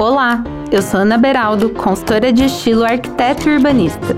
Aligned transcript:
Olá, 0.00 0.42
eu 0.72 0.80
sou 0.80 1.00
Ana 1.00 1.18
Beraldo, 1.18 1.68
consultora 1.68 2.32
de 2.32 2.46
estilo 2.46 2.84
arquiteto 2.84 3.46
e 3.46 3.54
urbanista. 3.54 4.16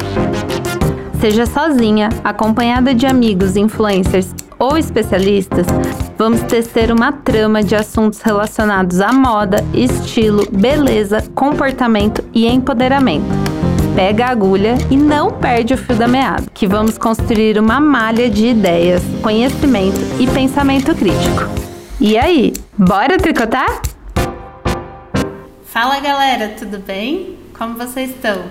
Seja 1.20 1.44
sozinha, 1.44 2.08
acompanhada 2.22 2.94
de 2.94 3.04
amigos, 3.04 3.56
influencers 3.56 4.32
ou 4.60 4.78
especialistas, 4.78 5.66
vamos 6.16 6.40
tecer 6.42 6.92
uma 6.92 7.10
trama 7.10 7.64
de 7.64 7.74
assuntos 7.74 8.20
relacionados 8.20 9.00
à 9.00 9.12
moda, 9.12 9.56
estilo, 9.74 10.46
beleza, 10.52 11.20
comportamento 11.34 12.22
e 12.32 12.46
empoderamento. 12.46 13.26
Pega 13.96 14.26
a 14.26 14.30
agulha 14.30 14.78
e 14.88 14.96
não 14.96 15.32
perde 15.32 15.74
o 15.74 15.76
fio 15.76 15.96
da 15.96 16.06
meada, 16.06 16.44
que 16.54 16.68
vamos 16.68 16.96
construir 16.96 17.58
uma 17.58 17.80
malha 17.80 18.30
de 18.30 18.46
ideias, 18.46 19.02
conhecimento 19.20 19.98
e 20.20 20.28
pensamento 20.28 20.94
crítico. 20.94 21.42
E 22.00 22.16
aí, 22.16 22.52
bora 22.78 23.18
tricotar? 23.18 23.82
Fala 25.72 26.00
galera, 26.00 26.50
tudo 26.50 26.78
bem? 26.78 27.38
Como 27.56 27.78
vocês 27.78 28.10
estão? 28.10 28.44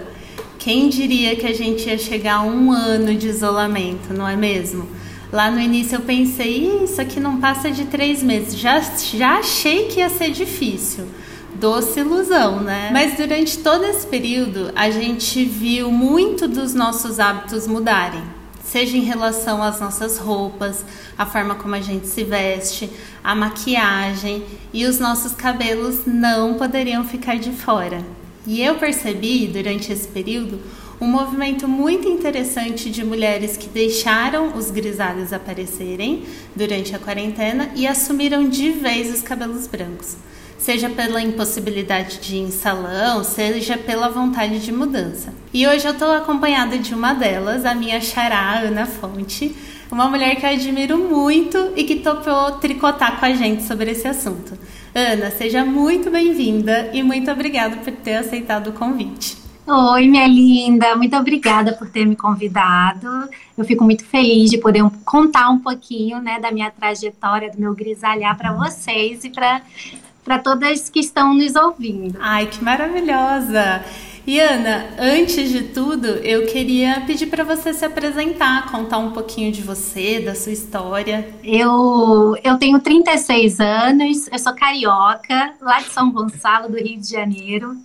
Quem 0.58 0.90
diria 0.90 1.36
que 1.36 1.46
a 1.46 1.54
gente 1.54 1.88
ia 1.88 1.96
chegar 1.96 2.38
a 2.38 2.42
um 2.42 2.72
ano 2.72 3.14
de 3.14 3.28
isolamento, 3.28 4.12
não 4.12 4.28
é 4.28 4.36
mesmo? 4.36 4.88
Lá 5.32 5.52
no 5.52 5.60
início 5.60 5.98
eu 5.98 6.02
pensei, 6.02 6.84
isso 6.84 7.00
aqui 7.00 7.20
não 7.20 7.40
passa 7.40 7.70
de 7.70 7.86
três 7.86 8.24
meses. 8.24 8.58
Já, 8.58 8.80
já 8.80 9.38
achei 9.38 9.86
que 9.86 10.00
ia 10.00 10.10
ser 10.10 10.32
difícil. 10.32 11.06
Doce 11.54 12.00
ilusão, 12.00 12.60
né? 12.62 12.90
Mas 12.92 13.16
durante 13.16 13.60
todo 13.60 13.86
esse 13.86 14.08
período 14.08 14.72
a 14.76 14.90
gente 14.90 15.46
viu 15.46 15.92
muito 15.92 16.48
dos 16.48 16.74
nossos 16.74 17.20
hábitos 17.20 17.68
mudarem 17.68 18.41
seja 18.72 18.96
em 18.96 19.02
relação 19.02 19.62
às 19.62 19.82
nossas 19.82 20.18
roupas, 20.18 20.86
a 21.18 21.26
forma 21.26 21.56
como 21.56 21.76
a 21.76 21.82
gente 21.82 22.08
se 22.08 22.24
veste, 22.24 22.90
a 23.22 23.36
maquiagem 23.36 24.46
e 24.72 24.86
os 24.86 24.98
nossos 24.98 25.34
cabelos 25.34 26.06
não 26.06 26.54
poderiam 26.54 27.04
ficar 27.04 27.38
de 27.38 27.52
fora. 27.52 28.02
E 28.48 28.62
eu 28.62 28.76
percebi 28.76 29.46
durante 29.46 29.92
esse 29.92 30.08
período 30.08 30.62
um 31.02 31.06
movimento 31.06 31.68
muito 31.68 32.08
interessante 32.08 32.90
de 32.90 33.04
mulheres 33.04 33.58
que 33.58 33.68
deixaram 33.68 34.56
os 34.56 34.72
grisalhos 34.72 35.34
aparecerem 35.34 36.24
durante 36.56 36.96
a 36.96 37.00
quarentena 37.00 37.72
e 37.76 37.86
assumiram 37.86 38.48
de 38.48 38.70
vez 38.70 39.14
os 39.14 39.22
cabelos 39.22 39.68
brancos 39.68 40.16
seja 40.62 40.90
pela 40.90 41.20
impossibilidade 41.20 42.20
de 42.20 42.36
ir 42.36 42.42
em 42.42 42.52
salão, 42.52 43.24
seja 43.24 43.78
pela 43.78 44.10
vontade 44.10 44.60
de 44.60 44.72
mudança. 44.72 45.34
E 45.52 45.68
hoje 45.68 45.88
eu 45.88 45.94
estou 45.94 46.12
acompanhada 46.12 46.78
de 46.78 46.94
uma 46.94 47.14
delas, 47.14 47.66
a 47.66 47.74
minha 47.74 48.00
xará, 48.00 48.60
Ana 48.60 48.86
Fonte, 48.86 49.56
uma 49.92 50.08
mulher 50.08 50.36
que 50.36 50.46
eu 50.46 50.52
admiro 50.52 51.00
muito 51.00 51.74
e 51.76 51.84
que 51.84 51.96
topou 51.96 52.52
tricotar 52.60 53.20
com 53.20 53.26
a 53.26 53.34
gente 53.34 53.64
sobre 53.64 53.90
esse 53.90 54.08
assunto. 54.08 54.56
Ana, 54.94 55.32
seja 55.32 55.66
muito 55.66 56.12
bem-vinda 56.12 56.92
e 56.94 57.02
muito 57.02 57.32
obrigada 57.32 57.78
por 57.78 57.92
ter 57.94 58.18
aceitado 58.18 58.68
o 58.68 58.74
convite. 58.74 59.42
Oi, 59.66 60.08
minha 60.08 60.28
linda, 60.28 60.96
muito 60.96 61.16
obrigada 61.16 61.74
por 61.74 61.90
ter 61.90 62.06
me 62.06 62.16
convidado. 62.16 63.08
Eu 63.58 63.66
fico 63.66 63.84
muito 63.84 64.06
feliz 64.06 64.52
de 64.52 64.60
poder 64.60 64.84
contar 65.06 65.50
um 65.50 65.58
pouquinho, 65.58 66.22
né, 66.22 66.40
da 66.40 66.52
minha 66.52 66.70
trajetória, 66.70 67.50
do 67.50 67.60
meu 67.60 67.74
grisalhar 67.74 68.38
para 68.38 68.54
vocês 68.54 69.24
e 69.24 69.30
para 69.30 69.62
para 70.24 70.40
todas 70.40 70.90
que 70.90 71.00
estão 71.00 71.34
nos 71.34 71.56
ouvindo. 71.56 72.18
Ai, 72.22 72.48
que 72.48 72.64
maravilhosa! 72.64 73.84
E 74.26 74.40
Ana, 74.40 74.88
antes 75.00 75.50
de 75.50 75.64
tudo, 75.64 76.06
eu 76.06 76.46
queria 76.46 77.02
pedir 77.08 77.26
para 77.26 77.44
você 77.44 77.74
se 77.74 77.84
apresentar, 77.84 78.72
contar 78.72 79.00
um 79.00 79.12
pouquinho 79.12 79.52
de 79.52 79.64
você, 79.64 80.20
da 80.20 80.36
sua 80.36 80.52
história. 80.52 81.28
Eu, 81.44 82.36
eu 82.44 82.56
tenho 82.60 82.80
36 82.80 83.60
anos, 83.60 84.28
eu 84.32 84.38
sou 84.38 84.54
carioca, 84.54 85.56
lá 85.60 85.82
de 85.82 85.90
São 85.90 86.12
Gonçalo, 86.12 86.70
do 86.70 86.78
Rio 86.78 87.00
de 87.00 87.10
Janeiro, 87.10 87.76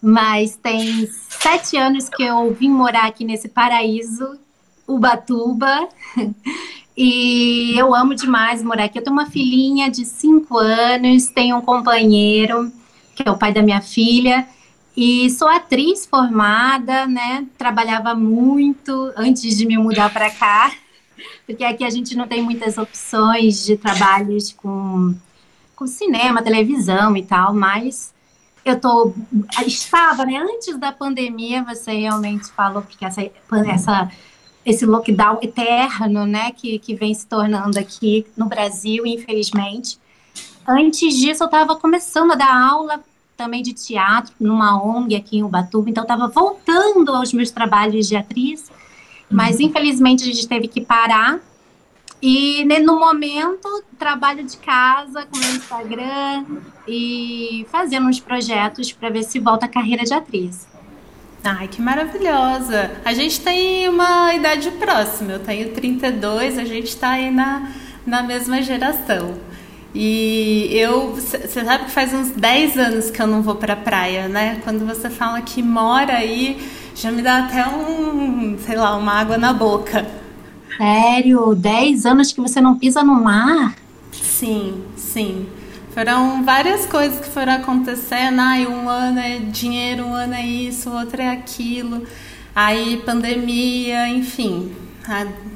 mas 0.00 0.54
tem 0.54 1.08
sete 1.28 1.76
anos 1.76 2.08
que 2.08 2.22
eu 2.22 2.54
vim 2.54 2.70
morar 2.70 3.06
aqui 3.06 3.24
nesse 3.24 3.48
paraíso, 3.48 4.38
Ubatuba. 4.86 5.88
E 7.02 7.78
eu 7.78 7.94
amo 7.94 8.14
demais 8.14 8.62
morar 8.62 8.84
aqui. 8.84 8.98
Eu 8.98 9.02
tenho 9.02 9.16
uma 9.16 9.24
filhinha 9.24 9.90
de 9.90 10.04
cinco 10.04 10.58
anos, 10.58 11.28
tenho 11.28 11.56
um 11.56 11.62
companheiro, 11.62 12.70
que 13.14 13.26
é 13.26 13.30
o 13.30 13.38
pai 13.38 13.54
da 13.54 13.62
minha 13.62 13.80
filha, 13.80 14.46
e 14.94 15.30
sou 15.30 15.48
atriz 15.48 16.04
formada, 16.04 17.06
né? 17.06 17.46
Trabalhava 17.56 18.14
muito 18.14 19.14
antes 19.16 19.56
de 19.56 19.64
me 19.64 19.78
mudar 19.78 20.12
para 20.12 20.30
cá, 20.30 20.72
porque 21.46 21.64
aqui 21.64 21.84
a 21.84 21.88
gente 21.88 22.14
não 22.14 22.28
tem 22.28 22.42
muitas 22.42 22.76
opções 22.76 23.64
de 23.64 23.78
trabalhos 23.78 24.52
com, 24.52 25.14
com 25.74 25.86
cinema, 25.86 26.42
televisão 26.42 27.16
e 27.16 27.22
tal, 27.22 27.54
mas 27.54 28.12
eu 28.62 28.78
tô 28.78 29.14
estava, 29.66 30.26
né, 30.26 30.36
antes 30.36 30.76
da 30.76 30.92
pandemia, 30.92 31.64
você 31.64 31.92
realmente 31.92 32.52
falou 32.52 32.82
porque 32.82 33.06
essa 33.06 33.22
essa 33.66 34.10
esse 34.64 34.84
lockdown 34.84 35.38
eterno, 35.42 36.26
né, 36.26 36.52
que, 36.52 36.78
que 36.78 36.94
vem 36.94 37.14
se 37.14 37.26
tornando 37.26 37.78
aqui 37.78 38.26
no 38.36 38.46
Brasil, 38.46 39.06
infelizmente. 39.06 39.98
Antes 40.66 41.14
disso, 41.14 41.42
eu 41.42 41.46
estava 41.46 41.76
começando 41.76 42.32
a 42.32 42.36
dar 42.36 42.70
aula 42.70 43.02
também 43.36 43.62
de 43.62 43.72
teatro 43.72 44.34
numa 44.38 44.82
ONG 44.82 45.16
aqui 45.16 45.38
em 45.38 45.42
Ubatuba, 45.42 45.88
então 45.88 46.02
estava 46.02 46.28
voltando 46.28 47.10
aos 47.14 47.32
meus 47.32 47.50
trabalhos 47.50 48.06
de 48.06 48.14
atriz, 48.14 48.70
mas 49.30 49.56
uhum. 49.56 49.66
infelizmente 49.66 50.22
a 50.24 50.26
gente 50.26 50.46
teve 50.46 50.68
que 50.68 50.80
parar. 50.80 51.40
E 52.22 52.62
né, 52.66 52.78
no 52.78 53.00
momento, 53.00 53.82
trabalho 53.98 54.44
de 54.44 54.58
casa 54.58 55.24
com 55.24 55.38
o 55.38 55.56
Instagram 55.56 56.44
e 56.86 57.66
fazendo 57.70 58.08
uns 58.08 58.20
projetos 58.20 58.92
para 58.92 59.08
ver 59.08 59.22
se 59.22 59.38
volta 59.38 59.64
a 59.64 59.68
carreira 59.68 60.04
de 60.04 60.12
atriz. 60.12 60.68
Ai, 61.42 61.68
que 61.68 61.80
maravilhosa! 61.80 62.90
A 63.04 63.14
gente 63.14 63.40
tem 63.40 63.88
uma 63.88 64.34
idade 64.34 64.70
próxima, 64.72 65.32
eu 65.32 65.38
tenho 65.38 65.70
32, 65.70 66.58
a 66.58 66.64
gente 66.64 66.88
está 66.88 67.10
aí 67.10 67.30
na, 67.30 67.70
na 68.06 68.22
mesma 68.22 68.60
geração. 68.62 69.34
E 69.94 70.68
eu, 70.72 71.12
você 71.14 71.64
sabe 71.64 71.86
que 71.86 71.90
faz 71.90 72.12
uns 72.12 72.30
10 72.30 72.78
anos 72.78 73.10
que 73.10 73.20
eu 73.20 73.26
não 73.26 73.42
vou 73.42 73.56
pra 73.56 73.74
praia, 73.74 74.28
né? 74.28 74.60
Quando 74.62 74.86
você 74.86 75.10
fala 75.10 75.40
que 75.40 75.62
mora 75.62 76.12
aí, 76.12 76.60
já 76.94 77.10
me 77.10 77.22
dá 77.22 77.38
até 77.38 77.66
um, 77.66 78.56
sei 78.58 78.76
lá, 78.76 78.94
uma 78.96 79.14
água 79.14 79.36
na 79.36 79.52
boca. 79.52 80.06
Sério? 80.76 81.54
10 81.54 82.06
anos 82.06 82.32
que 82.32 82.40
você 82.40 82.60
não 82.60 82.78
pisa 82.78 83.02
no 83.02 83.14
mar? 83.14 83.74
Sim, 84.12 84.82
sim. 84.96 85.46
Foram 85.92 86.44
várias 86.44 86.86
coisas 86.86 87.20
que 87.20 87.28
foram 87.28 87.54
acontecendo. 87.54 88.38
Ai, 88.38 88.66
um 88.66 88.88
ano 88.88 89.18
é 89.18 89.38
dinheiro, 89.38 90.06
um 90.06 90.14
ano 90.14 90.34
é 90.34 90.46
isso, 90.46 90.90
outro 90.90 91.20
é 91.20 91.30
aquilo. 91.30 92.06
Aí 92.54 93.02
pandemia, 93.04 94.08
enfim. 94.08 94.74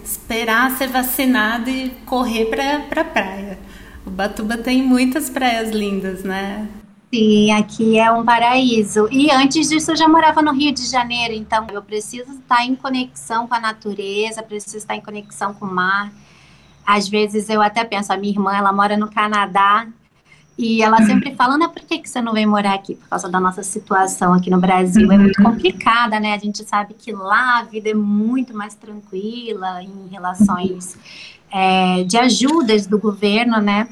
esperar 0.05 0.73
ser 0.73 0.89
vacinado 0.89 1.71
e 1.71 1.91
correr 2.05 2.47
para 2.47 2.81
pra 2.81 3.05
praia. 3.05 3.59
O 4.05 4.11
Batuba 4.11 4.59
tem 4.59 4.83
muitas 4.83 5.31
praias 5.31 5.71
lindas, 5.71 6.25
né? 6.25 6.69
Sim, 7.15 7.53
aqui 7.53 7.97
é 7.97 8.11
um 8.11 8.25
paraíso. 8.25 9.09
E 9.13 9.31
antes 9.31 9.69
disso 9.69 9.93
eu 9.93 9.97
já 9.97 10.09
morava 10.09 10.43
no 10.43 10.53
Rio 10.53 10.75
de 10.75 10.85
Janeiro, 10.85 11.33
então 11.33 11.65
eu 11.73 11.81
preciso 11.81 12.33
estar 12.33 12.65
em 12.65 12.75
conexão 12.75 13.47
com 13.47 13.55
a 13.55 13.61
natureza, 13.61 14.43
preciso 14.43 14.79
estar 14.79 14.97
em 14.97 15.01
conexão 15.01 15.55
com 15.55 15.65
o 15.65 15.73
mar. 15.73 16.13
Às 16.85 17.09
vezes 17.09 17.49
eu 17.49 17.63
até 17.63 17.85
penso, 17.85 18.13
a 18.13 18.17
minha 18.17 18.33
irmã, 18.33 18.53
ela 18.55 18.73
mora 18.73 18.97
no 18.97 19.09
Canadá, 19.09 19.87
e 20.57 20.83
ela 20.83 20.99
sempre 21.05 21.35
fala, 21.35 21.55
Ana, 21.55 21.69
por 21.69 21.83
que, 21.83 21.99
que 21.99 22.09
você 22.09 22.21
não 22.21 22.33
vem 22.33 22.47
morar 22.47 22.75
aqui? 22.75 22.95
Por 22.95 23.09
causa 23.09 23.29
da 23.29 23.41
nossa 23.41 23.63
situação 23.63 24.33
aqui 24.33 24.51
no 24.51 24.61
Brasil. 24.61 25.11
É 25.11 25.19
muito 25.19 25.39
uhum. 25.39 25.51
complicada, 25.51 26.21
né? 26.21 26.33
A 26.33 26.39
gente 26.39 26.65
sabe 26.65 26.95
que 26.95 27.11
lá 27.11 27.59
a 27.59 27.63
vida 27.65 27.91
é 27.91 27.95
muito 27.95 28.57
mais 28.57 28.75
tranquila 28.75 29.83
em 29.83 30.09
relações 30.11 30.97
é, 31.51 32.05
de 32.05 32.17
ajudas 32.17 32.87
do 32.87 32.99
governo, 32.99 33.61
né? 33.61 33.89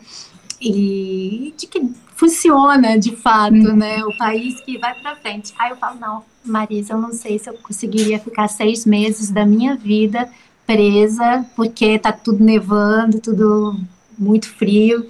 E 0.61 1.53
de 1.57 1.67
que 1.67 1.91
funciona 2.15 2.97
de 2.97 3.17
fato, 3.17 3.55
uhum. 3.55 3.77
né? 3.77 4.05
O 4.05 4.17
país 4.17 4.61
que 4.61 4.79
vai 4.79 4.95
para 4.95 5.17
frente. 5.17 5.53
Aí 5.59 5.71
eu 5.71 5.77
falo, 5.77 5.99
não, 5.99 6.23
Marisa, 6.45 6.93
eu 6.93 7.01
não 7.01 7.13
sei 7.13 7.41
se 7.41 7.51
eu 7.51 7.55
conseguiria 7.55 8.21
ficar 8.21 8.47
seis 8.47 8.87
meses 8.87 9.33
da 9.33 9.45
minha 9.45 9.75
vida 9.75 10.31
presa, 10.65 11.45
porque 11.57 11.99
tá 11.99 12.13
tudo 12.13 12.45
nevando, 12.45 13.19
tudo 13.19 13.77
muito 14.17 14.49
frio. 14.49 15.09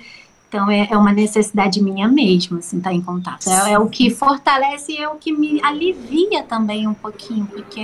Então 0.53 0.71
é, 0.71 0.87
é 0.91 0.99
uma 0.99 1.13
necessidade 1.13 1.83
minha 1.83 2.07
mesmo, 2.07 2.59
assim, 2.59 2.77
estar 2.77 2.91
tá 2.91 2.95
em 2.95 3.01
contato. 3.01 3.49
É, 3.49 3.73
é, 3.73 3.79
o 3.79 3.89
que 3.89 4.11
fortalece 4.11 4.93
e 4.93 4.99
é 4.99 5.09
o 5.09 5.15
que 5.15 5.33
me 5.33 5.59
alivia 5.65 6.43
também 6.43 6.87
um 6.87 6.93
pouquinho, 6.93 7.47
porque 7.47 7.83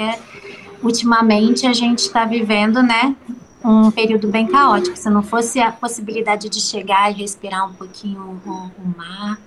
ultimamente 0.82 1.66
a 1.66 1.72
gente 1.72 2.00
está 2.00 2.26
vivendo, 2.26 2.82
né, 2.82 3.16
um 3.64 3.90
período 3.90 4.28
bem 4.28 4.46
caótico. 4.46 4.98
Se 4.98 5.08
não 5.08 5.22
fosse 5.22 5.58
a 5.58 5.72
possibilidade 5.72 6.50
de 6.50 6.60
chegar 6.60 7.10
e 7.10 7.14
respirar 7.14 7.66
um 7.66 7.72
pouquinho 7.72 8.38
o, 8.44 8.50
o 8.50 8.98
mar 8.98 9.40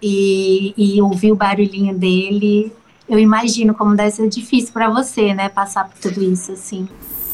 e, 0.00 0.72
e 0.76 1.02
ouvir 1.02 1.32
o 1.32 1.36
barulhinho 1.36 1.98
dele, 1.98 2.72
eu 3.08 3.18
imagino 3.18 3.74
como 3.74 3.96
deve 3.96 4.12
ser 4.12 4.28
difícil 4.28 4.72
para 4.72 4.88
você, 4.88 5.34
né, 5.34 5.48
passar 5.48 5.88
por 5.88 5.98
tudo 5.98 6.22
isso, 6.22 6.52
assim. 6.52 6.88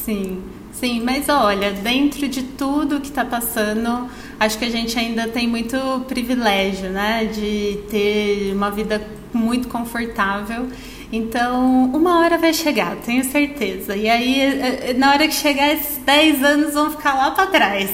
Sim, 0.06 0.40
Sim, 0.72 1.02
mas 1.02 1.28
olha, 1.28 1.72
dentro 1.72 2.28
de 2.28 2.42
tudo 2.42 3.00
que 3.00 3.08
está 3.08 3.24
passando, 3.24 4.08
acho 4.38 4.56
que 4.56 4.64
a 4.66 4.70
gente 4.70 4.96
ainda 4.96 5.26
tem 5.26 5.48
muito 5.48 5.76
privilégio, 6.06 6.90
né? 6.90 7.24
De 7.24 7.80
ter 7.90 8.52
uma 8.52 8.70
vida 8.70 9.02
muito 9.32 9.68
confortável. 9.68 10.68
Então, 11.10 11.86
uma 11.92 12.20
hora 12.20 12.38
vai 12.38 12.52
chegar, 12.52 12.94
tenho 12.96 13.24
certeza. 13.24 13.96
E 13.96 14.08
aí, 14.08 14.40
eh, 14.40 14.90
eh, 14.90 14.94
na 14.94 15.12
hora 15.12 15.26
que 15.26 15.34
chegar, 15.34 15.72
esses 15.72 15.96
10 16.04 16.44
anos 16.44 16.74
vão 16.74 16.90
ficar 16.90 17.14
lá 17.14 17.30
para 17.32 17.46
trás. 17.46 17.90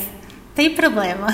Tem 0.54 0.70
problema. 0.70 1.28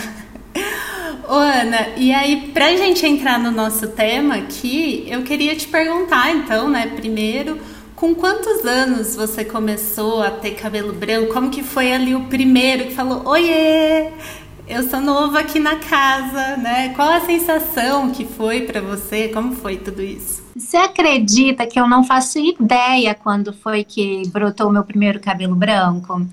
Ô, 1.28 1.34
Ana, 1.34 1.88
e 1.96 2.12
aí, 2.12 2.50
pra 2.52 2.76
gente 2.76 3.04
entrar 3.04 3.38
no 3.38 3.50
nosso 3.50 3.88
tema 3.88 4.36
aqui, 4.36 5.06
eu 5.08 5.22
queria 5.22 5.56
te 5.56 5.66
perguntar, 5.66 6.30
então, 6.30 6.68
né, 6.68 6.92
primeiro, 6.94 7.58
com 7.98 8.14
quantos 8.14 8.64
anos 8.64 9.16
você 9.16 9.44
começou 9.44 10.22
a 10.22 10.30
ter 10.30 10.52
cabelo 10.52 10.92
branco? 10.92 11.34
Como 11.34 11.50
que 11.50 11.64
foi 11.64 11.92
ali 11.92 12.14
o 12.14 12.26
primeiro 12.26 12.84
que 12.84 12.94
falou, 12.94 13.26
oiê, 13.26 14.12
eu 14.68 14.88
sou 14.88 15.00
novo 15.00 15.36
aqui 15.36 15.58
na 15.58 15.76
casa, 15.76 16.56
né? 16.58 16.90
Qual 16.94 17.08
a 17.08 17.20
sensação 17.20 18.10
que 18.10 18.24
foi 18.24 18.60
para 18.62 18.80
você? 18.80 19.28
Como 19.28 19.52
foi 19.52 19.78
tudo 19.78 20.00
isso? 20.00 20.44
Você 20.56 20.76
acredita 20.76 21.66
que 21.66 21.78
eu 21.78 21.88
não 21.88 22.04
faço 22.04 22.38
ideia 22.38 23.16
quando 23.16 23.52
foi 23.52 23.82
que 23.82 24.22
brotou 24.28 24.68
o 24.68 24.72
meu 24.72 24.84
primeiro 24.84 25.18
cabelo 25.18 25.56
branco? 25.56 26.24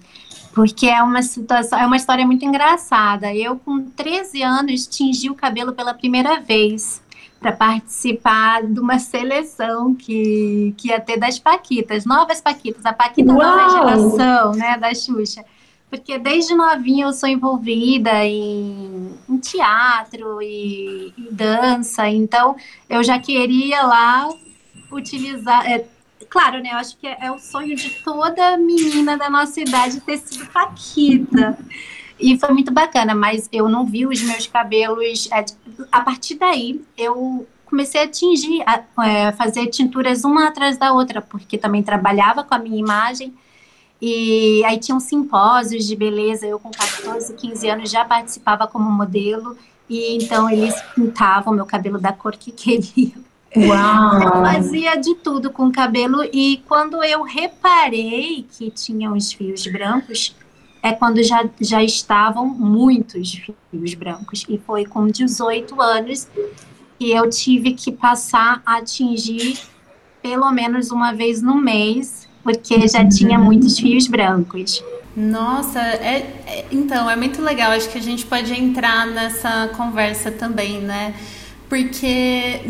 porque 0.54 0.88
é 0.88 1.04
uma 1.04 1.22
situação, 1.22 1.78
é 1.78 1.86
uma 1.86 1.98
história 1.98 2.26
muito 2.26 2.46
engraçada. 2.46 3.36
Eu, 3.36 3.58
com 3.58 3.82
13 3.82 4.42
anos, 4.42 4.88
tingi 4.88 5.30
o 5.30 5.36
cabelo 5.36 5.74
pela 5.74 5.94
primeira 5.94 6.40
vez 6.40 7.02
para 7.40 7.52
participar 7.52 8.64
de 8.64 8.80
uma 8.80 8.98
seleção 8.98 9.94
que, 9.94 10.74
que 10.78 10.90
ia 10.90 11.00
ter 11.00 11.18
das 11.18 11.38
Paquitas, 11.38 12.06
novas 12.06 12.42
Paquitas, 12.42 12.86
a 12.86 12.94
Paquita 12.94 13.32
Uau! 13.32 13.40
nova 13.40 13.70
geração, 13.70 14.52
né, 14.54 14.78
da 14.78 14.94
Xuxa. 14.94 15.44
Porque 15.90 16.18
desde 16.18 16.56
novinha 16.56 17.06
eu 17.06 17.14
sou 17.14 17.30
envolvida 17.30 18.26
em, 18.26 19.14
em 19.30 19.38
teatro 19.38 20.42
e, 20.42 21.14
dança, 21.32 22.10
então 22.10 22.56
eu 22.90 23.04
já 23.04 23.20
queria 23.20 23.84
lá 23.84 24.28
utilizar, 24.92 25.70
é, 25.70 25.86
claro, 26.30 26.62
né? 26.62 26.72
Eu 26.72 26.78
acho 26.78 26.98
que 26.98 27.08
é, 27.08 27.18
é, 27.22 27.32
o 27.32 27.38
sonho 27.38 27.76
de 27.76 27.90
toda 28.04 28.58
menina 28.58 29.18
da 29.18 29.30
nossa 29.30 29.62
idade 29.62 30.02
ter 30.02 30.18
sido 30.18 30.46
Paquita. 30.48 31.58
E 32.20 32.40
foi 32.40 32.50
muito 32.50 32.72
bacana, 32.72 33.14
mas 33.14 33.50
eu 33.52 33.68
não 33.68 33.86
vi 33.86 34.06
os 34.06 34.22
meus 34.22 34.48
cabelos. 34.48 35.28
É, 35.32 35.46
a 35.92 36.02
partir 36.02 36.36
daí, 36.36 36.82
eu 36.98 37.46
comecei 37.66 38.04
a 38.04 38.08
tingir, 38.08 38.64
a 38.66 39.06
é, 39.06 39.32
fazer 39.34 39.68
tinturas 39.68 40.24
uma 40.24 40.48
atrás 40.48 40.78
da 40.78 40.94
outra, 40.94 41.22
porque 41.22 41.58
também 41.58 41.84
trabalhava 41.84 42.44
com 42.44 42.56
a 42.56 42.60
minha 42.60 42.80
imagem. 42.80 43.34
E 44.02 44.64
aí 44.66 44.78
tinham 44.80 45.00
simpósios 45.00 45.86
de 45.86 45.96
beleza. 45.96 46.46
Eu, 46.46 46.60
com 46.60 46.72
14, 46.72 47.34
15 47.34 47.70
anos, 47.70 47.92
já 47.92 48.06
participava 48.06 48.68
como 48.68 48.90
modelo. 48.90 49.58
E 49.90 50.16
então 50.16 50.50
eles 50.50 50.76
pintavam 50.96 51.54
meu 51.54 51.66
cabelo 51.66 52.00
da 52.00 52.12
cor 52.12 52.36
que 52.36 52.52
queriam. 52.52 53.24
Uau! 53.56 54.22
Eu 54.22 54.32
fazia 54.32 54.96
de 54.96 55.16
tudo 55.16 55.50
com 55.50 55.68
o 55.68 55.72
cabelo 55.72 56.24
e 56.26 56.62
quando 56.68 57.02
eu 57.04 57.24
reparei 57.24 58.46
que 58.52 58.70
tinha 58.70 59.12
os 59.12 59.32
fios 59.32 59.66
brancos, 59.68 60.36
é 60.86 60.92
quando 60.92 61.24
já, 61.24 61.44
já 61.60 61.84
estavam 61.84 62.46
muitos 62.46 63.42
fios 63.72 63.96
brancos. 63.96 64.46
E 64.48 64.60
foi 64.60 64.86
com 64.86 65.08
18 65.08 65.82
anos 65.82 66.28
que 67.00 67.10
eu 67.10 67.28
tive 67.28 67.74
que 67.74 67.92
passar 67.92 68.62
a 68.64 68.78
atingir 68.78 69.58
pelo 70.22 70.52
menos 70.52 70.92
uma 70.92 71.12
vez 71.12 71.42
no 71.42 71.56
mês, 71.56 72.30
porque 72.44 72.88
já 72.88 73.04
tinha 73.08 73.40
muitos 73.40 73.80
fios 73.80 74.06
brancos. 74.06 74.84
Nossa, 75.18 75.80
é, 75.80 76.18
é, 76.46 76.66
então 76.72 77.10
é 77.10 77.16
muito 77.16 77.42
legal. 77.42 77.72
Acho 77.72 77.90
que 77.90 77.98
a 77.98 78.02
gente 78.02 78.24
pode 78.24 78.54
entrar 78.54 79.08
nessa 79.08 79.72
conversa 79.76 80.30
também, 80.30 80.82
né? 80.82 81.16
Porque 81.68 82.62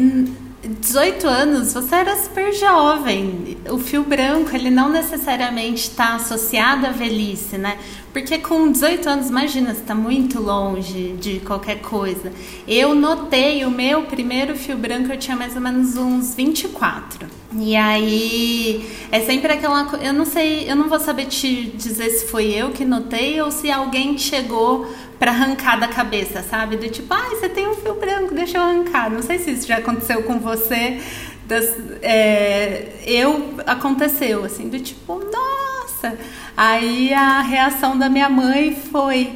18 0.68 1.28
anos, 1.28 1.74
você 1.74 1.96
era 1.96 2.16
super 2.16 2.54
jovem. 2.54 3.58
O 3.70 3.78
fio 3.78 4.04
branco, 4.04 4.56
ele 4.56 4.70
não 4.70 4.90
necessariamente 4.90 5.90
está 5.90 6.16
associado 6.16 6.88
à 6.88 6.92
velhice, 6.92 7.58
né? 7.58 7.78
Porque 8.16 8.38
com 8.38 8.72
18 8.72 9.10
anos, 9.10 9.30
imagina, 9.30 9.74
você 9.74 9.82
está 9.82 9.94
muito 9.94 10.42
longe 10.42 11.18
de 11.20 11.42
qualquer 11.42 11.82
coisa. 11.82 12.32
Eu 12.66 12.96
notei 12.96 13.66
o 13.66 13.70
meu 13.70 14.04
primeiro 14.04 14.56
fio 14.56 14.78
branco, 14.78 15.12
eu 15.12 15.20
tinha 15.20 15.36
mais 15.36 15.54
ou 15.58 15.62
menos 15.62 15.98
uns 15.98 16.34
24. 16.34 17.28
E 17.60 17.76
aí, 17.76 18.90
é 19.12 19.20
sempre 19.20 19.52
aquela 19.52 19.86
Eu 20.02 20.14
não 20.14 20.24
sei, 20.24 20.64
eu 20.72 20.78
não 20.78 20.88
vou 20.88 20.98
saber 20.98 21.26
te 21.26 21.66
dizer 21.76 22.10
se 22.10 22.28
foi 22.28 22.54
eu 22.54 22.70
que 22.70 22.86
notei 22.86 23.42
ou 23.42 23.52
se 23.52 23.70
alguém 23.70 24.18
chegou 24.18 24.90
para 25.20 25.32
arrancar 25.32 25.78
da 25.78 25.90
cabeça, 25.90 26.42
sabe? 26.42 26.78
Do 26.78 26.88
tipo, 26.88 27.14
ai, 27.14 27.22
ah, 27.34 27.36
você 27.36 27.50
tem 27.50 27.68
um 27.68 27.74
fio 27.74 27.96
branco, 27.96 28.34
deixa 28.34 28.60
eu 28.60 28.62
arrancar. 28.62 29.12
Não 29.12 29.22
sei 29.22 29.40
se 29.40 29.52
isso 29.52 29.68
já 29.68 29.80
aconteceu 29.80 30.24
com 30.24 30.40
você. 30.40 31.02
Das, 31.46 31.70
é, 32.02 32.94
eu 33.06 33.56
aconteceu, 33.68 34.46
assim, 34.46 34.70
do 34.70 34.80
tipo, 34.80 35.20
nossa. 35.20 36.18
Aí 36.58 37.14
a 37.14 37.42
reação 37.42 37.98
da 37.98 38.10
minha 38.10 38.30
mãe 38.30 38.76
foi: 38.92 39.34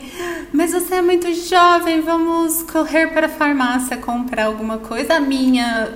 Mas 0.54 0.71
você 0.71 0.95
é 0.95 1.01
muito 1.01 1.31
jovem, 1.33 2.01
vamos 2.01 2.63
correr 2.63 3.07
para 3.07 3.25
a 3.25 3.30
farmácia 3.30 3.98
comprar 3.98 4.45
alguma 4.45 4.77
coisa. 4.77 5.16
A 5.16 5.19
minha 5.19 5.89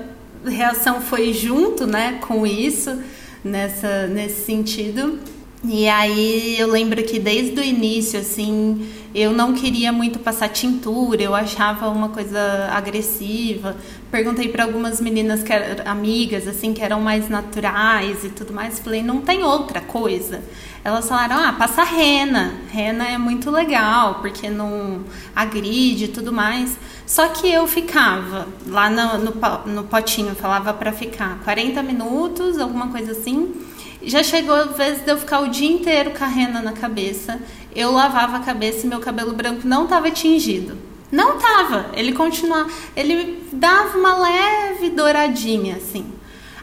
reação 0.46 1.00
foi 1.00 1.32
junto, 1.32 1.88
né, 1.88 2.20
com 2.28 2.46
isso, 2.46 3.02
nessa, 3.44 4.08
nesse 4.08 4.46
sentido. 4.46 5.20
E 5.66 5.88
aí 5.88 6.60
eu 6.60 6.70
lembro 6.70 7.02
que 7.04 7.18
desde 7.18 7.58
o 7.58 7.64
início, 7.64 8.20
assim, 8.20 8.86
eu 9.16 9.32
não 9.32 9.54
queria 9.54 9.94
muito 9.94 10.20
passar 10.20 10.50
tintura, 10.50 11.24
eu 11.24 11.34
achava 11.34 11.88
uma 11.88 12.10
coisa 12.10 12.68
agressiva. 12.70 13.78
Perguntei 14.12 14.50
para 14.50 14.66
algumas 14.66 15.00
meninas 15.00 15.42
que 15.42 15.54
eram 15.54 15.90
amigas, 15.90 16.50
assim, 16.50 16.74
que 16.74 16.82
eram 16.82 17.00
mais 17.00 17.30
naturais 17.30 18.26
e 18.26 18.30
tudo 18.30 18.52
mais. 18.52 18.80
Falei, 18.80 19.02
não 19.02 19.22
tem 19.22 19.42
outra 19.42 19.80
coisa. 19.80 20.42
Elas 20.84 21.08
falaram, 21.08 21.38
ah, 21.38 21.54
passa 21.54 21.82
rena. 21.84 22.56
Rena 22.70 23.08
é 23.08 23.18
muito 23.18 23.50
legal, 23.50 24.16
porque 24.16 24.50
não 24.50 25.06
agride 25.34 26.06
e 26.06 26.08
tudo 26.10 26.34
mais. 26.34 26.78
Só 27.06 27.30
que 27.30 27.50
eu 27.50 27.66
ficava 27.68 28.50
lá 28.68 28.90
no, 28.90 29.18
no, 29.18 29.74
no 29.74 29.84
potinho, 29.86 30.36
falava 30.36 30.74
para 30.74 30.92
ficar 30.92 31.40
40 31.46 31.82
minutos, 31.82 32.60
alguma 32.60 32.90
coisa 32.90 33.14
assim 33.14 33.72
já 34.06 34.22
chegou 34.22 34.56
a 34.56 34.64
vez 34.66 35.02
de 35.02 35.10
eu 35.10 35.18
ficar 35.18 35.40
o 35.40 35.48
dia 35.48 35.70
inteiro 35.70 36.12
com 36.12 36.24
a 36.24 36.28
rena 36.28 36.62
na 36.62 36.74
cabeça. 36.74 37.40
Eu 37.76 37.92
lavava 37.92 38.38
a 38.38 38.40
cabeça 38.42 38.86
e 38.86 38.90
meu 38.90 39.00
cabelo 39.00 39.34
branco 39.34 39.68
não 39.68 39.86
estava 39.86 40.12
tingido. 40.12 40.78
Não 41.12 41.38
tava. 41.38 41.92
Ele 41.94 42.12
continuava. 42.12 42.70
Ele 42.96 43.44
dava 43.52 43.98
uma 43.98 44.18
leve 44.18 44.90
douradinha, 44.90 45.78
assim. 45.78 46.06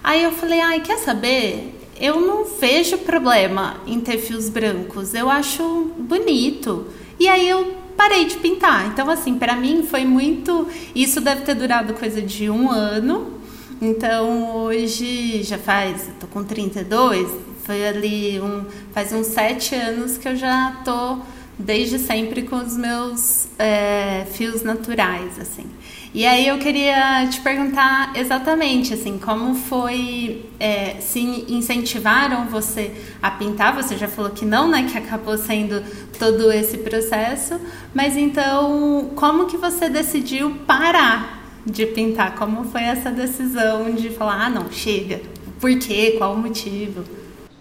Aí 0.02 0.22
eu 0.22 0.32
falei, 0.32 0.60
ai, 0.60 0.80
quer 0.80 0.98
saber? 0.98 1.78
Eu 2.00 2.20
não 2.20 2.44
vejo 2.44 2.98
problema 2.98 3.76
em 3.86 4.00
ter 4.00 4.18
fios 4.18 4.48
brancos. 4.48 5.14
Eu 5.14 5.30
acho 5.30 5.92
bonito. 5.98 6.86
E 7.18 7.28
aí 7.28 7.48
eu 7.48 7.76
parei 7.96 8.24
de 8.24 8.36
pintar. 8.36 8.86
Então, 8.88 9.08
assim, 9.10 9.38
para 9.38 9.54
mim 9.54 9.82
foi 9.82 10.04
muito. 10.04 10.66
Isso 10.94 11.20
deve 11.20 11.42
ter 11.42 11.54
durado 11.54 11.94
coisa 11.94 12.20
de 12.20 12.50
um 12.50 12.70
ano 12.70 13.39
então 13.80 14.56
hoje 14.56 15.42
já 15.42 15.58
faz, 15.58 16.08
tô 16.20 16.26
com 16.26 16.44
32, 16.44 17.30
foi 17.64 17.86
ali 17.86 18.40
um, 18.40 18.64
faz 18.92 19.12
uns 19.12 19.28
sete 19.28 19.74
anos 19.74 20.18
que 20.18 20.28
eu 20.28 20.36
já 20.36 20.80
tô 20.84 21.18
desde 21.58 21.98
sempre 21.98 22.42
com 22.42 22.56
os 22.56 22.76
meus 22.76 23.48
é, 23.58 24.26
fios 24.32 24.62
naturais, 24.62 25.38
assim. 25.38 25.66
E 26.12 26.26
aí 26.26 26.48
eu 26.48 26.58
queria 26.58 27.28
te 27.28 27.40
perguntar 27.40 28.12
exatamente 28.16 28.92
assim, 28.92 29.16
como 29.16 29.54
foi, 29.54 30.50
é, 30.58 30.96
se 31.00 31.20
incentivaram 31.20 32.46
você 32.46 32.92
a 33.22 33.30
pintar? 33.30 33.76
Você 33.76 33.96
já 33.96 34.08
falou 34.08 34.32
que 34.32 34.44
não, 34.44 34.68
né? 34.68 34.88
Que 34.90 34.98
acabou 34.98 35.38
sendo 35.38 35.84
todo 36.18 36.50
esse 36.50 36.78
processo. 36.78 37.60
Mas 37.94 38.16
então, 38.16 39.12
como 39.14 39.46
que 39.46 39.56
você 39.56 39.88
decidiu 39.88 40.56
parar 40.66 41.39
de 41.66 41.86
pintar? 41.86 42.34
Como 42.34 42.64
foi 42.64 42.82
essa 42.82 43.10
decisão 43.10 43.94
de 43.94 44.10
falar, 44.10 44.46
ah, 44.46 44.50
não, 44.50 44.70
chega? 44.70 45.20
Por 45.60 45.78
quê? 45.78 46.14
Qual 46.18 46.34
o 46.34 46.38
motivo? 46.38 47.04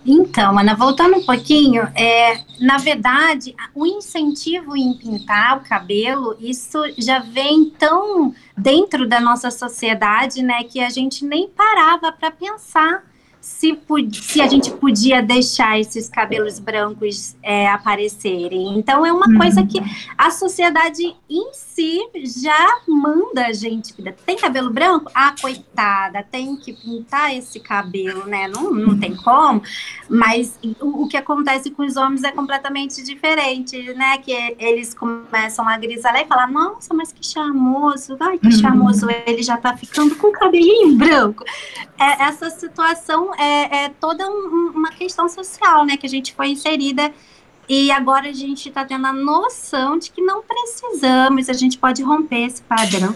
Então, 0.06 0.58
Ana, 0.58 0.76
voltando 0.76 1.18
um 1.18 1.26
pouquinho, 1.26 1.84
é, 1.94 2.42
na 2.60 2.78
verdade, 2.78 3.54
o 3.76 3.86
incentivo 3.86 4.76
em 4.76 4.94
pintar 4.94 5.58
o 5.58 5.62
cabelo, 5.62 6.38
isso 6.40 6.80
já 6.98 7.20
vem 7.20 7.70
tão 7.78 8.34
dentro 8.58 9.08
da 9.08 9.20
nossa 9.20 9.52
sociedade, 9.52 10.42
né, 10.42 10.64
que 10.64 10.80
a 10.80 10.90
gente 10.90 11.26
nem 11.26 11.50
parava 11.50 12.12
para 12.12 12.32
pensar 12.32 13.04
se, 13.50 13.78
se 14.14 14.42
a 14.42 14.48
gente 14.48 14.72
podia 14.72 15.22
deixar 15.22 15.78
esses 15.80 16.08
cabelos 16.08 16.60
brancos 16.60 17.36
é, 17.42 17.68
aparecerem. 17.68 18.78
Então, 18.78 19.06
é 19.06 19.12
uma 19.12 19.28
uhum. 19.28 19.38
coisa 19.38 19.66
que 19.66 19.82
a 20.18 20.30
sociedade 20.30 21.04
em 21.30 21.52
si 21.52 22.00
já 22.42 22.80
manda 22.88 23.48
a 23.48 23.52
gente. 23.52 23.94
Tem 24.26 24.38
cabelo 24.38 24.70
branco? 24.70 25.12
Ah, 25.14 25.34
coitada, 25.42 26.24
tem 26.24 26.56
que 26.56 26.74
pintar 26.74 27.36
esse 27.36 27.60
cabelo, 27.60 28.26
né? 28.28 28.48
Não, 28.48 28.72
não 28.72 28.98
tem 28.98 29.16
como. 29.16 29.62
Mas 30.08 30.58
o, 30.80 31.04
o 31.04 31.08
que 31.10 31.18
acontece 31.18 31.72
com 31.72 31.84
os 31.84 31.98
homens 31.98 32.24
é 32.24 32.32
completamente 32.32 33.04
diferente, 33.04 33.94
né? 33.94 34.20
Que 34.20 34.56
eles 34.60 34.94
começam 34.94 35.68
a 35.68 35.76
grisalhar 35.78 36.22
e 36.22 36.28
falar: 36.28 36.50
nossa, 36.50 36.94
mas 36.94 37.12
que 37.12 37.26
charmoso, 37.26 38.16
ai, 38.20 38.38
que 38.38 38.46
uhum. 38.46 38.52
charmoso, 38.52 39.08
ele 39.26 39.42
já 39.42 39.58
tá 39.58 39.76
ficando 39.76 40.16
com 40.16 40.28
o 40.28 40.32
cabelinho 40.32 40.96
branco. 40.96 41.44
É, 41.98 42.24
essa 42.24 42.50
situação 42.50 43.32
é, 43.40 43.86
é 43.86 43.90
toda 43.90 44.30
um, 44.30 44.74
uma 44.76 44.92
questão 44.92 45.30
social, 45.30 45.86
né? 45.86 45.98
Que 45.98 46.06
a 46.06 46.10
gente 46.10 46.34
foi 46.34 46.50
inserida 46.50 47.12
e 47.70 47.92
agora 47.92 48.30
a 48.30 48.34
gente 48.34 48.68
está 48.68 48.84
tendo 48.84 49.06
a 49.06 49.14
noção 49.14 50.00
de 50.00 50.10
que 50.10 50.22
não 50.24 50.42
precisamos, 50.42 51.50
a 51.50 51.54
gente 51.54 51.78
pode 51.78 52.02
romper 52.02 52.48
esse 52.48 52.64
padrão. 52.64 53.16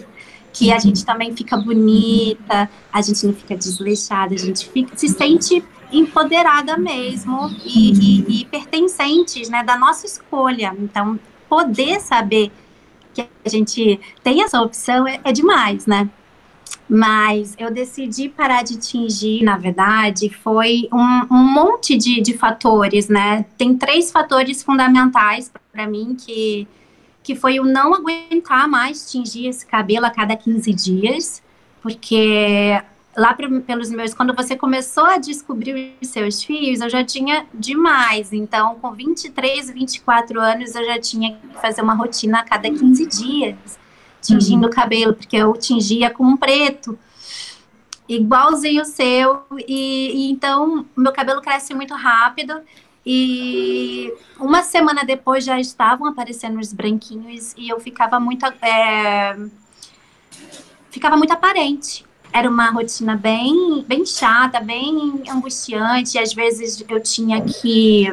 Que 0.53 0.71
a 0.71 0.77
gente 0.77 1.03
também 1.03 1.35
fica 1.35 1.57
bonita, 1.57 2.69
a 2.91 3.01
gente 3.01 3.25
não 3.25 3.33
fica 3.33 3.57
desleixada, 3.57 4.35
a 4.35 4.37
gente 4.37 4.69
fica, 4.69 4.95
se 4.95 5.09
sente 5.09 5.63
empoderada 5.91 6.77
mesmo 6.77 7.49
e, 7.65 7.91
e, 7.91 8.41
e 8.41 8.45
pertencentes 8.45 9.49
né, 9.49 9.63
da 9.63 9.75
nossa 9.75 10.05
escolha. 10.05 10.75
Então, 10.77 11.19
poder 11.49 11.99
saber 11.99 12.51
que 13.15 13.27
a 13.43 13.49
gente 13.49 13.99
tem 14.23 14.43
essa 14.43 14.61
opção 14.61 15.07
é, 15.07 15.19
é 15.23 15.31
demais, 15.31 15.87
né? 15.87 16.07
Mas 16.87 17.55
eu 17.57 17.71
decidi 17.71 18.29
parar 18.29 18.63
de 18.63 18.77
tingir, 18.77 19.43
na 19.43 19.57
verdade, 19.57 20.29
foi 20.29 20.87
um, 20.91 21.35
um 21.35 21.43
monte 21.43 21.97
de, 21.97 22.21
de 22.21 22.37
fatores, 22.37 23.07
né? 23.07 23.45
Tem 23.57 23.75
três 23.75 24.11
fatores 24.11 24.61
fundamentais 24.61 25.51
para 25.71 25.87
mim 25.87 26.15
que, 26.15 26.67
que 27.23 27.35
foi 27.35 27.59
o 27.59 27.63
não 27.63 27.93
aguentar 27.95 28.67
mais 28.67 29.09
tingir 29.09 29.47
esse 29.47 29.65
cabelo 29.65 30.05
a 30.05 30.11
cada 30.11 30.35
15 30.35 30.73
dias, 30.73 31.41
porque 31.81 32.79
lá 33.15 33.33
pelos 33.33 33.89
meus, 33.89 34.13
quando 34.13 34.35
você 34.35 34.55
começou 34.55 35.05
a 35.05 35.17
descobrir 35.17 35.93
os 36.01 36.09
seus 36.09 36.43
fios, 36.43 36.81
eu 36.81 36.89
já 36.89 37.03
tinha 37.03 37.45
demais. 37.53 38.33
Então, 38.33 38.75
com 38.75 38.91
23, 38.91 39.71
24 39.71 40.39
anos, 40.39 40.75
eu 40.75 40.83
já 40.85 40.99
tinha 40.99 41.37
que 41.37 41.61
fazer 41.61 41.81
uma 41.81 41.93
rotina 41.93 42.39
a 42.39 42.43
cada 42.43 42.69
15 42.69 43.05
dias 43.05 43.82
tingindo 44.23 44.63
uhum. 44.63 44.69
o 44.69 44.73
cabelo, 44.73 45.13
porque 45.13 45.35
eu 45.35 45.53
tingia 45.53 46.09
com 46.09 46.23
um 46.23 46.37
preto, 46.37 46.97
igualzinho 48.07 48.81
o 48.81 48.85
seu, 48.85 49.43
e, 49.67 50.27
e 50.27 50.31
então 50.31 50.85
meu 50.95 51.11
cabelo 51.11 51.41
cresce 51.41 51.73
muito 51.73 51.93
rápido. 51.93 52.61
E 53.05 54.13
uma 54.39 54.63
semana 54.63 55.03
depois 55.03 55.43
já 55.43 55.59
estavam 55.59 56.07
aparecendo 56.07 56.57
os 56.57 56.71
branquinhos 56.71 57.53
e 57.57 57.67
eu 57.67 57.77
ficava 57.79 58.17
muito 58.17 58.45
é, 58.61 59.37
ficava 60.89 61.17
muito 61.17 61.33
aparente. 61.33 62.05
Era 62.31 62.49
uma 62.49 62.69
rotina 62.71 63.15
bem 63.15 63.83
bem 63.85 64.05
chata, 64.05 64.61
bem 64.61 65.21
angustiante. 65.29 66.17
Às 66.17 66.33
vezes 66.33 66.83
eu 66.87 67.01
tinha 67.01 67.41
que 67.41 68.07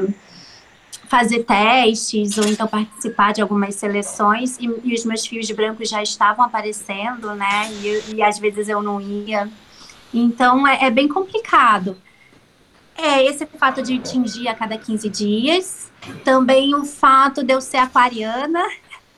fazer 1.11 1.43
testes 1.43 2.38
ou 2.38 2.45
então 2.47 2.69
participar 2.69 3.33
de 3.33 3.43
algumas 3.43 3.75
seleções 3.75 4.57
e, 4.61 4.71
e 4.85 4.95
os 4.95 5.05
meus 5.05 5.26
fios 5.26 5.50
brancos 5.50 5.88
já 5.88 6.00
estavam 6.00 6.45
aparecendo, 6.45 7.35
né? 7.35 7.69
E, 7.83 8.14
e 8.14 8.23
às 8.23 8.38
vezes 8.38 8.69
eu 8.69 8.81
não 8.81 9.00
ia. 9.00 9.50
Então 10.14 10.64
é, 10.69 10.85
é, 10.85 10.90
bem 10.90 11.09
complicado. 11.09 11.97
É 12.97 13.25
esse 13.25 13.45
fato 13.45 13.83
de 13.83 13.99
tingir 13.99 14.47
a 14.47 14.55
cada 14.55 14.79
15 14.79 15.09
dias, 15.09 15.90
também 16.23 16.76
o 16.76 16.85
fato 16.85 17.43
de 17.43 17.52
eu 17.52 17.61
ser 17.61 17.79
aquariana. 17.79 18.62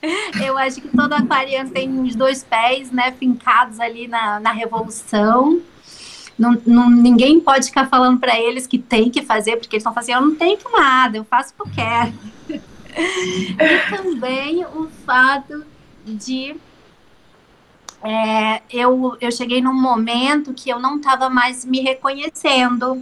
Eu 0.45 0.57
acho 0.57 0.81
que 0.81 0.89
todo 0.89 1.13
aquariano 1.13 1.69
tem 1.69 1.89
os 2.01 2.13
dois 2.13 2.43
pés, 2.43 2.91
né, 2.91 3.13
fincados 3.13 3.79
ali 3.79 4.05
na, 4.05 4.37
na 4.37 4.51
revolução. 4.51 5.61
Não, 6.37 6.59
não, 6.65 6.89
ninguém 6.89 7.39
pode 7.39 7.67
ficar 7.67 7.87
falando 7.87 8.19
para 8.19 8.39
eles 8.39 8.65
que 8.65 8.79
tem 8.79 9.09
que 9.09 9.21
fazer, 9.21 9.57
porque 9.57 9.75
eles 9.75 9.81
estão 9.81 9.93
fazendo, 9.93 10.17
eu 10.17 10.25
não 10.29 10.35
tenho 10.35 10.57
que 10.57 10.69
nada, 10.71 11.17
eu 11.17 11.23
faço 11.23 11.53
o 11.53 11.63
que 11.63 11.69
eu 11.69 11.75
quero. 11.75 12.13
e 13.59 13.95
também 13.95 14.65
o 14.65 14.89
fato 15.05 15.63
de 16.05 16.55
é, 18.03 18.61
eu, 18.69 19.15
eu 19.21 19.31
cheguei 19.31 19.61
num 19.61 19.73
momento 19.73 20.53
que 20.53 20.69
eu 20.69 20.77
não 20.77 20.97
estava 20.97 21.29
mais 21.29 21.63
me 21.63 21.79
reconhecendo. 21.79 23.01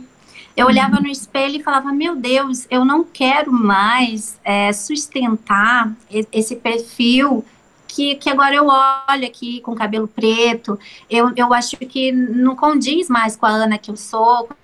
Eu 0.56 0.68
olhava 0.68 1.00
no 1.00 1.08
espelho 1.08 1.56
e 1.56 1.64
falava: 1.64 1.92
Meu 1.92 2.16
Deus, 2.16 2.68
eu 2.70 2.86
não 2.86 3.04
quero 3.04 3.52
mais 3.52 4.40
é, 4.44 4.72
sustentar 4.72 5.92
esse 6.32 6.56
perfil 6.56 7.44
que, 7.92 8.16
que 8.16 8.30
agora 8.30 8.56
eu 8.56 8.68
olho 8.68 9.28
aqui 9.28 9.60
com 9.62 9.76
cabelo 9.76 10.08
preto, 10.08 10.80
eu, 11.10 11.32
eu 11.36 11.54
acho 11.54 11.76
que 11.78 12.12
não 12.12 12.56
condiz 12.56 13.10
mais 13.10 13.36
com 13.36 13.46
a 13.46 13.50
Ana 13.50 13.78
que 13.78 13.92
eu 13.92 13.98
sou, 13.98 14.48
com 14.48 14.56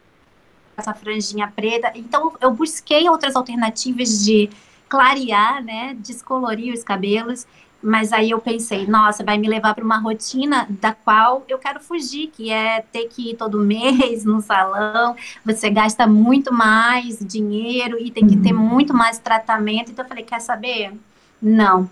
essa 0.77 0.93
franjinha 0.93 1.51
preta. 1.53 1.91
Então, 1.93 2.33
eu 2.39 2.51
busquei 2.51 3.09
outras 3.09 3.35
alternativas 3.35 4.23
de 4.23 4.49
clarear, 4.87 5.61
né, 5.61 5.95
descolorir 5.99 6.73
os 6.73 6.83
cabelos, 6.83 7.45
mas 7.83 8.13
aí 8.13 8.31
eu 8.31 8.39
pensei, 8.39 8.87
nossa, 8.87 9.23
vai 9.23 9.37
me 9.37 9.47
levar 9.47 9.75
para 9.75 9.83
uma 9.83 9.97
rotina 9.97 10.65
da 10.69 10.93
qual 10.93 11.43
eu 11.49 11.59
quero 11.59 11.81
fugir, 11.81 12.27
que 12.27 12.49
é 12.49 12.81
ter 12.81 13.09
que 13.09 13.31
ir 13.31 13.35
todo 13.35 13.59
mês 13.59 14.23
no 14.23 14.41
salão, 14.41 15.17
você 15.45 15.69
gasta 15.69 16.07
muito 16.07 16.53
mais 16.53 17.19
dinheiro 17.19 17.97
e 17.99 18.09
tem 18.09 18.25
que 18.25 18.37
ter 18.37 18.53
uhum. 18.53 18.59
muito 18.59 18.93
mais 18.93 19.19
tratamento. 19.19 19.91
Então 19.91 20.05
eu 20.05 20.09
falei, 20.09 20.23
quer 20.23 20.39
saber? 20.39 20.93
Não. 21.41 21.89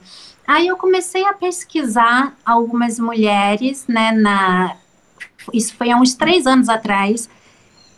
Aí 0.47 0.67
eu 0.67 0.77
comecei 0.77 1.25
a 1.25 1.33
pesquisar 1.33 2.35
algumas 2.45 2.99
mulheres, 2.99 3.85
né, 3.87 4.11
na, 4.11 4.75
isso 5.53 5.75
foi 5.75 5.91
há 5.91 5.97
uns 5.97 6.13
três 6.13 6.45
anos 6.45 6.69
atrás, 6.69 7.29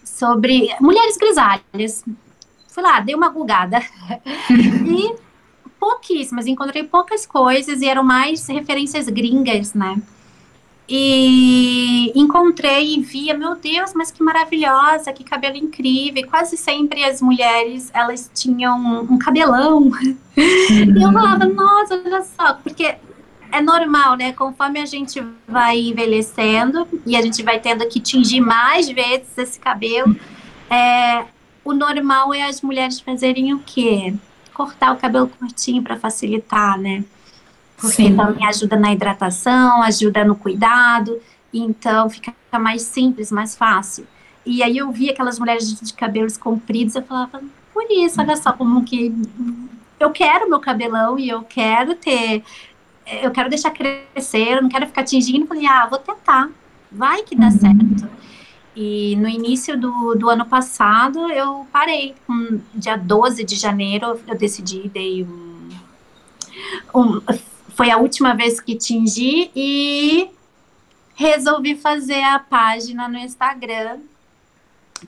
sobre 0.04 0.70
mulheres 0.80 1.18
grisalhas. 1.18 2.04
Fui 2.70 2.84
lá, 2.84 3.00
dei 3.00 3.16
uma 3.16 3.30
gulgada. 3.30 3.80
e 4.52 5.16
pouquíssimas, 5.80 6.48
encontrei 6.48 6.84
poucas 6.84 7.26
coisas 7.26 7.82
e 7.82 7.88
eram 7.88 8.04
mais 8.04 8.48
referências 8.48 9.08
gringas, 9.10 9.74
né? 9.74 10.02
E 10.90 12.14
encontrei 12.16 12.96
e 12.96 13.02
via, 13.02 13.34
meu 13.34 13.56
Deus, 13.56 13.94
mas 13.94 14.10
que 14.10 14.24
maravilhosa, 14.24 15.12
que 15.12 15.24
cabelo 15.24 15.58
incrível. 15.58 16.24
E 16.24 16.28
quase 16.28 16.56
sempre 16.56 17.04
as 17.04 17.22
mulheres, 17.22 17.92
elas 17.94 18.32
tinham 18.34 19.02
um 19.02 19.18
cabelão. 19.18 19.84
Uhum. 19.84 20.18
E 20.38 21.02
eu 21.02 21.12
falava, 21.12 21.46
nossa, 21.46 21.96
olha 21.96 22.22
só, 22.22 22.54
porque 22.54 22.96
é 23.52 23.62
normal, 23.62 24.16
né? 24.16 24.34
Conforme 24.34 24.80
a 24.80 24.86
gente 24.86 25.24
vai 25.48 25.80
envelhecendo 25.80 26.88
e 27.06 27.16
a 27.16 27.22
gente 27.22 27.42
vai 27.44 27.60
tendo 27.60 27.88
que 27.88 28.00
tingir 28.00 28.40
mais 28.40 28.88
vezes 28.88 29.36
esse 29.38 29.60
cabelo, 29.60 30.16
é, 30.70 31.26
o 31.64 31.74
normal 31.74 32.34
é 32.34 32.44
as 32.44 32.62
mulheres 32.62 33.00
fazerem 33.00 33.54
o 33.54 33.60
quê? 33.60 34.14
Cortar 34.54 34.94
o 34.94 34.98
cabelo 34.98 35.28
curtinho 35.28 35.82
para 35.82 35.98
facilitar, 35.98 36.80
né? 36.80 37.04
Porque 37.80 37.96
Sim. 37.96 38.16
também 38.16 38.46
ajuda 38.46 38.76
na 38.76 38.92
hidratação, 38.92 39.82
ajuda 39.84 40.26
no 40.26 40.36
cuidado, 40.36 41.20
então 41.54 42.10
fica 42.10 42.34
mais 42.60 42.82
simples, 42.82 43.32
mais 43.32 43.56
fácil. 43.56 44.06
E 44.46 44.64
aí 44.64 44.78
eu 44.78 44.92
vi 44.92 45.10
aquelas 45.10 45.38
mulheres 45.38 45.80
de 45.80 45.94
cabelos 45.94 46.38
compridos, 46.38 46.96
eu 46.96 47.04
falava, 47.04 47.42
por 47.74 47.86
isso, 47.92 48.20
olha 48.20 48.36
só 48.36 48.52
como 48.52 48.84
que 48.84 49.14
eu 50.00 50.12
quero 50.12 50.50
meu 50.50 50.60
cabelão 50.60 51.18
e 51.20 51.30
eu 51.30 51.44
quero 51.44 51.96
ter, 51.96 52.44
eu 53.22 53.32
quero 53.32 53.50
deixar 53.50 53.72
crescer, 53.72 54.54
eu 54.54 54.62
não 54.62 54.70
quero 54.70 54.88
ficar 54.88 55.04
tingindo. 55.04 55.44
Eu 55.44 55.48
falei, 55.48 55.66
ah, 55.66 55.88
vou 55.88 56.00
tentar, 56.00 56.50
vai 56.92 57.24
que 57.24 57.36
dá 57.36 57.48
uhum. 57.48 57.52
certo. 57.52 58.10
E 58.76 59.16
no 59.16 59.28
início 59.28 59.78
do, 59.78 60.16
do 60.16 60.30
ano 60.30 60.46
passado 60.46 61.32
eu 61.32 61.68
parei, 61.72 62.16
um, 62.30 62.60
dia 62.74 62.96
12 62.96 63.44
de 63.44 63.56
janeiro 63.56 64.20
eu 64.28 64.38
decidi, 64.38 64.88
dei 64.90 65.24
um, 65.24 65.70
um 66.94 67.22
foi 67.78 67.92
a 67.92 67.98
última 67.98 68.34
vez 68.34 68.60
que 68.60 68.76
tingi 68.76 69.52
e 69.56 70.28
resolvi 71.14 71.76
fazer 71.76 72.24
a 72.24 72.40
página 72.40 73.08
no 73.08 73.20
Instagram 73.20 74.00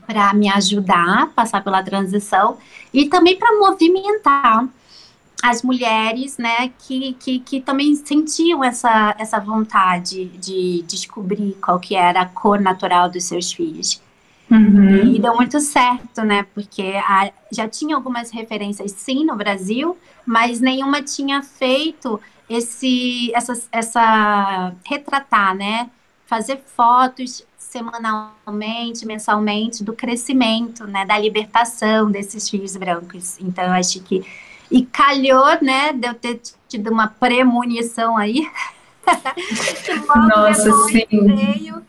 para 0.05 0.31
me 0.35 0.47
ajudar 0.47 1.23
a 1.23 1.25
passar 1.25 1.63
pela 1.63 1.81
transição 1.81 2.59
e 2.93 3.09
também 3.09 3.39
para 3.39 3.57
movimentar 3.57 4.67
as 5.41 5.63
mulheres, 5.63 6.37
né, 6.37 6.71
que, 6.77 7.13
que, 7.13 7.39
que 7.39 7.59
também 7.59 7.95
sentiam 7.95 8.63
essa, 8.63 9.15
essa 9.17 9.39
vontade 9.39 10.25
de 10.25 10.83
descobrir 10.83 11.57
qual 11.59 11.79
que 11.79 11.95
era 11.95 12.21
a 12.21 12.25
cor 12.25 12.59
natural 12.59 13.09
dos 13.09 13.23
seus 13.23 13.51
filhos. 13.51 13.99
Uhum. 14.51 15.15
E 15.15 15.19
deu 15.19 15.35
muito 15.35 15.59
certo, 15.59 16.23
né? 16.23 16.45
Porque 16.55 16.93
a, 17.07 17.31
já 17.51 17.67
tinha 17.69 17.95
algumas 17.95 18.31
referências, 18.31 18.91
sim, 18.91 19.23
no 19.23 19.35
Brasil, 19.35 19.95
mas 20.25 20.59
nenhuma 20.59 21.03
tinha 21.03 21.41
feito 21.43 22.19
esse, 22.49 23.31
essa, 23.33 23.53
essa 23.71 24.73
retratar, 24.85 25.55
né? 25.55 25.89
fazer 26.29 26.61
fotos 26.75 27.43
semanalmente, 27.57 29.03
mensalmente, 29.03 29.83
do 29.83 29.93
crescimento, 29.93 30.85
né, 30.85 31.03
da 31.03 31.17
libertação 31.17 32.11
desses 32.11 32.47
fios 32.47 32.77
brancos. 32.77 33.39
Então, 33.39 33.63
eu 33.65 33.71
acho 33.71 33.99
que. 34.01 34.23
E 34.71 34.85
calhou, 34.85 35.57
né, 35.63 35.91
de 35.91 36.07
eu 36.07 36.13
ter 36.13 36.39
tido 36.67 36.91
uma 36.91 37.07
premonição 37.07 38.15
aí. 38.15 38.47
Nossa, 40.29 40.71
sim. 40.87 41.07
Veio 41.09 41.83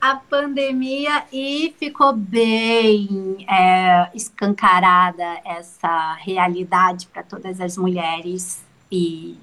a 0.00 0.16
pandemia 0.16 1.22
e 1.32 1.72
ficou 1.78 2.12
bem 2.12 3.46
é, 3.48 4.10
escancarada 4.12 5.40
essa 5.44 6.14
realidade 6.14 7.06
para 7.06 7.22
todas 7.22 7.60
as 7.60 7.76
mulheres 7.76 8.64
e, 8.90 9.38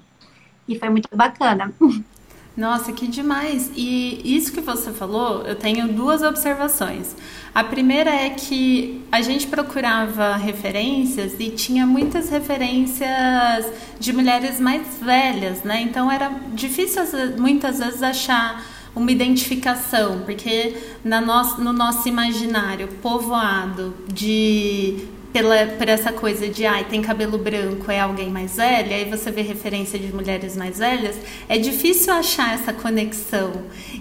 e 0.68 0.78
foi 0.78 0.88
muito 0.88 1.08
bacana. 1.14 1.72
Nossa, 2.54 2.92
que 2.92 3.06
demais! 3.06 3.70
E 3.74 4.36
isso 4.36 4.52
que 4.52 4.60
você 4.60 4.92
falou, 4.92 5.42
eu 5.46 5.56
tenho 5.56 5.88
duas 5.88 6.22
observações. 6.22 7.16
A 7.54 7.64
primeira 7.64 8.10
é 8.10 8.28
que 8.28 9.02
a 9.10 9.22
gente 9.22 9.46
procurava 9.46 10.36
referências 10.36 11.34
e 11.38 11.48
tinha 11.48 11.86
muitas 11.86 12.28
referências 12.28 13.66
de 13.98 14.12
mulheres 14.12 14.60
mais 14.60 14.98
velhas, 15.00 15.62
né? 15.62 15.80
Então 15.80 16.12
era 16.12 16.28
difícil 16.52 17.02
muitas 17.38 17.78
vezes 17.78 18.02
achar 18.02 18.62
uma 18.94 19.10
identificação, 19.10 20.20
porque 20.20 20.76
na 21.02 21.22
no 21.22 21.72
nosso 21.72 22.06
imaginário 22.06 22.88
povoado 23.00 23.94
de 24.12 25.06
pela, 25.32 25.66
por 25.78 25.88
essa 25.88 26.12
coisa 26.12 26.48
de 26.48 26.66
ai, 26.66 26.84
tem 26.84 27.00
cabelo 27.00 27.38
branco, 27.38 27.90
é 27.90 28.00
alguém 28.00 28.28
mais 28.28 28.56
velha, 28.56 28.96
aí 28.96 29.08
você 29.08 29.30
vê 29.30 29.40
referência 29.42 29.98
de 29.98 30.12
mulheres 30.14 30.56
mais 30.56 30.78
velhas, 30.78 31.16
é 31.48 31.58
difícil 31.58 32.12
achar 32.12 32.54
essa 32.54 32.72
conexão. 32.72 33.52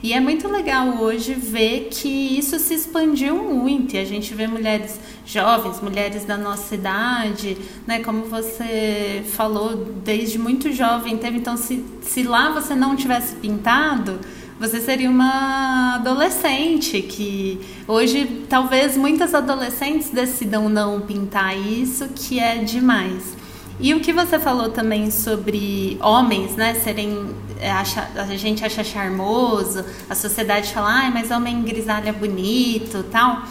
E 0.04 0.14
é 0.14 0.20
muito 0.20 0.48
legal 0.48 1.02
hoje 1.02 1.34
ver 1.34 1.88
que 1.90 2.10
isso 2.10 2.60
se 2.60 2.74
expandiu 2.74 3.36
muito, 3.36 3.96
e 3.96 4.00
a 4.00 4.06
gente 4.06 4.34
vê 4.34 4.46
mulheres 4.46 5.00
jovens, 5.26 5.80
mulheres 5.80 6.26
da 6.26 6.38
nossa 6.38 6.76
idade, 6.76 7.58
né, 7.88 8.00
como 8.00 8.26
você 8.26 9.24
falou, 9.34 9.76
desde 10.04 10.38
muito 10.38 10.72
jovem 10.72 11.18
teve, 11.18 11.38
então 11.38 11.56
se, 11.56 11.86
se 12.02 12.24
lá 12.24 12.52
você 12.52 12.76
não 12.76 12.96
tivesse 12.96 13.36
pintado, 13.36 14.20
você 14.62 14.80
seria 14.80 15.10
uma 15.10 15.96
adolescente 15.96 17.02
que 17.02 17.60
hoje 17.88 18.46
talvez 18.48 18.96
muitas 18.96 19.34
adolescentes 19.34 20.12
decidam 20.12 20.70
não 20.70 21.02
pintar 21.02 21.58
isso, 21.58 22.08
que 22.10 22.38
é 22.38 22.58
demais. 22.58 23.36
E 23.80 23.96
o 23.96 24.00
que 24.00 24.14
você 24.14 24.38
falou 24.38 24.70
também 24.70 25.10
sobre 25.10 25.98
homens, 26.00 26.56
né, 26.56 26.76
serem 26.76 27.32
é, 27.60 27.72
acha, 27.72 28.08
a 28.16 28.38
gente 28.38 28.64
acha 28.64 28.84
charmoso, 28.84 29.84
a 30.08 30.14
sociedade 30.14 30.72
fala, 30.72 31.08
ah, 31.08 31.12
mas 31.12 31.32
homem 31.32 31.64
grisalha 31.64 32.14
bonito, 32.14 33.04
tal. 33.12 33.42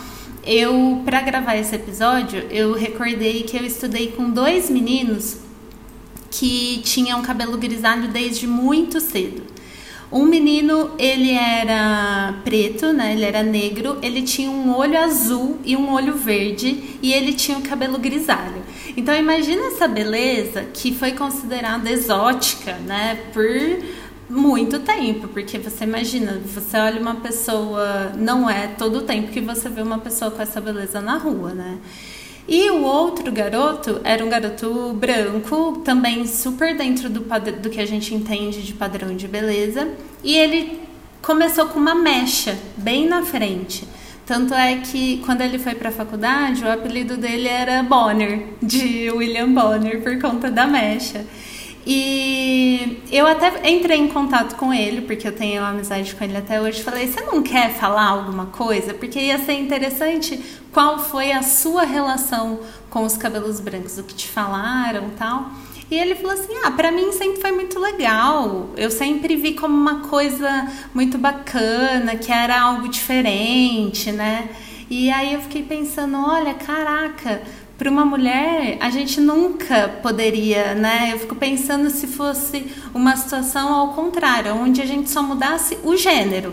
Eu 0.47 1.03
para 1.05 1.23
gravar 1.23 1.57
esse 1.57 1.75
episódio, 1.75 2.39
eu 2.51 2.73
recordei 2.73 3.43
que 3.43 3.57
eu 3.57 3.67
estudei 3.67 4.13
com 4.13 4.31
dois 4.31 4.71
meninos 4.71 5.39
que 6.31 6.81
tinham 6.85 7.21
cabelo 7.23 7.59
grisalho 7.59 8.07
desde 8.07 8.47
muito 8.47 9.01
cedo. 9.01 9.59
Um 10.13 10.25
menino, 10.25 10.91
ele 10.99 11.33
era 11.33 12.35
preto, 12.43 12.93
né? 12.93 13.13
Ele 13.13 13.25
era 13.25 13.45
negro, 13.45 13.99
ele 14.03 14.23
tinha 14.23 14.51
um 14.51 14.77
olho 14.77 14.99
azul 14.99 15.59
e 15.65 15.77
um 15.77 15.93
olho 15.93 16.15
verde 16.15 16.99
e 17.01 17.13
ele 17.13 17.33
tinha 17.33 17.57
o 17.59 17.63
cabelo 17.63 17.97
grisalho. 17.99 18.63
Então 18.97 19.15
imagina 19.15 19.69
essa 19.69 19.87
beleza 19.87 20.65
que 20.75 20.93
foi 20.93 21.13
considerada 21.13 21.89
exótica, 21.89 22.73
né, 22.79 23.19
por 23.33 23.45
muito 24.29 24.81
tempo, 24.81 25.29
porque 25.29 25.59
você 25.59 25.85
imagina, 25.85 26.41
você 26.45 26.77
olha 26.77 27.01
uma 27.01 27.17
pessoa, 27.17 28.13
não 28.17 28.49
é 28.49 28.69
todo 28.69 28.99
o 28.99 29.03
tempo 29.03 29.31
que 29.33 29.41
você 29.41 29.69
vê 29.69 29.83
uma 29.83 29.99
pessoa 29.99 30.31
com 30.31 30.41
essa 30.43 30.61
beleza 30.61 31.01
na 31.01 31.17
rua, 31.19 31.53
né? 31.53 31.79
E 32.49 32.71
o 32.71 32.83
outro 32.83 33.31
garoto 33.31 34.01
era 34.03 34.25
um 34.25 34.29
garoto 34.29 34.93
branco, 34.95 35.83
também 35.85 36.27
super 36.27 36.77
dentro 36.77 37.09
do, 37.09 37.21
do 37.61 37.71
que 37.71 37.81
a 37.81 37.87
gente 37.87 38.15
entende 38.15 38.63
de 38.63 38.73
padrão 38.73 39.15
de 39.15 39.29
beleza. 39.29 39.89
E 40.25 40.37
ele 40.37 40.81
começou 41.23 41.67
com 41.67 41.79
uma 41.79 41.95
mecha 41.95 42.59
bem 42.77 43.09
na 43.09 43.23
frente. 43.23 43.87
Tanto 44.27 44.55
é 44.55 44.77
que 44.77 45.19
quando 45.27 45.41
ele 45.41 45.59
foi 45.59 45.75
para 45.75 45.89
a 45.89 45.93
faculdade, 45.93 46.65
o 46.65 46.71
apelido 46.71 47.17
dele 47.17 47.49
era 47.49 47.83
Bonner, 47.83 48.47
de 48.63 49.11
William 49.11 49.53
Bonner, 49.53 50.03
por 50.03 50.21
conta 50.21 50.51
da 50.51 50.67
mecha. 50.67 51.27
E 51.87 53.03
eu 53.11 53.27
até 53.27 53.71
entrei 53.71 53.99
em 53.99 54.09
contato 54.09 54.57
com 54.57 54.73
ele, 54.73 55.01
porque 55.03 55.27
eu 55.27 55.33
tenho 55.33 55.65
amizade 55.65 56.15
com 56.15 56.23
ele 56.23 56.37
até 56.37 56.61
hoje. 56.61 56.83
Falei: 56.83 57.09
você 57.09 57.23
não 57.23 57.43
quer 57.43 57.73
falar 57.75 58.09
alguma 58.09 58.47
coisa? 58.47 58.93
Porque 58.93 59.19
ia 59.19 59.39
ser 59.39 59.55
interessante 59.55 60.41
qual 60.73 60.99
foi 60.99 61.33
a 61.33 61.43
sua 61.43 61.85
relação 61.85 62.61
com 62.91 63.05
os 63.05 63.17
cabelos 63.17 63.61
brancos, 63.61 63.99
o 63.99 64.03
que 64.03 64.15
te 64.15 64.29
falaram 64.29 65.11
tal. 65.19 65.51
E 65.91 65.97
ele 65.97 66.15
falou 66.15 66.33
assim: 66.33 66.53
Ah, 66.63 66.71
para 66.71 66.93
mim 66.93 67.13
sempre 67.13 67.41
foi 67.41 67.53
muito 67.53 67.79
legal. 67.81 68.71
Eu 68.77 68.91
sempre 68.91 69.35
vi 69.37 69.55
como 69.55 69.75
uma 69.75 70.01
coisa 70.09 70.71
muito 70.95 71.17
bacana, 71.17 72.15
que 72.15 72.31
era 72.31 72.61
algo 72.61 72.89
diferente, 72.89 74.13
né? 74.13 74.51
E 74.91 75.11
aí 75.11 75.33
eu 75.35 75.41
fiquei 75.41 75.63
pensando: 75.63 76.17
olha, 76.19 76.53
caraca 76.55 77.41
para 77.81 77.91
uma 77.91 78.05
mulher, 78.05 78.77
a 78.79 78.91
gente 78.91 79.23
nunca 79.23 79.89
poderia, 80.03 80.75
né? 80.75 81.15
Eu 81.15 81.19
fico 81.19 81.35
pensando 81.35 81.89
se 81.89 82.07
fosse 82.07 82.67
uma 82.93 83.17
situação 83.17 83.73
ao 83.73 83.95
contrário, 83.95 84.55
onde 84.55 84.83
a 84.83 84.85
gente 84.85 85.09
só 85.09 85.23
mudasse 85.23 85.79
o 85.83 85.97
gênero. 85.97 86.53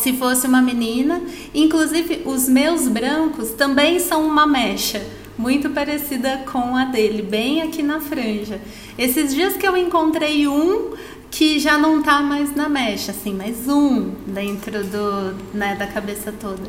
Se 0.00 0.12
fosse 0.12 0.46
uma 0.46 0.62
menina, 0.62 1.20
inclusive 1.52 2.22
os 2.26 2.48
meus 2.48 2.86
brancos 2.86 3.50
também 3.50 3.98
são 3.98 4.24
uma 4.24 4.46
mecha, 4.46 5.04
muito 5.36 5.68
parecida 5.70 6.44
com 6.52 6.76
a 6.76 6.84
dele, 6.84 7.20
bem 7.20 7.62
aqui 7.62 7.82
na 7.82 7.98
franja. 7.98 8.60
Esses 8.96 9.34
dias 9.34 9.56
que 9.56 9.66
eu 9.66 9.76
encontrei 9.76 10.46
um 10.46 10.92
que 11.30 11.58
já 11.58 11.76
não 11.76 12.02
tá 12.02 12.20
mais 12.20 12.54
na 12.54 12.68
mecha, 12.68 13.10
assim, 13.10 13.34
mais 13.34 13.68
um 13.68 14.10
dentro 14.26 14.82
do, 14.84 15.34
né, 15.54 15.76
da 15.76 15.86
cabeça 15.86 16.32
toda. 16.32 16.62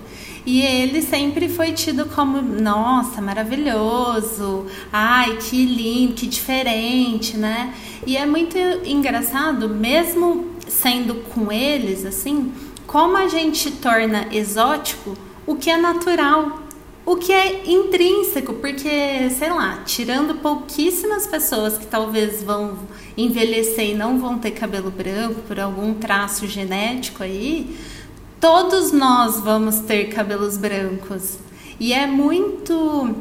E 0.46 0.62
ele 0.62 1.02
sempre 1.02 1.48
foi 1.48 1.72
tido 1.72 2.06
como, 2.08 2.42
nossa, 2.42 3.22
maravilhoso, 3.22 4.66
ai, 4.92 5.38
que 5.38 5.66
lindo, 5.66 6.14
que 6.14 6.28
diferente, 6.28 7.38
né? 7.38 7.74
E 8.06 8.18
é 8.18 8.26
muito 8.26 8.58
engraçado, 8.86 9.70
mesmo 9.70 10.50
sendo 10.68 11.16
com 11.16 11.52
eles, 11.52 12.06
assim, 12.06 12.52
como 12.86 13.18
a 13.18 13.28
gente 13.28 13.72
torna 13.72 14.28
exótico 14.32 15.16
o 15.46 15.56
que 15.56 15.70
é 15.70 15.78
natural 15.78 16.69
o 17.10 17.18
que 17.18 17.32
é 17.34 17.64
intrínseco, 17.68 18.54
porque, 18.54 19.32
sei 19.32 19.50
lá, 19.50 19.80
tirando 19.84 20.36
pouquíssimas 20.36 21.26
pessoas 21.26 21.76
que 21.76 21.88
talvez 21.88 22.44
vão 22.44 22.78
envelhecer 23.18 23.90
e 23.90 23.96
não 23.96 24.20
vão 24.20 24.38
ter 24.38 24.52
cabelo 24.52 24.92
branco 24.92 25.42
por 25.48 25.60
algum 25.60 25.96
traço 25.96 26.46
genético 26.46 27.24
aí, 27.24 27.76
todos 28.40 28.92
nós 28.92 29.40
vamos 29.40 29.80
ter 29.80 30.10
cabelos 30.10 30.56
brancos. 30.56 31.40
E 31.80 31.94
é 31.94 32.06
muito 32.06 33.16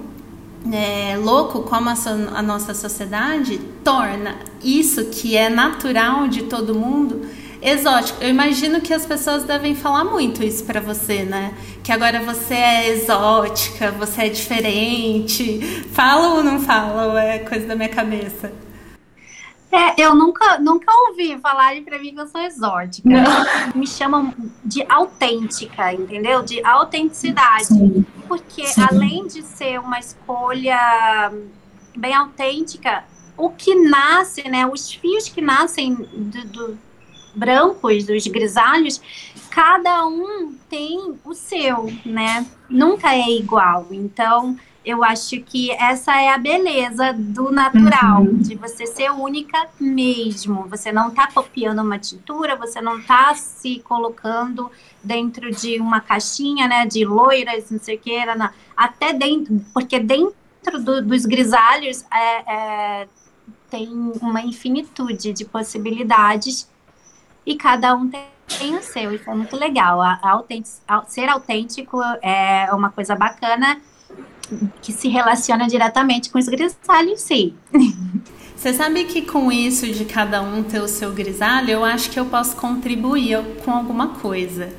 é, 0.70 1.16
louco 1.16 1.62
como 1.62 1.88
a, 1.88 1.94
a 2.35 2.42
nossa 2.42 2.74
sociedade 2.74 3.59
torna 3.83 4.37
isso 4.62 5.07
que 5.07 5.35
é 5.35 5.48
natural 5.48 6.29
de 6.29 6.42
todo 6.42 6.74
mundo 6.74 7.27
exótico. 7.62 8.22
Eu 8.22 8.29
imagino 8.29 8.81
que 8.81 8.92
as 8.92 9.05
pessoas 9.05 9.44
devem 9.44 9.74
falar 9.74 10.05
muito 10.05 10.44
isso 10.44 10.64
para 10.64 10.81
você, 10.81 11.24
né? 11.24 11.55
Que 11.88 11.92
agora 11.92 12.20
você 12.20 12.53
é 12.53 12.88
exótica, 12.90 13.90
você 13.92 14.24
é 14.24 14.29
diferente. 14.29 15.59
Fala 15.90 16.35
ou 16.35 16.44
não 16.44 16.61
fala? 16.61 17.18
É 17.24 17.38
coisa 17.38 17.66
da 17.66 17.74
minha 17.74 17.88
cabeça? 17.88 18.53
É, 19.72 19.98
eu 19.98 20.14
nunca, 20.14 20.59
nunca 20.59 20.92
ouvi 21.09 21.38
falarem 21.38 21.83
para 21.83 21.98
mim 21.98 22.12
que 22.12 22.20
eu 22.20 22.27
sou 22.27 22.42
exótica. 22.42 23.09
Não. 23.09 23.72
Me 23.74 23.87
chamam 23.87 24.35
de 24.62 24.85
autêntica, 24.87 25.90
entendeu? 25.94 26.42
De 26.42 26.62
autenticidade. 26.62 27.68
Sim. 27.68 28.05
Porque 28.29 28.66
Sim. 28.66 28.85
além 28.87 29.27
de 29.27 29.40
ser 29.40 29.81
uma 29.81 29.98
escolha 29.98 31.33
bem 31.96 32.14
autêntica, 32.14 33.03
o 33.35 33.48
que 33.48 33.74
nasce, 33.74 34.46
né? 34.46 34.66
Os 34.66 34.92
fios 34.92 35.31
que 35.31 35.40
nascem 35.40 35.94
do, 35.94 36.44
do 36.48 36.79
brancos, 37.35 38.05
dos 38.05 38.27
grisalhos, 38.27 39.01
cada 39.50 40.06
um 40.06 40.54
tem 40.68 41.18
o 41.24 41.34
seu, 41.34 41.92
né? 42.04 42.46
Nunca 42.68 43.14
é 43.14 43.30
igual. 43.30 43.87
Então, 43.90 44.56
eu 44.84 45.04
acho 45.04 45.40
que 45.42 45.70
essa 45.72 46.18
é 46.18 46.30
a 46.30 46.38
beleza 46.38 47.12
do 47.12 47.50
natural, 47.50 48.22
uhum. 48.22 48.38
de 48.38 48.54
você 48.54 48.87
ser 48.87 49.11
única 49.11 49.68
mesmo. 49.78 50.66
Você 50.68 50.90
não 50.90 51.08
está 51.08 51.30
copiando 51.30 51.82
uma 51.82 51.98
tintura, 51.98 52.56
você 52.56 52.80
não 52.80 52.98
está 52.98 53.34
se 53.34 53.80
colocando 53.80 54.70
dentro 55.02 55.50
de 55.50 55.78
uma 55.78 56.00
caixinha, 56.00 56.66
né, 56.66 56.87
de 56.87 57.04
loiras, 57.04 57.70
não 57.70 57.78
sei 57.78 57.96
o 57.96 57.98
que, 57.98 58.24
não. 58.34 58.48
até 58.76 59.12
dentro, 59.12 59.62
porque 59.74 59.98
dentro 59.98 60.82
do, 60.82 61.02
dos 61.02 61.26
grisalhos 61.26 62.04
é, 62.11 62.54
é, 63.02 63.08
tem 63.70 63.88
uma 64.22 64.40
infinitude 64.40 65.32
de 65.32 65.44
possibilidades 65.44 66.66
e 67.44 67.56
cada 67.56 67.94
um 67.94 68.08
tem 68.08 68.38
tem 68.56 68.76
o 68.76 68.82
seu, 68.82 69.12
isso 69.12 69.28
é 69.28 69.34
muito 69.34 69.56
legal. 69.56 70.00
A, 70.00 70.18
a 70.87 71.04
ser 71.06 71.28
autêntico 71.28 72.00
é 72.22 72.68
uma 72.72 72.90
coisa 72.90 73.14
bacana 73.14 73.80
que 74.80 74.92
se 74.92 75.08
relaciona 75.08 75.66
diretamente 75.66 76.30
com 76.30 76.38
os 76.38 76.48
grisalhos 76.48 77.12
em 77.12 77.16
si. 77.16 77.54
Você 78.56 78.72
sabe 78.72 79.04
que 79.04 79.22
com 79.22 79.52
isso 79.52 79.87
de 79.87 80.04
cada 80.04 80.42
um 80.42 80.64
ter 80.64 80.80
o 80.80 80.88
seu 80.88 81.12
grisalho, 81.12 81.70
eu 81.70 81.84
acho 81.84 82.11
que 82.11 82.18
eu 82.18 82.26
posso 82.26 82.56
contribuir 82.56 83.40
com 83.64 83.70
alguma 83.70 84.08
coisa. 84.08 84.72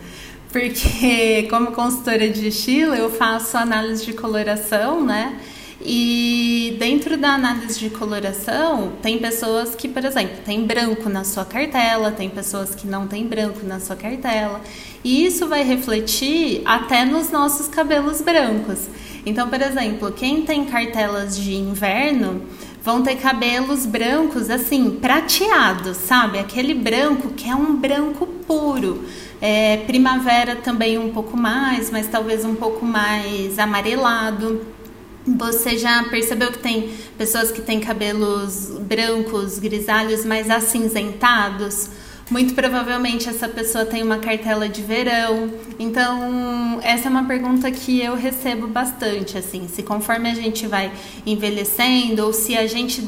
Porque 0.51 1.47
como 1.49 1.71
consultora 1.71 2.27
de 2.27 2.47
estilo, 2.47 2.93
eu 2.93 3.09
faço 3.09 3.57
análise 3.57 4.05
de 4.05 4.13
coloração, 4.13 5.05
né? 5.05 5.39
E 5.81 6.75
dentro 6.77 7.15
da 7.15 7.29
análise 7.29 7.79
de 7.79 7.89
coloração, 7.89 8.93
tem 9.01 9.17
pessoas 9.17 9.75
que, 9.75 9.87
por 9.87 10.03
exemplo, 10.03 10.37
tem 10.45 10.65
branco 10.65 11.07
na 11.07 11.23
sua 11.23 11.45
cartela, 11.45 12.11
tem 12.11 12.29
pessoas 12.29 12.75
que 12.75 12.85
não 12.85 13.07
tem 13.07 13.25
branco 13.25 13.65
na 13.65 13.79
sua 13.79 13.95
cartela. 13.95 14.59
E 15.03 15.25
isso 15.25 15.47
vai 15.47 15.63
refletir 15.63 16.61
até 16.65 17.05
nos 17.05 17.31
nossos 17.31 17.67
cabelos 17.69 18.21
brancos. 18.21 18.87
Então, 19.25 19.47
por 19.47 19.61
exemplo, 19.61 20.11
quem 20.11 20.41
tem 20.41 20.65
cartelas 20.65 21.37
de 21.37 21.55
inverno 21.55 22.41
vão 22.83 23.01
ter 23.01 23.15
cabelos 23.15 23.85
brancos 23.85 24.49
assim, 24.49 24.91
prateados, 24.91 25.95
sabe? 25.95 26.39
Aquele 26.39 26.73
branco 26.73 27.29
que 27.29 27.49
é 27.49 27.55
um 27.55 27.75
branco 27.75 28.25
puro. 28.25 29.03
É, 29.41 29.77
primavera 29.85 30.57
também 30.57 30.97
um 30.97 31.11
pouco 31.13 31.37
mais, 31.37 31.89
mas 31.89 32.07
talvez 32.07 32.43
um 32.43 32.55
pouco 32.55 32.85
mais 32.85 33.57
amarelado. 33.57 34.61
Você 35.37 35.77
já 35.77 36.03
percebeu 36.05 36.51
que 36.51 36.59
tem 36.59 36.93
pessoas 37.17 37.51
que 37.51 37.61
têm 37.61 37.79
cabelos 37.79 38.71
brancos, 38.81 39.59
grisalhos, 39.59 40.25
mais 40.25 40.49
acinzentados? 40.49 41.89
Muito 42.29 42.53
provavelmente 42.53 43.27
essa 43.27 43.47
pessoa 43.47 43.83
tem 43.85 44.03
uma 44.03 44.19
cartela 44.19 44.69
de 44.69 44.83
verão. 44.83 45.51
Então, 45.79 46.79
essa 46.83 47.07
é 47.07 47.09
uma 47.09 47.23
pergunta 47.23 47.71
que 47.71 47.99
eu 47.99 48.15
recebo 48.15 48.67
bastante, 48.67 49.35
assim, 49.35 49.67
se 49.67 49.81
conforme 49.81 50.29
a 50.29 50.35
gente 50.35 50.67
vai 50.67 50.91
envelhecendo 51.25 52.23
ou 52.23 52.31
se 52.31 52.55
a 52.55 52.67
gente 52.67 53.01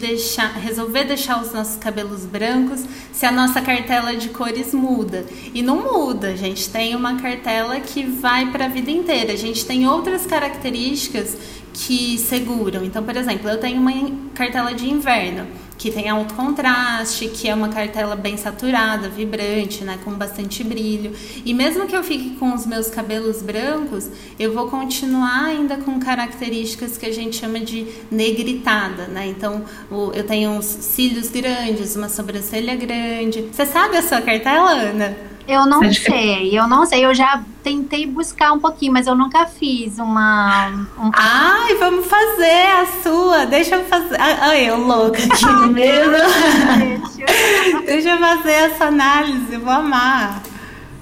resolver 0.64 1.04
deixar 1.04 1.40
os 1.40 1.54
nossos 1.54 1.76
cabelos 1.78 2.26
brancos, 2.26 2.84
se 3.14 3.24
a 3.28 3.32
nossa 3.32 3.62
cartela 3.62 4.16
de 4.16 4.30
cores 4.30 4.74
muda. 4.74 5.24
E 5.54 5.62
não 5.62 5.84
muda, 5.84 6.30
a 6.30 6.36
gente 6.36 6.68
tem 6.70 6.96
uma 6.96 7.22
cartela 7.22 7.80
que 7.80 8.04
vai 8.04 8.52
para 8.52 8.66
a 8.66 8.70
vida 8.70 8.90
inteira. 8.90 9.34
A 9.34 9.38
gente 9.38 9.64
tem 9.68 9.88
outras 9.88 10.26
características 10.26 11.38
que 11.74 12.18
seguram. 12.18 12.84
Então, 12.84 13.04
por 13.04 13.16
exemplo, 13.16 13.48
eu 13.48 13.60
tenho 13.60 13.80
uma 13.80 13.94
cartela 14.34 14.74
de 14.74 14.90
inverno 14.90 15.46
que 15.82 15.90
tem 15.90 16.08
alto 16.08 16.36
contraste, 16.36 17.28
que 17.30 17.50
é 17.50 17.56
uma 17.56 17.70
cartela 17.70 18.16
bem 18.16 18.38
saturada, 18.38 19.10
vibrante, 19.10 19.84
né, 19.84 19.98
com 20.04 20.12
bastante 20.12 20.64
brilho. 20.64 21.12
E 21.44 21.56
mesmo 21.56 21.88
que 21.88 21.96
eu 21.96 22.04
fique 22.04 22.36
com 22.36 22.54
os 22.54 22.68
meus 22.68 22.88
cabelos 22.88 23.42
brancos, 23.42 24.08
eu 24.38 24.54
vou 24.54 24.68
continuar 24.68 25.46
ainda 25.46 25.78
com 25.78 26.00
características 26.00 27.00
que 27.00 27.08
a 27.08 27.12
gente 27.12 27.36
chama 27.38 27.60
de 27.60 27.88
negritada, 28.12 29.08
né? 29.08 29.26
Então, 29.26 29.66
eu 30.14 30.24
tenho 30.24 30.52
uns 30.52 30.66
cílios 30.66 31.30
grandes, 31.30 31.96
uma 31.96 32.10
sobrancelha 32.10 32.76
grande. 32.76 33.50
Você 33.52 33.66
sabe 33.66 33.98
a 33.98 34.04
sua 34.04 34.22
cartela, 34.22 34.74
Ana? 34.74 35.31
Eu 35.48 35.66
não 35.66 35.84
é 35.84 35.94
sei, 35.94 36.58
eu 36.58 36.68
não 36.68 36.86
sei. 36.86 37.06
Eu 37.06 37.14
já 37.14 37.42
tentei 37.64 38.06
buscar 38.06 38.52
um 38.54 38.60
pouquinho, 38.60 38.94
mas 38.94 39.08
eu 39.08 39.16
nunca 39.16 39.46
fiz 39.46 39.98
uma. 40.00 40.68
Um... 40.98 41.12
Ai, 41.16 41.76
vamos 41.76 42.06
fazer 42.06 42.68
a 42.68 42.86
sua. 43.04 43.46
Deixa 43.46 43.76
eu 43.76 43.86
fazer. 43.86 44.18
Ai, 44.20 44.70
eu 44.70 44.78
louca 44.78 45.20
aqui 45.24 45.46
no 45.46 45.68
meio. 45.74 46.12
Deixa 47.86 48.10
eu 48.10 48.20
fazer 48.20 48.52
essa 48.52 48.86
análise, 48.86 49.58
vou 49.58 49.74
amar. 49.74 50.42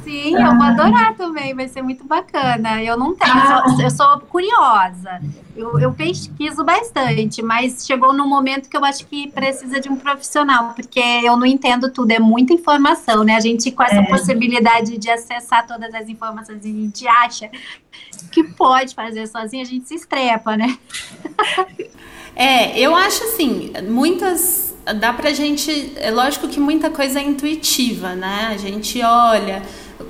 Sim, 0.04 0.36
eu 0.36 0.56
vou 0.56 0.64
adorar 0.64 1.14
também, 1.16 1.54
vai 1.54 1.68
ser 1.68 1.82
muito 1.82 2.06
bacana. 2.06 2.82
Eu 2.84 2.98
não 2.98 3.16
tenho, 3.16 3.38
eu 3.38 3.70
sou, 3.70 3.82
eu 3.82 3.92
sou 3.92 4.20
curiosa. 4.22 5.22
Eu, 5.56 5.80
eu, 5.80 5.94
pesquiso 5.94 6.64
bastante, 6.64 7.42
mas 7.42 7.86
chegou 7.86 8.14
no 8.14 8.26
momento 8.26 8.70
que 8.70 8.78
eu 8.78 8.86
acho 8.86 9.06
que 9.06 9.30
precisa 9.30 9.80
de 9.80 9.90
um 9.90 9.98
profissional, 9.98 10.74
porque 10.74 11.00
eu 11.00 11.36
não 11.36 11.46
entendo 11.46 11.92
tudo, 11.92 12.12
é 12.12 12.20
muita 12.20 12.54
informação, 12.54 13.24
né? 13.24 13.36
A 13.36 13.40
gente, 13.42 13.72
com 13.72 13.84
essa 13.84 13.96
é. 13.96 14.06
possibilidade 14.06 14.98
de 14.98 15.10
acessar 15.10 15.68
todas 15.68 15.94
as 15.94 16.08
informações, 16.08 16.64
a 16.64 16.68
gente 16.68 17.08
acha 17.08 17.50
que 18.32 18.44
pode 18.44 18.96
fazer 18.96 19.28
sozinho, 19.28 19.62
a 19.62 19.66
gente 19.66 19.88
se 19.88 19.96
estrepa, 19.96 20.56
né? 20.56 20.78
É, 22.36 22.80
eu 22.80 22.96
acho 22.96 23.22
assim, 23.26 23.74
muitas. 23.90 24.74
Dá 24.96 25.12
pra 25.12 25.34
gente. 25.34 25.92
É 25.98 26.10
lógico 26.10 26.48
que 26.48 26.58
muita 26.58 26.90
coisa 26.90 27.20
é 27.20 27.24
intuitiva, 27.24 28.16
né? 28.16 28.48
A 28.52 28.56
gente 28.56 29.02
olha 29.04 29.62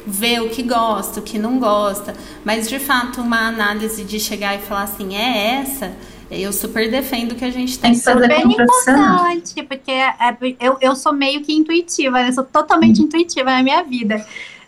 vê 0.05 0.39
o 0.39 0.49
que 0.49 0.63
gosta, 0.63 1.19
o 1.19 1.23
que 1.23 1.37
não 1.37 1.59
gosta, 1.59 2.15
mas 2.43 2.69
de 2.69 2.79
fato 2.79 3.21
uma 3.21 3.47
análise 3.47 4.03
de 4.03 4.19
chegar 4.19 4.55
e 4.55 4.59
falar 4.59 4.83
assim, 4.83 5.15
é 5.15 5.61
essa, 5.61 5.95
eu 6.29 6.53
super 6.53 6.89
defendo 6.91 7.35
que 7.35 7.43
a 7.43 7.49
gente 7.49 7.79
tem 7.79 7.93
que 7.93 8.01
fazer 8.01 8.27
bem 8.27 8.43
importante, 8.43 9.63
porque 9.63 9.91
é, 9.91 10.37
eu, 10.59 10.77
eu 10.79 10.95
sou 10.95 11.11
meio 11.11 11.41
que 11.41 11.53
intuitiva, 11.53 12.21
né? 12.21 12.31
Sou 12.31 12.43
totalmente 12.43 13.01
hum. 13.01 13.05
intuitiva 13.05 13.49
na 13.49 13.63
minha 13.63 13.81
vida. 13.83 14.23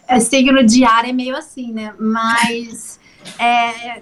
É, 0.08 0.20
signo 0.20 0.64
diário 0.64 1.12
é 1.12 1.14
meio 1.14 1.36
assim, 1.36 1.72
né? 1.72 1.94
Mas 2.00 3.00
é, 3.38 4.02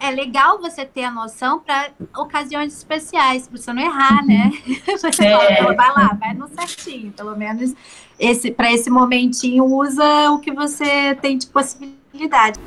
é 0.00 0.10
legal 0.10 0.60
você 0.60 0.84
ter 0.84 1.04
a 1.04 1.10
noção 1.10 1.60
para 1.60 1.90
ocasiões 2.16 2.76
especiais, 2.76 3.48
para 3.48 3.58
você 3.58 3.72
não 3.72 3.82
errar, 3.82 4.24
né? 4.24 4.50
Você 4.86 5.24
é. 5.24 5.56
fala, 5.56 5.74
vai 5.74 5.88
lá, 5.88 6.16
vai 6.18 6.34
no 6.34 6.48
certinho, 6.48 7.12
pelo 7.12 7.36
menos 7.36 7.74
esse 8.18 8.50
para 8.50 8.72
esse 8.72 8.90
momentinho 8.90 9.64
usa 9.64 10.30
o 10.30 10.38
que 10.38 10.52
você 10.52 11.14
tem 11.16 11.36
de 11.36 11.46
possibilidade. 11.46 12.60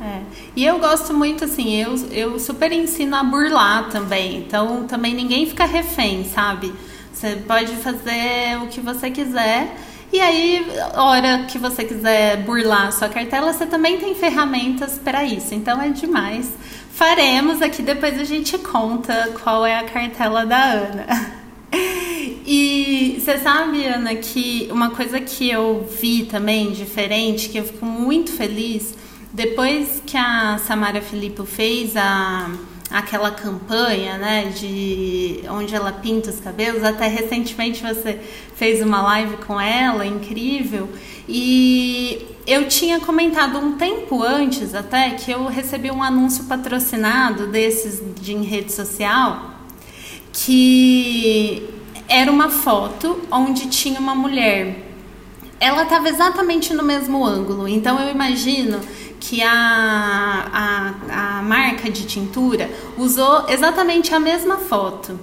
É. 0.00 0.20
E 0.56 0.64
eu 0.64 0.78
gosto 0.78 1.14
muito, 1.14 1.44
assim, 1.44 1.74
eu, 1.76 1.94
eu 2.10 2.38
super 2.38 2.70
ensino 2.72 3.16
a 3.16 3.22
burlar 3.22 3.88
também. 3.90 4.38
Então, 4.38 4.86
também 4.86 5.14
ninguém 5.14 5.46
fica 5.46 5.64
refém, 5.64 6.24
sabe? 6.24 6.74
Você 7.12 7.36
pode 7.36 7.74
fazer 7.76 8.60
o 8.62 8.66
que 8.66 8.80
você 8.80 9.10
quiser. 9.10 9.74
E 10.12 10.20
aí, 10.20 10.66
hora 10.94 11.44
que 11.48 11.58
você 11.58 11.84
quiser 11.84 12.38
burlar 12.38 12.88
a 12.88 12.92
sua 12.92 13.08
cartela, 13.08 13.52
você 13.52 13.66
também 13.66 13.98
tem 13.98 14.14
ferramentas 14.14 14.98
para 14.98 15.24
isso. 15.24 15.54
Então, 15.54 15.80
é 15.80 15.88
demais. 15.88 16.52
Faremos 16.92 17.60
aqui, 17.60 17.82
depois 17.82 18.18
a 18.20 18.24
gente 18.24 18.56
conta 18.58 19.32
qual 19.42 19.66
é 19.66 19.78
a 19.78 19.84
cartela 19.84 20.46
da 20.46 20.62
Ana. 20.62 21.44
E 22.46 23.18
você 23.18 23.38
sabe, 23.38 23.84
Ana, 23.86 24.14
que 24.14 24.68
uma 24.70 24.90
coisa 24.90 25.18
que 25.18 25.50
eu 25.50 25.88
vi 26.00 26.26
também 26.26 26.72
diferente, 26.72 27.48
que 27.48 27.58
eu 27.58 27.64
fico 27.64 27.86
muito 27.86 28.32
feliz, 28.32 28.94
depois 29.32 30.02
que 30.06 30.16
a 30.16 30.58
Samara 30.58 31.00
Filippo 31.00 31.44
fez 31.44 31.96
a, 31.96 32.50
aquela 32.90 33.30
campanha, 33.30 34.18
né, 34.18 34.52
de 34.54 35.40
onde 35.48 35.74
ela 35.74 35.92
pinta 35.92 36.30
os 36.30 36.38
cabelos, 36.38 36.84
até 36.84 37.08
recentemente 37.08 37.82
você 37.82 38.20
fez 38.54 38.82
uma 38.82 39.02
live 39.02 39.38
com 39.38 39.60
ela, 39.60 40.06
incrível, 40.06 40.88
e 41.28 42.26
eu 42.46 42.68
tinha 42.68 43.00
comentado 43.00 43.58
um 43.58 43.72
tempo 43.76 44.22
antes 44.22 44.74
até 44.74 45.10
que 45.10 45.30
eu 45.30 45.46
recebi 45.46 45.90
um 45.90 46.02
anúncio 46.02 46.44
patrocinado 46.44 47.46
desses 47.46 48.02
de 48.20 48.34
em 48.34 48.42
rede 48.42 48.72
social 48.72 49.54
que 50.34 51.62
era 52.08 52.30
uma 52.30 52.50
foto 52.50 53.20
onde 53.30 53.68
tinha 53.68 53.98
uma 54.00 54.14
mulher. 54.14 54.90
Ela 55.60 55.84
estava 55.84 56.08
exatamente 56.08 56.74
no 56.74 56.82
mesmo 56.82 57.24
ângulo, 57.24 57.66
então 57.68 57.98
eu 58.00 58.10
imagino 58.10 58.80
que 59.28 59.42
a, 59.42 60.50
a, 60.52 61.38
a 61.38 61.42
marca 61.42 61.90
de 61.90 62.04
tintura 62.04 62.70
usou 62.98 63.46
exatamente 63.48 64.14
a 64.14 64.20
mesma 64.20 64.58
foto. 64.58 65.18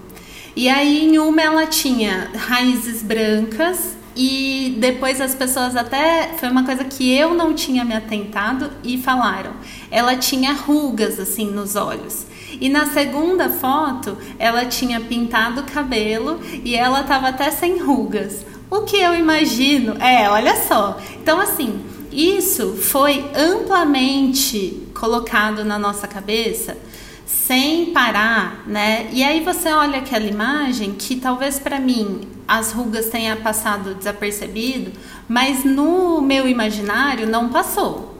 E 0.55 0.67
aí 0.67 1.05
em 1.05 1.19
uma 1.19 1.39
ela 1.41 1.67
tinha 1.67 2.31
raízes 2.35 3.03
brancas 3.03 3.95
e 4.15 4.75
depois 4.79 5.21
as 5.21 5.35
pessoas 5.35 5.75
até 5.75 6.33
foi 6.39 6.49
uma 6.49 6.65
coisa 6.65 6.83
que 6.83 7.15
eu 7.15 7.35
não 7.35 7.53
tinha 7.53 7.85
me 7.85 7.93
atentado 7.93 8.71
e 8.83 8.97
falaram. 8.97 9.53
Ela 9.91 10.15
tinha 10.15 10.51
rugas 10.51 11.19
assim 11.19 11.45
nos 11.45 11.75
olhos. 11.75 12.25
E 12.59 12.69
na 12.69 12.87
segunda 12.87 13.49
foto, 13.49 14.17
ela 14.39 14.65
tinha 14.65 14.99
pintado 14.99 15.61
o 15.61 15.63
cabelo 15.63 16.39
e 16.65 16.75
ela 16.75 17.01
estava 17.01 17.29
até 17.29 17.51
sem 17.51 17.77
rugas. 17.77 18.45
O 18.69 18.81
que 18.81 18.97
eu 18.97 19.13
imagino 19.13 19.95
é, 20.01 20.29
olha 20.29 20.55
só. 20.55 20.99
Então, 21.21 21.39
assim, 21.39 21.81
isso 22.11 22.75
foi 22.75 23.29
amplamente 23.35 24.87
colocado 24.93 25.63
na 25.63 25.79
nossa 25.79 26.07
cabeça 26.07 26.77
sem 27.25 27.87
parar, 27.87 28.63
né? 28.67 29.09
E 29.11 29.23
aí 29.23 29.41
você 29.43 29.69
olha 29.69 29.99
aquela 29.99 30.25
imagem 30.25 30.93
que 30.93 31.15
talvez 31.15 31.59
para 31.59 31.79
mim 31.79 32.27
as 32.47 32.71
rugas 32.71 33.07
tenha 33.07 33.35
passado 33.35 33.95
desapercebido, 33.95 34.91
mas 35.27 35.63
no 35.63 36.21
meu 36.21 36.47
imaginário 36.47 37.27
não 37.27 37.49
passou, 37.49 38.17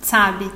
sabe? 0.00 0.50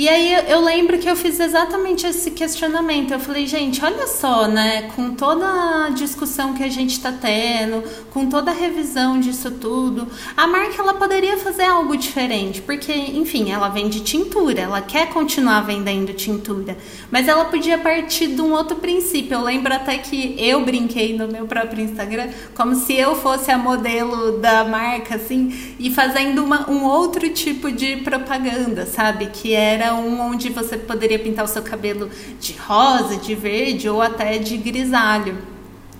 E 0.00 0.08
aí 0.08 0.32
eu 0.48 0.64
lembro 0.64 0.98
que 0.98 1.10
eu 1.10 1.14
fiz 1.14 1.38
exatamente 1.38 2.06
esse 2.06 2.30
questionamento. 2.30 3.12
Eu 3.12 3.20
falei, 3.20 3.46
gente, 3.46 3.84
olha 3.84 4.06
só, 4.06 4.48
né? 4.48 4.90
Com 4.96 5.14
toda 5.14 5.44
a 5.44 5.90
discussão 5.90 6.54
que 6.54 6.64
a 6.64 6.70
gente 6.70 6.92
está 6.92 7.12
tendo, 7.12 7.84
com 8.08 8.26
toda 8.26 8.50
a 8.50 8.54
revisão 8.54 9.20
disso 9.20 9.50
tudo, 9.50 10.08
a 10.34 10.46
marca 10.46 10.80
ela 10.80 10.94
poderia 10.94 11.36
fazer 11.36 11.64
algo 11.64 11.98
diferente, 11.98 12.62
porque, 12.62 12.90
enfim, 12.90 13.52
ela 13.52 13.68
vende 13.68 14.00
tintura, 14.00 14.62
ela 14.62 14.80
quer 14.80 15.10
continuar 15.10 15.60
vendendo 15.66 16.14
tintura, 16.14 16.78
mas 17.10 17.28
ela 17.28 17.44
podia 17.44 17.76
partir 17.76 18.28
de 18.28 18.40
um 18.40 18.52
outro 18.52 18.76
princípio. 18.76 19.34
Eu 19.34 19.42
lembro 19.42 19.74
até 19.74 19.98
que 19.98 20.34
eu 20.38 20.64
brinquei 20.64 21.14
no 21.14 21.28
meu 21.28 21.46
próprio 21.46 21.84
Instagram 21.84 22.30
como 22.54 22.74
se 22.74 22.94
eu 22.94 23.14
fosse 23.16 23.50
a 23.50 23.58
modelo 23.58 24.38
da 24.38 24.64
marca, 24.64 25.16
assim, 25.16 25.74
e 25.78 25.90
fazendo 25.90 26.42
uma, 26.42 26.70
um 26.70 26.86
outro 26.86 27.28
tipo 27.28 27.70
de 27.70 27.96
propaganda, 27.96 28.86
sabe? 28.86 29.26
Que 29.26 29.52
era 29.52 29.89
um 29.92 30.20
onde 30.20 30.50
você 30.50 30.76
poderia 30.76 31.18
pintar 31.18 31.44
o 31.44 31.48
seu 31.48 31.62
cabelo 31.62 32.10
de 32.40 32.52
rosa, 32.54 33.16
de 33.16 33.34
verde 33.34 33.88
ou 33.88 34.00
até 34.00 34.38
de 34.38 34.56
grisalho. 34.56 35.38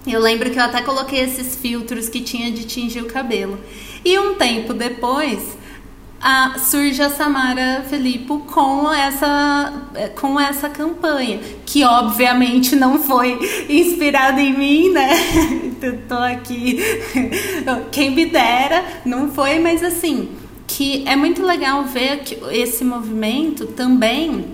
Eu 0.06 0.20
lembro 0.20 0.50
que 0.50 0.58
eu 0.58 0.62
até 0.62 0.80
coloquei 0.80 1.20
esses 1.20 1.56
filtros 1.56 2.08
que 2.08 2.20
tinha 2.20 2.50
de 2.50 2.64
tingir 2.64 3.02
o 3.02 3.06
cabelo. 3.06 3.58
E 4.02 4.18
um 4.18 4.34
tempo 4.34 4.72
depois, 4.72 5.58
a, 6.20 6.58
surge 6.58 7.02
a 7.02 7.10
Samara 7.10 7.84
Filippo 7.88 8.40
com 8.40 8.92
essa, 8.92 9.72
com 10.18 10.38
essa 10.38 10.68
campanha, 10.68 11.40
que 11.64 11.84
obviamente 11.84 12.76
não 12.76 12.98
foi 12.98 13.38
inspirada 13.68 14.40
em 14.40 14.56
mim, 14.56 14.90
né? 14.90 15.10
Tô 16.08 16.16
aqui, 16.16 16.78
quem 17.90 18.10
me 18.10 18.26
dera, 18.26 18.84
não 19.04 19.30
foi, 19.30 19.58
mas 19.58 19.82
assim, 19.82 20.28
que 20.76 21.02
é 21.06 21.16
muito 21.16 21.42
legal 21.42 21.84
ver 21.84 22.22
esse 22.52 22.84
movimento 22.84 23.66
também 23.66 24.46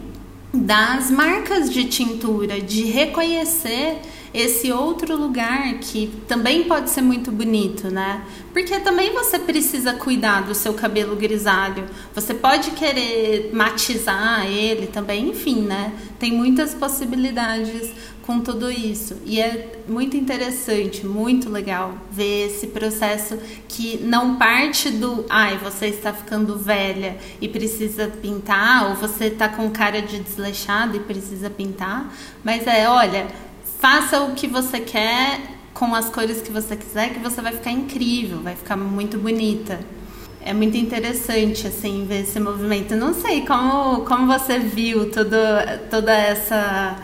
das 0.53 1.11
marcas 1.11 1.71
de 1.71 1.85
tintura, 1.85 2.59
de 2.59 2.85
reconhecer 2.85 3.99
esse 4.37 4.71
outro 4.71 5.17
lugar 5.17 5.79
que 5.79 6.13
também 6.29 6.65
pode 6.65 6.91
ser 6.91 7.01
muito 7.01 7.33
bonito, 7.33 7.89
né? 7.91 8.23
Porque 8.53 8.79
também 8.81 9.11
você 9.15 9.39
precisa 9.39 9.95
cuidar 9.95 10.43
do 10.43 10.55
seu 10.55 10.75
cabelo 10.75 11.17
grisalho. 11.17 11.85
Você 12.15 12.35
pode 12.35 12.73
querer 12.73 13.51
matizar 13.55 14.45
ele 14.47 14.89
também, 14.89 15.31
enfim, 15.31 15.63
né? 15.63 15.91
Tem 16.19 16.33
muitas 16.33 16.75
possibilidades 16.75 17.91
com 18.27 18.41
tudo 18.41 18.71
isso. 18.71 19.17
E 19.25 19.41
é 19.41 19.81
muito 19.89 20.17
interessante, 20.17 21.07
muito 21.07 21.49
legal 21.49 21.95
ver 22.11 22.49
esse 22.49 22.67
processo 22.67 23.39
que 23.69 23.99
não 24.03 24.37
parte 24.37 24.91
do, 24.91 25.25
ai, 25.31 25.57
você 25.59 25.87
está 25.87 26.13
ficando 26.13 26.59
velha 26.59 27.17
e 27.41 27.49
precisa 27.49 28.09
pintar, 28.09 28.91
ou 28.91 28.97
você 28.97 29.27
está 29.27 29.49
com 29.49 29.71
cara 29.71 30.03
de 30.03 30.19
desleixado 30.19 30.97
e 30.97 31.01
precisa 31.01 31.49
pintar, 31.49 32.13
mas 32.43 32.67
é, 32.67 32.89
olha, 32.89 33.29
faça 33.79 34.23
o 34.23 34.35
que 34.35 34.47
você 34.47 34.81
quer 34.81 35.41
com 35.73 35.95
as 35.95 36.09
cores 36.09 36.41
que 36.41 36.51
você 36.51 36.77
quiser, 36.77 37.13
que 37.13 37.19
você 37.19 37.41
vai 37.41 37.53
ficar 37.53 37.71
incrível, 37.71 38.41
vai 38.41 38.57
ficar 38.57 38.77
muito 38.77 39.19
bonita. 39.19 39.79
É 40.41 40.55
muito 40.55 40.77
interessante 40.77 41.67
assim 41.67 42.07
ver 42.07 42.23
esse 42.23 42.39
movimento. 42.39 42.95
Não 42.95 43.13
sei 43.13 43.45
como 43.45 44.05
como 44.05 44.27
você 44.27 44.59
viu 44.59 45.11
todo, 45.11 45.37
toda 45.91 46.13
essa 46.13 46.97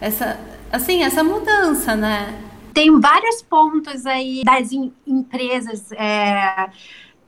essa 0.00 0.38
assim 0.70 1.02
essa 1.02 1.24
mudança, 1.24 1.96
né? 1.96 2.38
Tem 2.74 3.00
vários 3.00 3.42
pontos 3.42 4.06
aí 4.06 4.42
das 4.44 4.70
em, 4.70 4.92
empresas 5.06 5.90
é, 5.92 6.70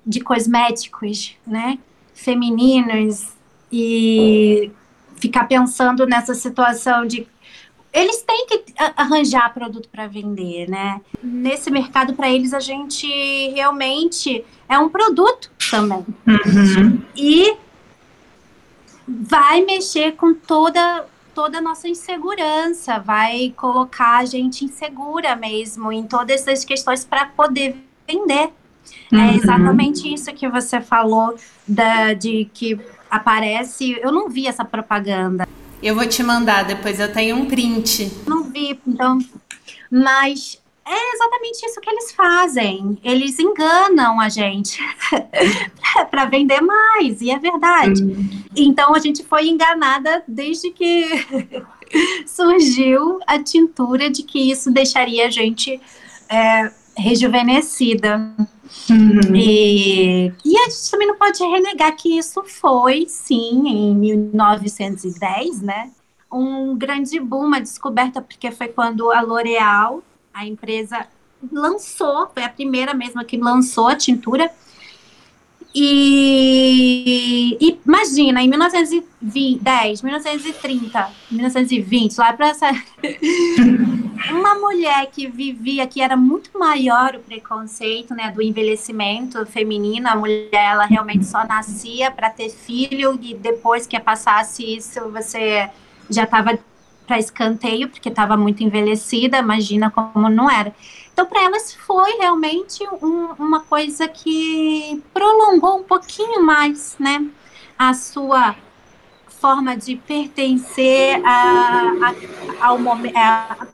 de 0.06 0.20
cosméticos, 0.20 1.36
né, 1.46 1.78
femininos 2.14 3.32
e 3.72 4.70
ficar 5.16 5.44
pensando 5.44 6.06
nessa 6.06 6.34
situação 6.34 7.06
de 7.06 7.26
eles 7.92 8.22
têm 8.22 8.46
que 8.46 8.64
arranjar 8.96 9.52
produto 9.52 9.88
para 9.88 10.06
vender, 10.06 10.68
né? 10.68 11.00
Nesse 11.22 11.70
mercado, 11.70 12.14
para 12.14 12.30
eles, 12.30 12.54
a 12.54 12.60
gente 12.60 13.06
realmente 13.50 14.44
é 14.68 14.78
um 14.78 14.88
produto 14.88 15.50
também. 15.70 16.04
Uhum. 16.26 17.02
E 17.14 17.54
vai 19.06 19.62
mexer 19.62 20.12
com 20.12 20.32
toda 20.32 21.06
toda 21.34 21.58
a 21.58 21.60
nossa 21.62 21.88
insegurança, 21.88 22.98
vai 22.98 23.54
colocar 23.56 24.18
a 24.18 24.24
gente 24.26 24.66
insegura 24.66 25.34
mesmo 25.34 25.90
em 25.90 26.02
todas 26.06 26.42
essas 26.42 26.62
questões 26.62 27.06
para 27.06 27.24
poder 27.24 27.74
vender. 28.06 28.50
É 29.10 29.16
uhum. 29.16 29.20
É 29.20 29.36
exatamente 29.36 30.12
isso 30.12 30.30
que 30.34 30.48
você 30.48 30.80
falou 30.80 31.34
da, 31.66 32.12
de 32.12 32.50
que 32.52 32.78
aparece. 33.10 33.98
Eu 34.02 34.12
não 34.12 34.28
vi 34.28 34.46
essa 34.46 34.64
propaganda. 34.64 35.48
Eu 35.82 35.94
vou 35.96 36.06
te 36.06 36.22
mandar 36.22 36.64
depois, 36.64 37.00
eu 37.00 37.12
tenho 37.12 37.36
um 37.36 37.46
print. 37.46 38.10
Não 38.26 38.44
vi, 38.44 38.78
então. 38.86 39.18
Mas 39.90 40.62
é 40.86 41.14
exatamente 41.14 41.66
isso 41.66 41.80
que 41.80 41.90
eles 41.90 42.12
fazem. 42.12 42.98
Eles 43.02 43.38
enganam 43.38 44.20
a 44.20 44.28
gente 44.28 44.78
para 46.10 46.24
vender 46.26 46.60
mais, 46.60 47.20
e 47.20 47.30
é 47.30 47.38
verdade. 47.38 48.04
Hum. 48.04 48.42
Então 48.54 48.94
a 48.94 48.98
gente 48.98 49.24
foi 49.24 49.48
enganada 49.48 50.22
desde 50.26 50.70
que 50.70 51.26
surgiu 52.26 53.18
a 53.26 53.42
tintura 53.42 54.10
de 54.10 54.22
que 54.22 54.50
isso 54.50 54.70
deixaria 54.70 55.26
a 55.26 55.30
gente 55.30 55.80
é, 56.28 56.72
rejuvenescida. 56.96 58.34
Uhum. 58.88 59.34
E, 59.34 60.32
e 60.44 60.58
a 60.58 60.70
gente 60.70 60.90
também 60.90 61.08
não 61.08 61.16
pode 61.16 61.42
renegar 61.42 61.94
que 61.96 62.16
isso 62.18 62.42
foi, 62.44 63.06
sim, 63.08 63.68
em 63.68 63.94
1910, 63.94 65.60
né? 65.62 65.90
Um 66.32 66.76
grande 66.76 67.20
boom, 67.20 67.46
uma 67.46 67.60
descoberta, 67.60 68.22
porque 68.22 68.50
foi 68.50 68.68
quando 68.68 69.10
a 69.10 69.20
L'Oréal, 69.20 70.02
a 70.32 70.46
empresa, 70.46 71.06
lançou, 71.50 72.28
foi 72.32 72.44
a 72.44 72.48
primeira 72.48 72.94
mesma 72.94 73.24
que 73.24 73.36
lançou 73.36 73.88
a 73.88 73.96
tintura 73.96 74.50
e, 75.74 77.56
e, 77.58 77.78
imagina, 77.86 78.42
em 78.42 78.48
1910, 78.48 80.02
1930, 80.02 81.10
1920, 81.30 82.18
lá 82.18 82.32
para 82.32 82.48
essa. 82.48 82.70
uma 84.30 84.54
mulher 84.54 85.06
que 85.06 85.26
vivia, 85.26 85.86
que 85.86 86.00
era 86.00 86.16
muito 86.16 86.56
maior 86.58 87.16
o 87.16 87.20
preconceito 87.20 88.14
né, 88.14 88.30
do 88.30 88.42
envelhecimento 88.42 89.44
feminino, 89.46 90.08
a 90.08 90.14
mulher 90.14 90.48
ela 90.52 90.84
realmente 90.84 91.24
só 91.24 91.44
nascia 91.44 92.10
para 92.10 92.30
ter 92.30 92.50
filho 92.50 93.18
e 93.20 93.34
depois 93.34 93.86
que 93.86 93.98
passasse 93.98 94.76
isso, 94.76 95.00
você 95.10 95.68
já 96.10 96.24
estava 96.24 96.58
para 97.06 97.18
escanteio, 97.18 97.88
porque 97.88 98.08
estava 98.08 98.36
muito 98.36 98.62
envelhecida, 98.62 99.38
imagina 99.38 99.90
como 99.90 100.28
não 100.28 100.50
era. 100.50 100.72
Então, 101.12 101.26
para 101.26 101.42
elas 101.42 101.74
foi 101.74 102.12
realmente 102.12 102.86
um, 103.02 103.26
uma 103.38 103.60
coisa 103.60 104.08
que 104.08 105.02
prolongou 105.12 105.78
um 105.78 105.82
pouquinho 105.82 106.42
mais, 106.42 106.96
né, 106.98 107.26
a 107.78 107.92
sua 107.92 108.56
forma 109.42 109.76
de 109.76 109.96
pertencer 109.96 111.20
a, 111.24 111.90
a, 112.60 112.66
ao 112.68 112.78
momento, 112.78 113.14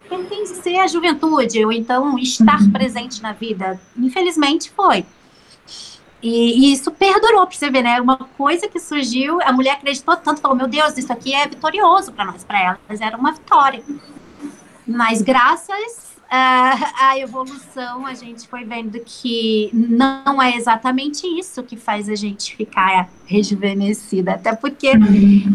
pertencer 0.09 0.81
à 0.81 0.87
juventude, 0.87 1.62
ou 1.64 1.70
então 1.70 2.18
estar 2.18 2.61
uhum. 2.61 2.72
presente 2.72 3.22
na 3.22 3.33
vida. 3.33 3.79
Infelizmente 3.96 4.70
foi. 4.70 5.05
E, 6.22 6.70
e, 6.70 6.72
isso 6.72 6.90
perdurou, 6.90 7.46
para 7.46 7.57
você 7.57 7.70
ver, 7.70 7.83
né? 7.83 8.01
Uma 8.01 8.16
coisa 8.16 8.66
que 8.66 8.81
surgiu, 8.81 9.40
a 9.42 9.53
mulher 9.53 9.72
acreditou 9.74 10.16
tanto, 10.16 10.40
falou: 10.40 10.57
Meu 10.57 10.66
Deus, 10.66 10.96
isso 10.96 11.12
aqui 11.12 11.35
é 11.35 11.46
vitorioso 11.46 12.12
para 12.12 12.24
nós, 12.24 12.42
para 12.42 12.61
elas, 12.61 13.01
era 13.01 13.16
uma 13.16 13.33
vitória. 13.33 13.85
Mas 14.87 15.20
graças 15.20 16.08
a, 16.31 17.19
evolução, 17.19 18.07
a 18.07 18.14
gente 18.14 18.47
foi 18.47 18.64
vendo 18.64 19.01
que 19.05 19.71
não 19.73 20.41
é 20.41 20.57
exatamente 20.57 21.27
isso 21.27 21.62
que 21.62 21.77
faz 21.77 22.09
a 22.09 22.14
gente 22.14 22.55
ficar 22.55 23.09
rejuvenescida, 23.27 24.33
até 24.33 24.55
porque 24.55 24.93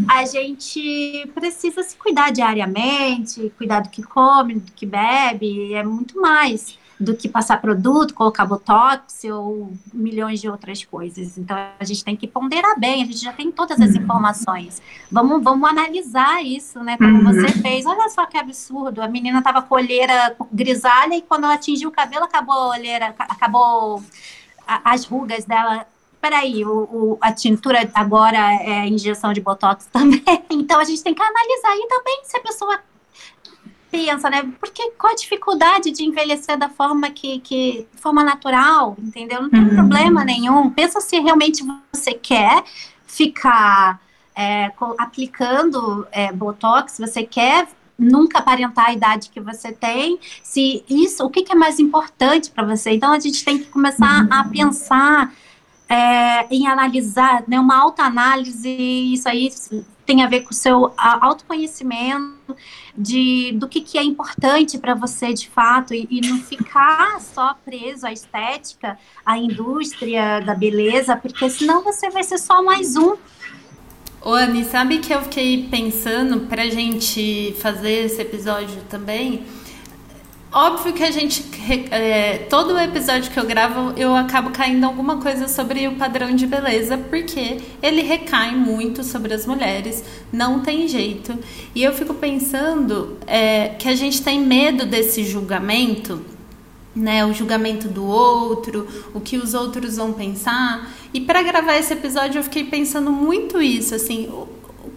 a 0.10 0.26
gente 0.26 1.30
precisa 1.34 1.84
se 1.84 1.96
cuidar 1.96 2.32
diariamente, 2.32 3.52
cuidar 3.58 3.82
do 3.82 3.90
que 3.90 4.02
come, 4.02 4.56
do 4.56 4.72
que 4.72 4.86
bebe, 4.86 5.74
é 5.74 5.84
muito 5.84 6.20
mais 6.20 6.78
do 7.04 7.16
que 7.16 7.28
passar 7.28 7.62
produto, 7.62 8.14
colocar 8.14 8.46
botox 8.46 9.24
ou 9.26 9.74
milhões 9.94 10.40
de 10.40 10.50
outras 10.50 10.84
coisas. 10.84 11.38
Então 11.38 11.56
a 11.80 11.84
gente 11.84 12.04
tem 12.04 12.16
que 12.16 12.28
ponderar 12.28 12.80
bem, 12.80 13.04
a 13.04 13.06
gente 13.06 13.20
já 13.20 13.34
tem 13.34 13.52
todas 13.52 13.80
as 13.80 13.96
informações. 13.96 14.82
Vamos, 15.12 15.44
vamos 15.44 15.70
analisar 15.70 16.44
isso, 16.44 16.80
né? 16.84 16.98
Como 16.98 17.18
uhum. 17.18 17.24
você 17.24 17.50
fez. 17.62 17.86
Olha 17.86 18.10
só 18.10 18.26
que 18.26 18.38
absurdo. 18.38 19.02
A 19.02 19.08
menina 19.08 19.42
tava 19.42 19.62
com 19.62 19.76
olheira 19.76 20.36
grisalha 20.52 21.16
e 21.16 21.22
quando 21.22 21.44
ela 21.44 21.56
atingiu 21.56 21.90
o 21.90 21.92
cabelo, 21.92 22.26
acabou 22.26 22.56
a 22.56 22.70
olheira, 22.70 23.14
acabou 23.18 24.02
a, 24.68 24.94
as 24.94 25.06
rugas 25.06 25.46
dela 25.46 25.86
peraí, 26.22 26.64
o, 26.64 26.72
o, 26.72 27.18
a 27.20 27.34
tintura 27.34 27.92
agora 27.94 28.38
é 28.62 28.88
injeção 28.88 29.34
de 29.34 29.42
botox 29.42 29.88
também. 29.92 30.24
Então 30.50 30.80
a 30.80 30.86
gente 30.86 31.04
tem 31.04 31.14
que 31.14 31.22
analisar 31.22 31.76
e 31.76 31.88
também 31.88 32.22
se 32.24 32.38
a 32.38 32.40
pessoa 32.40 32.80
pensa, 33.94 34.28
né? 34.28 34.52
Porque 34.60 34.90
qual 34.98 35.14
a 35.14 35.16
dificuldade 35.16 35.92
de 35.92 36.04
envelhecer 36.04 36.58
da 36.58 36.68
forma 36.68 37.12
que, 37.12 37.40
que 37.42 37.86
forma 37.96 38.24
natural, 38.24 38.98
entendeu? 38.98 39.44
Não 39.44 39.50
tem 39.52 39.62
uhum. 39.62 39.76
problema 39.76 40.26
nenhum. 40.26 40.72
Pensa 40.72 41.00
se 41.00 41.20
realmente 41.20 41.64
você 41.94 42.16
quer 42.16 42.64
ficar 43.06 44.02
é, 44.36 44.72
aplicando 44.98 46.08
é, 46.12 46.34
Botox, 46.34 46.98
você 46.98 47.22
quer 47.22 47.68
nunca 47.96 48.40
aparentar 48.40 48.88
a 48.88 48.94
idade 48.94 49.30
que 49.30 49.40
você 49.40 49.72
tem, 49.72 50.18
se 50.42 50.84
isso, 50.90 51.24
o 51.24 51.30
que, 51.30 51.44
que 51.44 51.52
é 51.52 51.56
mais 51.56 51.80
importante 51.80 52.50
para 52.50 52.66
você? 52.66 52.94
Então 52.94 53.14
a 53.14 53.20
gente 53.20 53.46
tem 53.46 53.60
que 53.60 53.66
começar 53.66 54.28
a 54.32 54.44
pensar 54.46 55.32
é, 55.88 56.48
em 56.50 56.68
analisar, 56.68 57.44
né, 57.48 57.60
uma 57.60 57.80
autoanálise, 57.80 58.68
isso 59.14 59.30
aí 59.30 59.52
tem 60.04 60.24
a 60.24 60.28
ver 60.28 60.42
com 60.42 60.50
o 60.50 60.54
seu 60.54 60.92
autoconhecimento 60.98 62.56
de 62.96 63.52
do 63.54 63.68
que, 63.68 63.82
que 63.82 63.98
é 63.98 64.04
importante 64.04 64.78
para 64.78 64.94
você 64.94 65.34
de 65.34 65.50
fato 65.50 65.94
e, 65.94 66.08
e, 66.10 66.22
não 66.22 66.40
ficar 66.40 67.20
só 67.20 67.56
preso 67.66 68.06
à 68.06 68.12
estética, 68.12 68.98
à 69.26 69.38
indústria 69.38 70.40
da 70.40 70.54
beleza, 70.54 71.16
porque 71.16 71.50
senão 71.50 71.84
você 71.84 72.10
vai 72.10 72.24
ser 72.24 72.38
só 72.38 72.64
mais 72.64 72.96
um. 72.96 73.16
Ô, 74.22 74.34
Anne, 74.34 74.64
sabe 74.64 75.00
que 75.00 75.14
eu 75.14 75.22
fiquei 75.24 75.68
pensando 75.70 76.42
pra 76.42 76.68
gente 76.68 77.56
fazer 77.60 78.06
esse 78.06 78.22
episódio 78.22 78.82
também? 78.90 79.46
Óbvio 80.54 80.94
que 80.94 81.04
a 81.04 81.10
gente. 81.10 81.44
É, 81.90 82.46
todo 82.50 82.78
episódio 82.78 83.32
que 83.32 83.40
eu 83.40 83.46
gravo, 83.46 83.94
eu 83.98 84.16
acabo 84.16 84.52
caindo 84.52 84.84
alguma 84.84 85.18
coisa 85.18 85.48
sobre 85.48 85.88
o 85.88 85.96
padrão 85.96 86.36
de 86.36 86.46
beleza, 86.46 86.96
porque 86.96 87.60
ele 87.82 88.04
recai 88.04 88.54
muito 88.54 89.04
sobre 89.04 89.34
as 89.34 89.48
mulheres, 89.48 90.04
não 90.32 90.60
tem 90.60 90.88
jeito. 90.88 91.36
E 91.74 91.82
eu 91.82 91.92
fico 91.92 92.14
pensando 92.14 93.18
é, 93.26 93.70
que 93.70 93.90
a 93.90 93.96
gente 93.96 94.22
tem 94.22 94.40
medo 94.40 94.86
desse 94.86 95.24
julgamento, 95.24 96.22
né? 96.96 97.26
O 97.26 97.34
julgamento 97.34 97.88
do 97.88 98.06
outro, 98.06 98.88
o 99.12 99.20
que 99.20 99.38
os 99.38 99.56
outros 99.56 99.98
vão 99.98 100.14
pensar. 100.14 100.88
E 101.12 101.22
para 101.22 101.42
gravar 101.42 101.78
esse 101.78 101.94
episódio, 101.94 102.38
eu 102.38 102.44
fiquei 102.44 102.66
pensando 102.66 103.12
muito 103.12 103.60
isso, 103.60 103.96
assim 103.96 104.30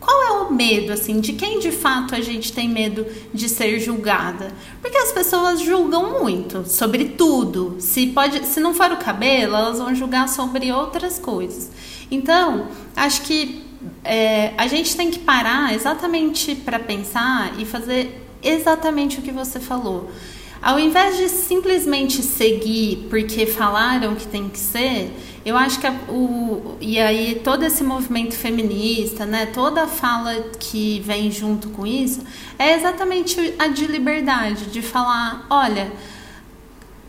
qual 0.06 0.22
é 0.22 0.30
o 0.42 0.54
medo, 0.54 0.92
assim, 0.92 1.18
de 1.18 1.32
quem 1.32 1.58
de 1.58 1.72
fato 1.72 2.14
a 2.14 2.20
gente 2.20 2.52
tem 2.52 2.68
medo 2.68 3.04
de 3.34 3.48
ser 3.48 3.80
julgada? 3.80 4.52
Porque 4.80 4.96
as 4.96 5.10
pessoas 5.10 5.60
julgam 5.60 6.20
muito 6.20 6.64
sobre 6.64 7.06
tudo. 7.06 7.74
Se 7.80 8.06
pode, 8.06 8.46
se 8.46 8.60
não 8.60 8.72
for 8.72 8.92
o 8.92 8.98
cabelo, 8.98 9.56
elas 9.56 9.78
vão 9.78 9.92
julgar 9.96 10.28
sobre 10.28 10.70
outras 10.70 11.18
coisas. 11.18 11.72
Então, 12.08 12.68
acho 12.94 13.22
que 13.22 13.64
é, 14.04 14.52
a 14.56 14.68
gente 14.68 14.96
tem 14.96 15.10
que 15.10 15.18
parar 15.18 15.74
exatamente 15.74 16.54
para 16.54 16.78
pensar 16.78 17.58
e 17.58 17.64
fazer 17.64 18.24
exatamente 18.40 19.18
o 19.18 19.22
que 19.22 19.32
você 19.32 19.58
falou. 19.58 20.08
Ao 20.62 20.78
invés 20.78 21.16
de 21.16 21.28
simplesmente 21.28 22.22
seguir 22.22 23.08
porque 23.10 23.44
falaram 23.44 24.14
que 24.14 24.26
tem 24.28 24.48
que 24.48 24.58
ser, 24.58 25.12
eu 25.46 25.56
acho 25.56 25.78
que 25.78 25.86
a, 25.86 25.92
o 26.08 26.76
e 26.80 26.98
aí 26.98 27.40
todo 27.44 27.62
esse 27.62 27.84
movimento 27.84 28.34
feminista, 28.34 29.24
né, 29.24 29.46
toda 29.46 29.84
a 29.84 29.86
fala 29.86 30.34
que 30.58 31.00
vem 31.06 31.30
junto 31.30 31.68
com 31.68 31.86
isso 31.86 32.20
é 32.58 32.74
exatamente 32.74 33.54
a 33.56 33.68
de 33.68 33.86
liberdade, 33.86 34.66
de 34.66 34.82
falar, 34.82 35.46
olha, 35.48 35.92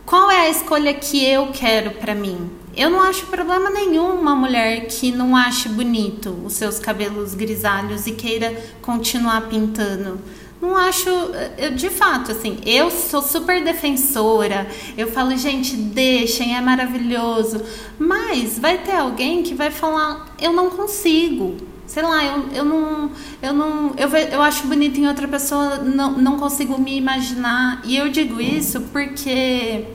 qual 0.05 0.29
é 0.29 0.41
a 0.41 0.49
escolha 0.49 0.93
que 0.93 1.25
eu 1.25 1.47
quero 1.51 1.91
para 1.95 2.13
mim? 2.13 2.51
Eu 2.75 2.91
não 2.91 3.01
acho 3.01 3.25
problema 3.25 3.71
nenhum 3.71 4.11
uma 4.11 4.35
mulher 4.35 4.85
que 4.85 5.11
não 5.11 5.35
ache 5.35 5.67
bonito 5.67 6.29
os 6.45 6.53
seus 6.53 6.77
cabelos 6.77 7.33
grisalhos 7.33 8.05
e 8.05 8.11
queira 8.11 8.55
continuar 8.83 9.49
pintando 9.49 10.21
não 10.67 10.75
acho, 10.75 11.09
eu, 11.57 11.71
de 11.71 11.89
fato, 11.89 12.31
assim, 12.31 12.59
eu 12.65 12.91
sou 12.91 13.21
super 13.21 13.63
defensora. 13.63 14.67
Eu 14.97 15.09
falo, 15.11 15.35
gente, 15.37 15.75
deixem, 15.75 16.57
é 16.57 16.61
maravilhoso. 16.61 17.63
Mas 17.97 18.59
vai 18.59 18.77
ter 18.79 18.95
alguém 18.95 19.43
que 19.43 19.53
vai 19.53 19.71
falar, 19.71 20.35
eu 20.39 20.51
não 20.51 20.69
consigo. 20.69 21.55
Sei 21.85 22.03
lá, 22.03 22.23
eu, 22.25 22.49
eu 22.53 22.65
não. 22.65 23.11
Eu 23.41 23.53
não. 23.53 23.93
Eu, 23.97 24.09
eu 24.09 24.41
acho 24.41 24.67
bonito 24.67 24.99
em 24.99 25.07
outra 25.07 25.25
pessoa, 25.25 25.77
não, 25.77 26.11
não 26.17 26.37
consigo 26.37 26.77
me 26.77 26.97
imaginar. 26.97 27.81
E 27.85 27.95
eu 27.95 28.09
digo 28.09 28.41
isso 28.41 28.81
porque 28.91 29.85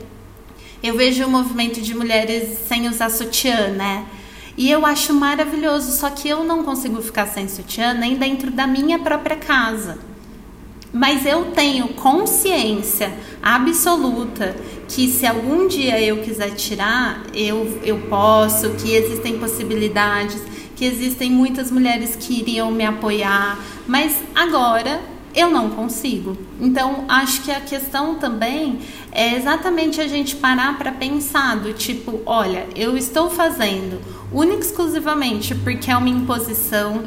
eu 0.81 0.97
vejo 0.97 1.23
o 1.23 1.29
movimento 1.29 1.79
de 1.81 1.93
mulheres 1.93 2.57
sem 2.67 2.89
usar 2.89 3.11
sutiã, 3.11 3.67
né? 3.67 4.07
E 4.57 4.71
eu 4.71 4.85
acho 4.85 5.13
maravilhoso, 5.13 5.91
só 5.91 6.09
que 6.09 6.27
eu 6.27 6.43
não 6.43 6.63
consigo 6.63 6.99
ficar 7.01 7.27
sem 7.27 7.47
sutiã 7.47 7.93
nem 7.93 8.15
dentro 8.15 8.51
da 8.51 8.65
minha 8.65 8.97
própria 8.99 9.35
casa 9.35 10.12
mas 10.93 11.25
eu 11.25 11.45
tenho 11.45 11.87
consciência 11.89 13.11
absoluta 13.41 14.55
que 14.87 15.09
se 15.09 15.25
algum 15.25 15.67
dia 15.67 15.99
eu 15.99 16.17
quiser 16.17 16.51
tirar, 16.51 17.23
eu, 17.33 17.79
eu 17.83 17.97
posso, 18.01 18.69
que 18.75 18.93
existem 18.93 19.39
possibilidades, 19.39 20.39
que 20.75 20.85
existem 20.85 21.31
muitas 21.31 21.71
mulheres 21.71 22.15
que 22.15 22.39
iriam 22.39 22.69
me 22.69 22.85
apoiar, 22.85 23.57
mas 23.87 24.21
agora 24.35 25.01
eu 25.35 25.49
não 25.49 25.71
consigo. 25.71 26.37
Então, 26.61 27.05
acho 27.07 27.41
que 27.41 27.51
a 27.51 27.59
questão 27.59 28.15
também 28.15 28.79
é 29.11 29.35
exatamente 29.35 29.99
a 29.99 30.07
gente 30.07 30.35
parar 30.35 30.77
para 30.77 30.91
pensar 30.91 31.55
do 31.55 31.73
tipo, 31.73 32.21
olha, 32.23 32.67
eu 32.75 32.95
estou 32.95 33.31
fazendo 33.31 33.99
única 34.31 34.61
exclusivamente 34.61 35.55
porque 35.55 35.89
é 35.89 35.97
uma 35.97 36.09
imposição 36.09 37.05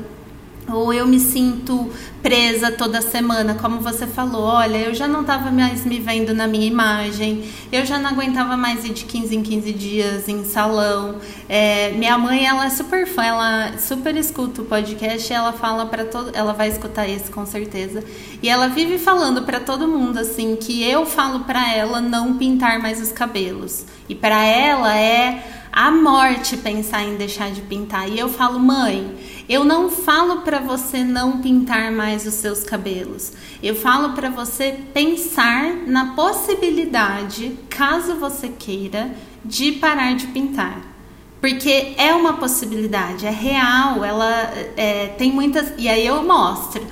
ou 0.68 0.92
eu 0.92 1.06
me 1.06 1.20
sinto 1.20 1.90
presa 2.22 2.72
toda 2.72 3.00
semana, 3.00 3.54
como 3.54 3.78
você 3.78 4.06
falou, 4.06 4.42
olha, 4.42 4.78
eu 4.78 4.94
já 4.94 5.06
não 5.06 5.20
estava 5.20 5.50
mais 5.50 5.84
me 5.86 6.00
vendo 6.00 6.34
na 6.34 6.48
minha 6.48 6.66
imagem, 6.66 7.44
eu 7.70 7.86
já 7.86 7.98
não 7.98 8.10
aguentava 8.10 8.56
mais 8.56 8.84
ir 8.84 8.92
de 8.92 9.04
15 9.04 9.36
em 9.36 9.42
15 9.42 9.72
dias 9.72 10.28
em 10.28 10.44
salão. 10.44 11.16
É, 11.48 11.92
minha 11.92 12.18
mãe, 12.18 12.44
ela 12.44 12.66
é 12.66 12.70
super 12.70 13.06
fã, 13.06 13.22
ela 13.22 13.78
super 13.78 14.16
escuta 14.16 14.62
o 14.62 14.64
podcast, 14.64 15.32
ela 15.32 15.52
fala 15.52 15.86
para 15.86 16.04
todo, 16.04 16.30
ela 16.34 16.52
vai 16.52 16.68
escutar 16.68 17.08
esse 17.08 17.30
com 17.30 17.46
certeza. 17.46 18.02
E 18.42 18.48
ela 18.48 18.66
vive 18.66 18.98
falando 18.98 19.42
para 19.42 19.60
todo 19.60 19.86
mundo 19.86 20.18
assim 20.18 20.56
que 20.56 20.82
eu 20.82 21.06
falo 21.06 21.40
para 21.40 21.74
ela 21.74 22.00
não 22.00 22.36
pintar 22.36 22.80
mais 22.80 23.00
os 23.00 23.12
cabelos. 23.12 23.84
E 24.08 24.14
para 24.14 24.44
ela 24.44 24.96
é 24.96 25.44
a 25.76 25.90
morte 25.90 26.56
pensar 26.56 27.04
em 27.04 27.16
deixar 27.16 27.50
de 27.50 27.60
pintar. 27.60 28.08
E 28.08 28.18
eu 28.18 28.30
falo, 28.30 28.58
mãe, 28.58 29.14
eu 29.48 29.64
não 29.64 29.88
falo 29.90 30.42
para 30.42 30.58
você 30.58 31.04
não 31.04 31.40
pintar 31.40 31.92
mais 31.92 32.26
os 32.26 32.34
seus 32.34 32.64
cabelos. 32.64 33.32
Eu 33.62 33.74
falo 33.74 34.12
para 34.12 34.28
você 34.28 34.78
pensar 34.92 35.86
na 35.86 36.14
possibilidade, 36.14 37.56
caso 37.68 38.16
você 38.16 38.48
queira, 38.48 39.14
de 39.44 39.72
parar 39.72 40.14
de 40.14 40.26
pintar. 40.28 40.96
Porque 41.40 41.94
é 41.96 42.12
uma 42.12 42.32
possibilidade, 42.32 43.26
é 43.26 43.30
real, 43.30 44.04
ela 44.04 44.52
é, 44.76 45.14
tem 45.18 45.30
muitas. 45.30 45.72
E 45.78 45.88
aí 45.88 46.04
eu 46.04 46.24
mostro, 46.24 46.82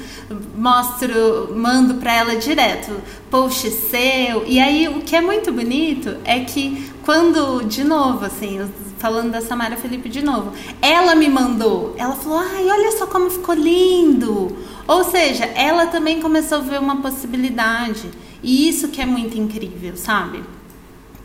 mostro, 0.55 1.53
mando 1.57 1.95
para 1.95 2.12
ela 2.12 2.37
direto, 2.37 2.93
post 3.31 3.69
seu. 3.71 4.45
E 4.47 4.61
aí 4.61 4.87
o 4.87 5.01
que 5.01 5.17
é 5.17 5.21
muito 5.21 5.51
bonito 5.51 6.17
é 6.25 6.40
que 6.40 6.93
quando, 7.05 7.64
de 7.64 7.83
novo, 7.83 8.25
assim, 8.25 8.61
falando 9.05 9.33
da 9.33 9.43
Samara 9.43 9.77
Felipe 9.77 10.09
de 10.09 10.23
novo. 10.23 10.55
Ela 10.81 11.14
me 11.14 11.29
mandou. 11.29 11.95
Ela 11.99 12.14
falou: 12.14 12.38
"Ai, 12.38 12.64
olha 12.71 12.90
só 12.93 13.07
como 13.07 13.29
ficou 13.29 13.55
lindo". 13.55 14.57
Ou 14.88 15.05
seja, 15.05 15.45
ela 15.45 15.88
também 15.88 16.23
começou 16.23 16.57
a 16.57 16.61
ver 16.62 16.81
uma 16.81 16.97
possibilidade. 17.03 18.11
E 18.43 18.67
isso 18.67 18.88
que 18.88 19.03
é 19.03 19.05
muito 19.05 19.37
incrível, 19.37 19.95
sabe? 19.95 20.43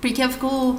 Porque 0.02 0.22
eu 0.22 0.30
fico 0.30 0.78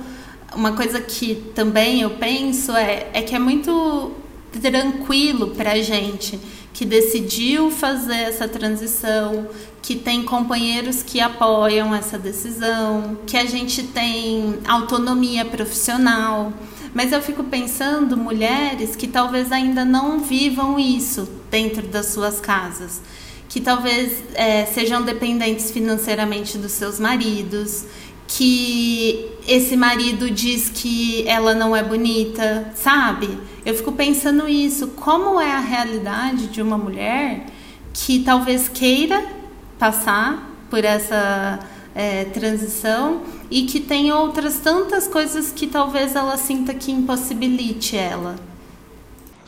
uma 0.55 0.73
coisa 0.73 1.01
que 1.01 1.37
também 1.55 2.03
eu 2.03 2.11
penso 2.11 2.73
é, 2.73 3.09
é 3.15 3.23
que 3.23 3.35
é 3.35 3.39
muito 3.39 4.13
tranquilo 4.61 5.55
pra 5.55 5.81
gente 5.81 6.39
que 6.75 6.85
decidiu 6.85 7.71
fazer 7.71 8.17
essa 8.31 8.47
transição, 8.47 9.49
que 9.83 9.97
tem 9.97 10.23
companheiros 10.23 11.03
que 11.03 11.21
apoiam 11.21 11.95
essa 11.95 12.19
decisão, 12.19 13.19
que 13.27 13.37
a 13.37 13.47
gente 13.47 13.85
tem 13.85 14.59
autonomia 14.67 15.45
profissional. 15.45 16.53
Mas 16.94 17.12
eu 17.12 17.22
fico 17.22 17.44
pensando 17.44 18.16
mulheres 18.16 18.96
que 18.96 19.07
talvez 19.07 19.53
ainda 19.53 19.85
não 19.85 20.18
vivam 20.18 20.79
isso 20.79 21.29
dentro 21.50 21.87
das 21.87 22.07
suas 22.07 22.40
casas, 22.40 23.00
que 23.48 23.61
talvez 23.61 24.22
é, 24.35 24.66
sejam 24.66 25.03
dependentes 25.03 25.70
financeiramente 25.70 26.59
dos 26.59 26.72
seus 26.72 26.98
maridos, 26.98 27.85
que 28.26 29.29
esse 29.46 29.76
marido 29.76 30.31
diz 30.31 30.68
que 30.68 31.26
ela 31.26 31.55
não 31.55 31.74
é 31.74 31.83
bonita, 31.83 32.72
sabe? 32.74 33.38
Eu 33.64 33.74
fico 33.74 33.92
pensando 33.92 34.48
isso, 34.48 34.88
como 34.88 35.40
é 35.40 35.50
a 35.50 35.61
realidade 35.61 36.46
de 36.46 36.62
uma 36.62 36.79
mulher 36.79 37.46
que 37.92 38.20
talvez 38.20 38.68
queira 38.68 39.24
passar 39.79 40.48
por 40.70 40.85
essa 40.85 41.59
é, 41.94 42.24
transição 42.26 43.22
e 43.51 43.67
que 43.67 43.81
tem 43.81 44.13
outras 44.13 44.59
tantas 44.59 45.09
coisas 45.09 45.51
que 45.51 45.67
talvez 45.67 46.15
ela 46.15 46.37
sinta 46.37 46.73
que 46.73 46.93
impossibilite 46.93 47.97
ela. 47.97 48.37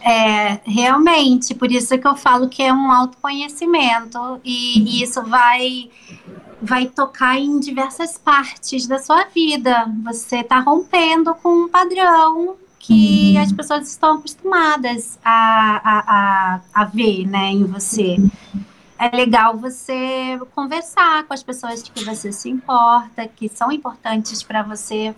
É, 0.04 0.60
realmente, 0.64 1.54
por 1.54 1.70
isso 1.70 1.96
que 1.96 2.06
eu 2.06 2.16
falo 2.16 2.48
que 2.48 2.62
é 2.62 2.72
um 2.72 2.90
autoconhecimento 2.90 4.40
e, 4.44 4.80
e 4.80 5.02
isso 5.02 5.22
vai 5.22 5.90
vai 6.60 6.86
tocar 6.86 7.38
em 7.38 7.58
diversas 7.58 8.16
partes 8.16 8.86
da 8.86 8.98
sua 8.98 9.24
vida. 9.24 9.92
Você 10.04 10.38
está 10.38 10.60
rompendo 10.60 11.34
com 11.34 11.64
um 11.64 11.68
padrão 11.68 12.56
que 12.78 13.34
uhum. 13.36 13.42
as 13.42 13.52
pessoas 13.52 13.88
estão 13.88 14.14
acostumadas 14.14 15.18
a, 15.24 15.80
a, 15.84 16.04
a, 16.06 16.60
a 16.74 16.84
ver, 16.84 17.26
né, 17.26 17.50
em 17.50 17.64
você. 17.64 18.16
É 19.02 19.16
legal 19.16 19.58
você 19.58 20.38
conversar 20.54 21.24
com 21.24 21.34
as 21.34 21.42
pessoas 21.42 21.82
que 21.82 22.04
você 22.04 22.30
se 22.30 22.48
importa, 22.48 23.26
que 23.26 23.48
são 23.48 23.72
importantes 23.72 24.44
para 24.44 24.62
você 24.62 25.12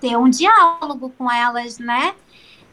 ter 0.00 0.16
um 0.16 0.30
diálogo 0.30 1.10
com 1.18 1.30
elas, 1.30 1.78
né? 1.78 2.14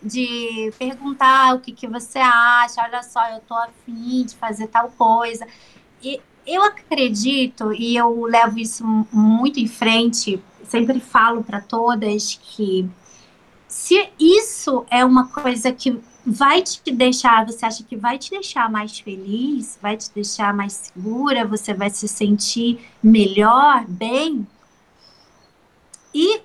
De 0.02 0.72
perguntar 0.80 1.54
o 1.54 1.60
que, 1.60 1.74
que 1.74 1.86
você 1.86 2.20
acha, 2.20 2.82
olha 2.82 3.04
só, 3.04 3.28
eu 3.28 3.42
tô 3.42 3.56
afim 3.56 4.24
de 4.24 4.38
fazer 4.38 4.68
tal 4.68 4.90
coisa. 4.92 5.46
E 6.02 6.22
eu 6.46 6.64
acredito, 6.64 7.74
e 7.74 7.98
eu 7.98 8.24
levo 8.24 8.58
isso 8.58 8.86
muito 9.12 9.60
em 9.60 9.68
frente, 9.68 10.42
sempre 10.64 11.02
falo 11.02 11.44
para 11.44 11.60
todas 11.60 12.40
que 12.42 12.90
se 13.68 14.10
isso 14.18 14.86
é 14.90 15.04
uma 15.04 15.28
coisa 15.28 15.74
que 15.74 16.00
vai 16.30 16.62
te 16.62 16.92
deixar, 16.92 17.46
você 17.46 17.66
acha 17.66 17.82
que 17.86 17.96
vai 17.96 18.18
te 18.18 18.32
deixar 18.32 18.70
mais 18.70 19.00
feliz, 19.00 19.80
vai 19.82 19.96
te 19.96 20.12
deixar 20.14 20.54
mais 20.54 20.74
segura, 20.74 21.46
você 21.46 21.74
vai 21.74 21.90
se 21.90 22.06
sentir 22.06 22.86
melhor, 23.02 23.86
bem. 23.88 24.46
E 26.14 26.42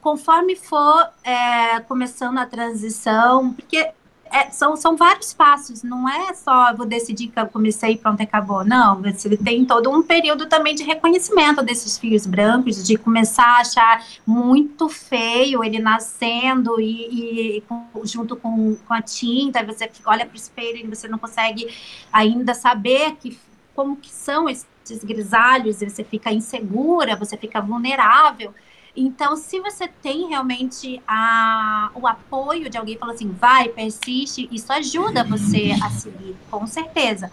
conforme 0.00 0.56
for 0.56 1.10
é, 1.22 1.80
começando 1.80 2.38
a 2.38 2.46
transição, 2.46 3.52
porque 3.52 3.92
é, 4.30 4.50
são, 4.50 4.76
são 4.76 4.96
vários 4.96 5.32
passos, 5.32 5.82
não 5.82 6.08
é 6.08 6.34
só 6.34 6.74
vou 6.74 6.86
decidir 6.86 7.28
que 7.28 7.38
eu 7.38 7.46
comecei 7.46 7.96
pronto, 7.96 8.22
acabou. 8.22 8.64
Não, 8.64 9.00
você 9.02 9.36
tem 9.36 9.64
todo 9.64 9.90
um 9.90 10.02
período 10.02 10.46
também 10.46 10.74
de 10.74 10.82
reconhecimento 10.82 11.62
desses 11.62 11.98
fios 11.98 12.26
brancos, 12.26 12.84
de 12.84 12.96
começar 12.96 13.44
a 13.44 13.60
achar 13.60 14.04
muito 14.26 14.88
feio 14.88 15.62
ele 15.64 15.78
nascendo 15.78 16.80
e, 16.80 17.58
e 17.58 17.64
junto 18.04 18.36
com, 18.36 18.76
com 18.76 18.94
a 18.94 19.02
tinta, 19.02 19.64
você 19.64 19.90
olha 20.04 20.26
para 20.26 20.34
o 20.34 20.36
espelho 20.36 20.78
e 20.78 20.86
você 20.86 21.08
não 21.08 21.18
consegue 21.18 21.68
ainda 22.12 22.54
saber 22.54 23.16
que, 23.16 23.38
como 23.74 23.96
que 23.96 24.10
são 24.10 24.48
esses 24.48 24.66
grisalhos, 25.02 25.80
você 25.80 26.04
fica 26.04 26.32
insegura, 26.32 27.16
você 27.16 27.36
fica 27.36 27.60
vulnerável. 27.60 28.54
Então, 28.96 29.36
se 29.36 29.60
você 29.60 29.86
tem 29.86 30.26
realmente 30.28 31.02
a, 31.06 31.90
o 31.94 32.06
apoio 32.06 32.70
de 32.70 32.78
alguém, 32.78 32.96
falou 32.96 33.14
assim, 33.14 33.30
vai, 33.30 33.68
persiste, 33.68 34.48
isso 34.50 34.72
ajuda 34.72 35.22
você 35.22 35.72
a 35.82 35.90
seguir, 35.90 36.34
com 36.50 36.66
certeza. 36.66 37.30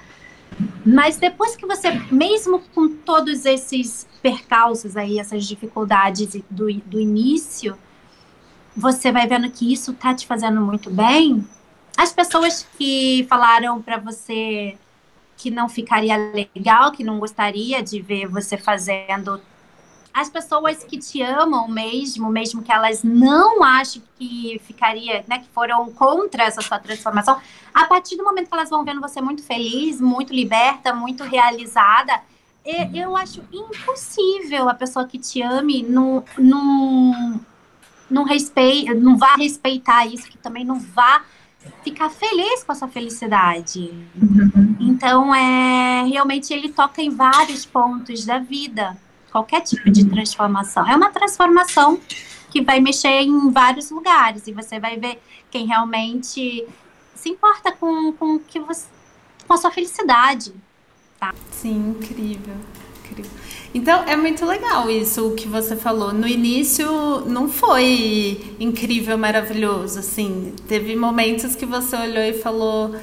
Mas 0.86 1.16
depois 1.18 1.56
que 1.56 1.66
você, 1.66 1.92
mesmo 2.12 2.60
com 2.76 2.90
todos 2.90 3.46
esses 3.46 4.08
percalços 4.22 4.98
aí, 4.98 5.18
essas 5.20 5.46
dificuldades 5.46 6.36
do, 6.50 6.72
do 6.82 7.00
início, 7.00 7.78
você 8.76 9.12
vai 9.12 9.26
vendo 9.26 9.50
que 9.50 9.72
isso 9.72 9.94
tá 9.94 10.14
te 10.14 10.28
fazendo 10.28 10.60
muito 10.60 10.90
bem. 10.90 11.48
As 11.96 12.12
pessoas 12.12 12.68
que 12.78 13.26
falaram 13.30 13.82
para 13.82 13.98
você 13.98 14.78
que 15.38 15.50
não 15.50 15.70
ficaria 15.70 16.18
legal, 16.56 16.92
que 16.92 17.04
não 17.04 17.20
gostaria 17.20 17.82
de 17.82 18.02
ver 18.02 18.28
você 18.28 18.58
fazendo 18.58 19.42
as 20.14 20.30
pessoas 20.30 20.84
que 20.84 20.98
te 20.98 21.22
amam 21.24 21.68
mesmo, 21.68 22.30
mesmo 22.30 22.62
que 22.62 22.72
elas 22.72 23.04
não 23.04 23.64
achem 23.64 24.04
que 24.20 24.62
ficaria, 24.64 25.26
né, 25.28 25.40
que 25.40 25.48
foram 25.50 25.92
contra 25.92 26.44
essa 26.44 26.62
sua 26.62 26.78
transformação, 26.78 27.40
a 27.74 27.86
partir 27.86 28.16
do 28.16 28.24
momento 28.24 28.48
que 28.48 28.54
elas 28.54 28.70
vão 28.70 28.86
vendo 28.86 29.02
você 29.02 29.20
muito 29.20 29.42
feliz, 29.42 30.00
muito 30.00 30.32
liberta, 30.32 30.94
muito 30.94 31.24
realizada, 31.24 32.22
eu 32.94 33.18
acho 33.18 33.44
impossível 33.52 34.70
a 34.70 34.74
pessoa 34.74 35.06
que 35.06 35.18
te 35.18 35.42
ame 35.42 35.84
não, 35.84 36.24
não, 36.38 37.42
não, 38.10 38.24
respeita, 38.24 38.94
não 38.94 39.18
vá 39.18 39.36
respeitar 39.36 40.06
isso, 40.06 40.30
que 40.30 40.38
também 40.38 40.64
não 40.64 40.80
vá 40.80 41.24
ficar 41.84 42.10
feliz 42.10 42.64
com 42.64 42.72
a 42.72 42.76
sua 42.76 42.88
felicidade. 42.88 43.92
Uhum. 44.16 44.78
Então, 44.80 45.34
é 45.36 46.04
realmente 46.06 46.54
ele 46.54 46.70
toca 46.70 47.02
em 47.02 47.10
vários 47.10 47.66
pontos 47.66 48.26
da 48.26 48.40
vida 48.40 48.96
qualquer 49.34 49.62
tipo 49.62 49.90
de 49.90 50.06
transformação. 50.06 50.88
É 50.88 50.96
uma 50.96 51.10
transformação 51.10 52.00
que 52.52 52.62
vai 52.62 52.80
mexer 52.80 53.22
em 53.24 53.50
vários 53.50 53.90
lugares 53.90 54.46
e 54.46 54.54
você 54.54 54.80
vai 54.80 54.98
ver 54.98 55.20
quem 55.50 55.66
realmente 55.66 56.66
se 57.16 57.30
importa 57.30 57.72
com, 57.72 58.14
com 58.14 58.38
que 58.38 58.60
você 58.60 58.86
com 59.48 59.54
a 59.54 59.58
sua 59.58 59.72
felicidade. 59.72 60.54
Tá? 61.20 61.34
Sim, 61.52 61.96
incrível. 62.00 62.56
incrível. 63.04 63.32
Então 63.74 64.04
é 64.04 64.16
muito 64.16 64.46
legal 64.46 64.90
isso 64.90 65.32
que 65.32 65.48
você 65.48 65.76
falou. 65.76 66.14
No 66.14 66.28
início 66.28 67.22
não 67.26 67.50
foi 67.50 68.56
incrível, 68.60 69.18
maravilhoso, 69.18 70.00
assim. 70.00 70.54
Teve 70.68 70.96
momentos 70.96 71.56
que 71.56 71.66
você 71.66 71.96
olhou 71.96 72.24
e 72.24 72.34
falou 72.34 72.96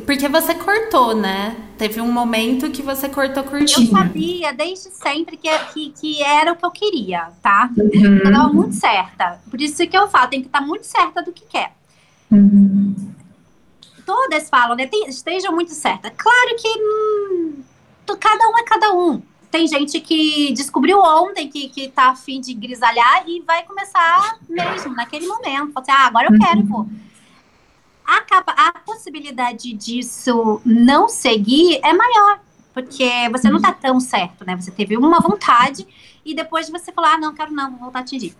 porque 0.00 0.28
você 0.28 0.54
cortou, 0.54 1.14
né? 1.14 1.56
Teve 1.78 2.00
um 2.00 2.10
momento 2.10 2.70
que 2.70 2.82
você 2.82 3.08
cortou 3.08 3.42
curtinho. 3.44 3.88
Eu 3.88 3.90
sabia 3.90 4.52
desde 4.52 4.90
sempre 4.90 5.36
que, 5.36 5.48
que, 5.72 5.90
que 5.90 6.22
era 6.22 6.52
o 6.52 6.56
que 6.56 6.64
eu 6.64 6.70
queria, 6.70 7.30
tá? 7.42 7.70
Uhum. 7.76 8.18
Eu 8.18 8.32
tava 8.32 8.52
muito 8.52 8.74
certa. 8.74 9.40
Por 9.50 9.60
isso 9.60 9.86
que 9.86 9.96
eu 9.96 10.08
falo, 10.08 10.28
tem 10.28 10.40
que 10.40 10.46
estar 10.46 10.60
muito 10.60 10.84
certa 10.84 11.22
do 11.22 11.32
que 11.32 11.44
quer. 11.44 11.72
Uhum. 12.30 12.94
Todas 14.04 14.48
falam, 14.48 14.76
né? 14.76 14.86
Tem, 14.86 15.08
estejam 15.08 15.52
muito 15.52 15.72
certa. 15.72 16.10
Claro 16.10 16.56
que 16.56 16.68
hum, 16.68 17.62
cada 18.18 18.48
um 18.48 18.58
é 18.58 18.62
cada 18.64 18.92
um. 18.92 19.22
Tem 19.50 19.66
gente 19.66 20.00
que 20.00 20.52
descobriu 20.52 20.98
ontem 20.98 21.48
que, 21.48 21.68
que 21.68 21.88
tá 21.88 22.10
afim 22.10 22.40
de 22.40 22.54
grisalhar 22.54 23.24
e 23.26 23.40
vai 23.40 23.64
começar 23.64 24.38
mesmo, 24.48 24.94
naquele 24.94 25.26
momento. 25.26 25.72
Fala 25.72 25.86
assim, 25.86 25.90
ah, 25.90 26.06
agora 26.06 26.28
eu 26.30 26.38
quero, 26.38 26.60
uhum. 26.60 26.66
pô 26.66 26.86
a, 28.30 28.68
a 28.68 28.72
possibilidade 28.80 29.72
disso 29.72 30.60
não 30.64 31.08
seguir 31.08 31.80
é 31.82 31.92
maior, 31.92 32.40
porque 32.74 33.08
você 33.30 33.48
não 33.48 33.56
está 33.56 33.72
tão 33.72 34.00
certo, 34.00 34.44
né? 34.44 34.56
Você 34.56 34.70
teve 34.70 34.96
uma 34.96 35.20
vontade 35.20 35.86
e 36.24 36.34
depois 36.34 36.68
você 36.68 36.92
falar, 36.92 37.14
ah, 37.14 37.18
não, 37.18 37.34
quero 37.34 37.52
não, 37.52 37.70
vou 37.70 37.80
voltar 37.80 38.00
a 38.00 38.02
atingir. 38.02 38.34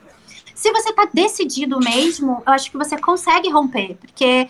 Se 0.55 0.71
você 0.71 0.91
está 0.91 1.09
decidido 1.13 1.79
mesmo, 1.81 2.43
eu 2.47 2.53
acho 2.53 2.71
que 2.71 2.77
você 2.77 2.97
consegue 2.99 3.51
romper, 3.51 3.97
porque 3.97 4.49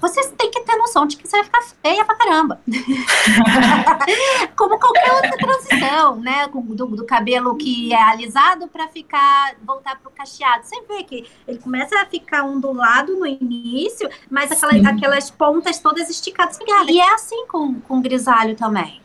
você 0.00 0.26
tem 0.30 0.50
que 0.50 0.60
ter 0.62 0.76
noção 0.76 1.06
de 1.06 1.16
que 1.16 1.28
você 1.28 1.36
vai 1.36 1.44
ficar 1.44 1.62
feia 1.82 2.04
pra 2.04 2.14
caramba. 2.14 2.60
Como 4.56 4.78
qualquer 4.78 5.12
outra 5.12 5.36
transição, 5.36 6.16
né? 6.16 6.48
Do, 6.48 6.86
do 6.86 7.04
cabelo 7.04 7.56
que 7.56 7.92
é 7.92 8.02
alisado 8.02 8.68
para 8.68 8.88
ficar, 8.88 9.54
voltar 9.62 9.98
pro 10.00 10.10
cacheado. 10.10 10.64
Você 10.64 10.80
vê 10.82 11.02
que 11.04 11.28
ele 11.46 11.58
começa 11.58 12.00
a 12.00 12.06
ficar 12.06 12.44
ondulado 12.44 13.16
no 13.16 13.26
início, 13.26 14.08
mas 14.30 14.50
aquela, 14.50 14.90
aquelas 14.90 15.30
pontas 15.30 15.78
todas 15.78 16.08
esticadas. 16.08 16.58
E 16.88 17.00
é 17.00 17.14
assim 17.14 17.46
com, 17.46 17.80
com 17.80 18.00
grisalho 18.00 18.56
também. 18.56 19.00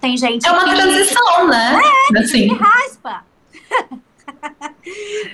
Tem 0.00 0.16
gente 0.16 0.46
É 0.46 0.52
uma 0.52 0.64
que, 0.64 0.74
transição, 0.76 1.48
né? 1.48 1.80
É, 2.14 2.18
assim. 2.18 2.48
que 2.48 2.54
raspa. 2.54 3.24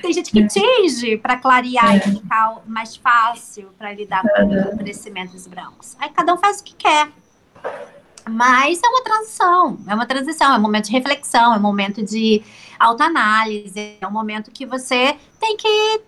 Tem 0.03 0.13
gente 0.13 0.31
que 0.31 0.47
tinge 0.47 1.17
para 1.17 1.37
clarear 1.37 1.95
é. 1.95 1.97
e 1.99 2.01
ficar 2.01 2.63
mais 2.67 2.97
fácil 2.97 3.71
para 3.79 3.93
lidar 3.93 4.23
com 4.23 4.75
o 4.75 4.79
crescimento 4.79 5.33
dos 5.33 5.47
brancos. 5.47 5.97
Aí 5.99 6.11
cada 6.11 6.35
um 6.35 6.39
faz 6.39 6.61
o 6.61 6.65
que 6.65 6.75
quer. 6.75 7.09
Mas 8.29 8.81
é 8.83 8.89
uma 8.89 9.03
transição, 9.03 9.79
é 9.87 9.95
uma 9.95 10.07
transição, 10.07 10.55
é 10.55 10.59
um 10.59 10.61
momento 10.61 10.87
de 10.87 10.93
reflexão, 10.93 11.55
é 11.55 11.59
um 11.59 11.61
momento 11.61 12.03
de 12.03 12.43
autoanálise, 12.79 13.99
é 14.01 14.07
um 14.07 14.11
momento 14.11 14.51
que 14.51 14.65
você 14.65 15.17
tem 15.39 15.57
que 15.57 16.01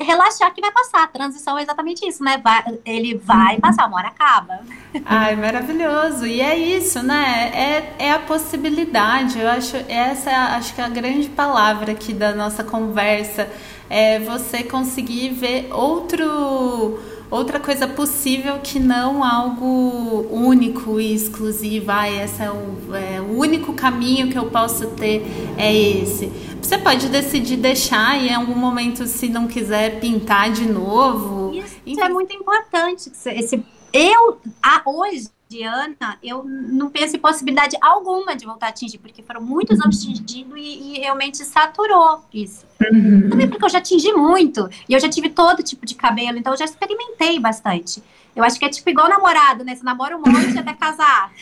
relaxar 0.00 0.52
que 0.54 0.60
vai 0.60 0.72
passar. 0.72 1.04
A 1.04 1.08
transição 1.08 1.58
é 1.58 1.62
exatamente 1.62 2.06
isso, 2.06 2.22
né? 2.22 2.40
Vai, 2.42 2.78
ele 2.84 3.16
vai 3.16 3.54
uhum. 3.54 3.60
passar, 3.60 3.86
uma 3.86 3.96
hora 3.98 4.08
acaba. 4.08 4.60
Ai, 5.04 5.36
maravilhoso. 5.36 6.26
E 6.26 6.40
é 6.40 6.56
isso, 6.56 7.02
né? 7.02 7.50
É, 7.54 8.06
é 8.06 8.12
a 8.12 8.18
possibilidade. 8.18 9.38
Eu 9.38 9.48
acho 9.48 9.76
essa 9.88 10.30
é, 10.30 10.34
acho 10.34 10.74
que 10.74 10.80
é 10.80 10.84
a 10.84 10.88
grande 10.88 11.28
palavra 11.28 11.92
aqui 11.92 12.12
da 12.12 12.34
nossa 12.34 12.62
conversa 12.64 13.48
é 13.90 14.18
você 14.18 14.62
conseguir 14.62 15.30
ver 15.30 15.68
outro 15.72 16.98
outra 17.30 17.60
coisa 17.60 17.86
possível 17.86 18.58
que 18.60 18.78
não 18.78 19.22
algo 19.22 20.26
único 20.30 21.00
e 21.00 21.14
exclusivo. 21.14 21.90
Ah, 21.90 22.10
esse 22.10 22.42
é 22.42 22.50
o, 22.50 22.94
é 22.94 23.20
o 23.20 23.38
único 23.38 23.72
caminho 23.74 24.30
que 24.30 24.38
eu 24.38 24.46
posso 24.50 24.88
ter 24.88 25.22
é 25.56 25.74
esse. 25.74 26.26
Você 26.62 26.76
pode 26.78 27.08
decidir 27.08 27.56
deixar 27.56 28.20
e 28.20 28.28
em 28.28 28.34
algum 28.34 28.54
momento, 28.54 29.06
se 29.06 29.28
não 29.28 29.46
quiser, 29.46 30.00
pintar 30.00 30.50
de 30.50 30.66
novo. 30.66 31.54
Isso 31.54 31.76
então, 31.86 32.04
é 32.04 32.08
muito 32.08 32.34
importante. 32.34 33.10
Esse, 33.26 33.64
eu, 33.92 34.38
a, 34.62 34.82
hoje, 34.84 35.28
Diana, 35.48 36.18
eu 36.22 36.44
não 36.44 36.90
penso 36.90 37.16
em 37.16 37.18
possibilidade 37.18 37.76
alguma 37.80 38.36
de 38.36 38.44
voltar 38.44 38.66
a 38.66 38.68
atingir, 38.68 38.98
porque 38.98 39.22
foram 39.22 39.40
muitos 39.40 39.80
anos 39.80 39.96
atingidos 39.96 40.58
e, 40.58 40.96
e 40.96 40.98
realmente 40.98 41.38
saturou 41.38 42.20
isso. 42.32 42.67
Uhum. 42.80 43.28
Também 43.30 43.48
porque 43.48 43.64
eu 43.64 43.68
já 43.68 43.80
tingi 43.80 44.12
muito. 44.12 44.68
E 44.88 44.92
eu 44.92 45.00
já 45.00 45.08
tive 45.08 45.28
todo 45.30 45.62
tipo 45.62 45.84
de 45.84 45.94
cabelo, 45.94 46.38
então 46.38 46.52
eu 46.52 46.58
já 46.58 46.64
experimentei 46.64 47.38
bastante. 47.38 48.02
Eu 48.38 48.44
acho 48.44 48.56
que 48.56 48.64
é 48.64 48.68
tipo 48.68 48.88
igual 48.88 49.08
namorado, 49.08 49.64
né? 49.64 49.74
Você 49.74 49.82
namora 49.82 50.16
um 50.16 50.20
monte 50.20 50.56
até 50.56 50.72
casar. 50.72 51.32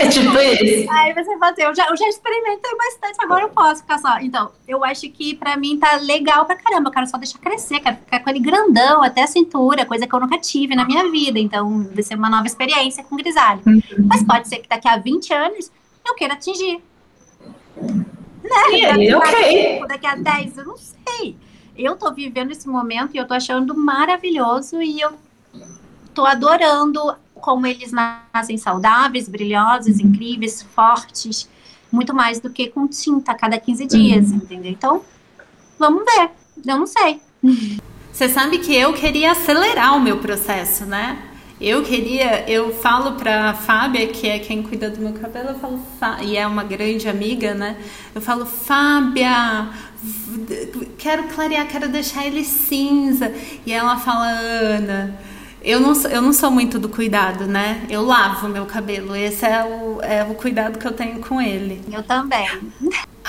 É 0.00 0.08
tipo 0.08 0.36
isso. 0.36 0.90
Aí 0.90 1.14
você 1.14 1.38
fala 1.38 1.52
assim, 1.52 1.62
eu 1.62 1.74
já, 1.74 1.88
eu 1.88 1.96
já 1.96 2.08
experimentei 2.08 2.76
bastante, 2.76 3.16
agora 3.20 3.42
eu 3.42 3.50
posso 3.50 3.82
ficar 3.82 3.98
só. 3.98 4.18
Então, 4.18 4.50
eu 4.66 4.84
acho 4.84 5.08
que 5.10 5.36
pra 5.36 5.56
mim 5.56 5.78
tá 5.78 5.96
legal 5.98 6.46
pra 6.46 6.56
caramba. 6.56 6.88
Eu 6.88 6.92
quero 6.92 7.06
só 7.06 7.16
deixar 7.16 7.38
crescer, 7.38 7.78
quero 7.78 7.96
ficar 7.96 8.18
com 8.18 8.30
ele 8.30 8.40
grandão 8.40 9.04
até 9.04 9.22
a 9.22 9.26
cintura, 9.28 9.86
coisa 9.86 10.04
que 10.04 10.12
eu 10.12 10.18
nunca 10.18 10.36
tive 10.38 10.74
na 10.74 10.84
minha 10.84 11.08
vida. 11.12 11.38
Então, 11.38 11.88
vai 11.94 12.02
ser 12.02 12.16
uma 12.16 12.28
nova 12.28 12.46
experiência 12.48 13.04
com 13.04 13.14
grisalho. 13.14 13.60
Uhum. 13.64 13.82
Mas 14.08 14.24
pode 14.24 14.48
ser 14.48 14.58
que 14.58 14.68
daqui 14.68 14.88
a 14.88 14.96
20 14.96 15.32
anos 15.32 15.70
eu 16.04 16.14
queira 16.16 16.34
atingir. 16.34 16.82
Né? 18.48 18.78
E 18.78 18.84
aí, 18.84 19.14
ok. 19.14 19.86
Daqui 19.86 20.06
a 20.06 20.14
10, 20.14 20.58
eu 20.58 20.64
não 20.64 20.76
sei. 20.76 21.36
Eu 21.76 21.96
tô 21.96 22.12
vivendo 22.12 22.50
esse 22.50 22.68
momento 22.68 23.14
e 23.14 23.18
eu 23.18 23.26
tô 23.26 23.34
achando 23.34 23.76
maravilhoso 23.76 24.82
e 24.82 25.00
eu 25.00 25.12
tô 26.12 26.24
adorando 26.24 27.14
como 27.34 27.66
eles 27.66 27.92
nascem 27.92 28.58
saudáveis, 28.58 29.28
brilhosos, 29.28 29.98
uhum. 29.98 30.06
incríveis, 30.06 30.62
fortes, 30.62 31.48
muito 31.90 32.12
mais 32.12 32.40
do 32.40 32.50
que 32.50 32.68
com 32.68 32.86
tinta 32.88 33.32
a 33.32 33.34
cada 33.34 33.58
15 33.58 33.86
dias, 33.86 34.30
uhum. 34.30 34.36
entendeu? 34.36 34.72
Então, 34.72 35.02
vamos 35.78 36.04
ver. 36.04 36.30
Eu 36.66 36.78
não 36.78 36.86
sei. 36.86 37.20
Você 38.12 38.28
sabe 38.28 38.58
que 38.58 38.74
eu 38.74 38.92
queria 38.92 39.30
acelerar 39.30 39.96
o 39.96 40.00
meu 40.00 40.18
processo, 40.18 40.84
né? 40.84 41.27
Eu 41.60 41.82
queria, 41.82 42.48
eu 42.48 42.72
falo 42.72 43.12
pra 43.12 43.52
Fábia, 43.52 44.06
que 44.06 44.28
é 44.28 44.38
quem 44.38 44.62
cuida 44.62 44.88
do 44.88 45.00
meu 45.00 45.12
cabelo, 45.12 45.48
eu 45.48 45.58
falo, 45.98 46.22
e 46.22 46.36
é 46.36 46.46
uma 46.46 46.62
grande 46.62 47.08
amiga, 47.08 47.52
né? 47.52 47.76
Eu 48.14 48.20
falo, 48.20 48.46
Fábia, 48.46 49.68
quero 50.96 51.24
clarear, 51.24 51.66
quero 51.66 51.88
deixar 51.88 52.24
ele 52.24 52.44
cinza. 52.44 53.34
E 53.66 53.72
ela 53.72 53.96
fala, 53.96 54.28
Ana, 54.28 55.18
eu 55.60 55.80
não, 55.80 55.92
eu 56.04 56.22
não 56.22 56.32
sou 56.32 56.50
muito 56.50 56.78
do 56.78 56.88
cuidado, 56.88 57.46
né? 57.46 57.84
Eu 57.90 58.02
lavo 58.02 58.48
meu 58.48 58.64
cabelo. 58.64 59.16
Esse 59.16 59.44
é 59.44 59.64
o, 59.64 60.00
é 60.00 60.22
o 60.22 60.34
cuidado 60.34 60.78
que 60.78 60.86
eu 60.86 60.92
tenho 60.92 61.18
com 61.20 61.40
ele. 61.40 61.82
Eu 61.92 62.02
também. 62.04 62.46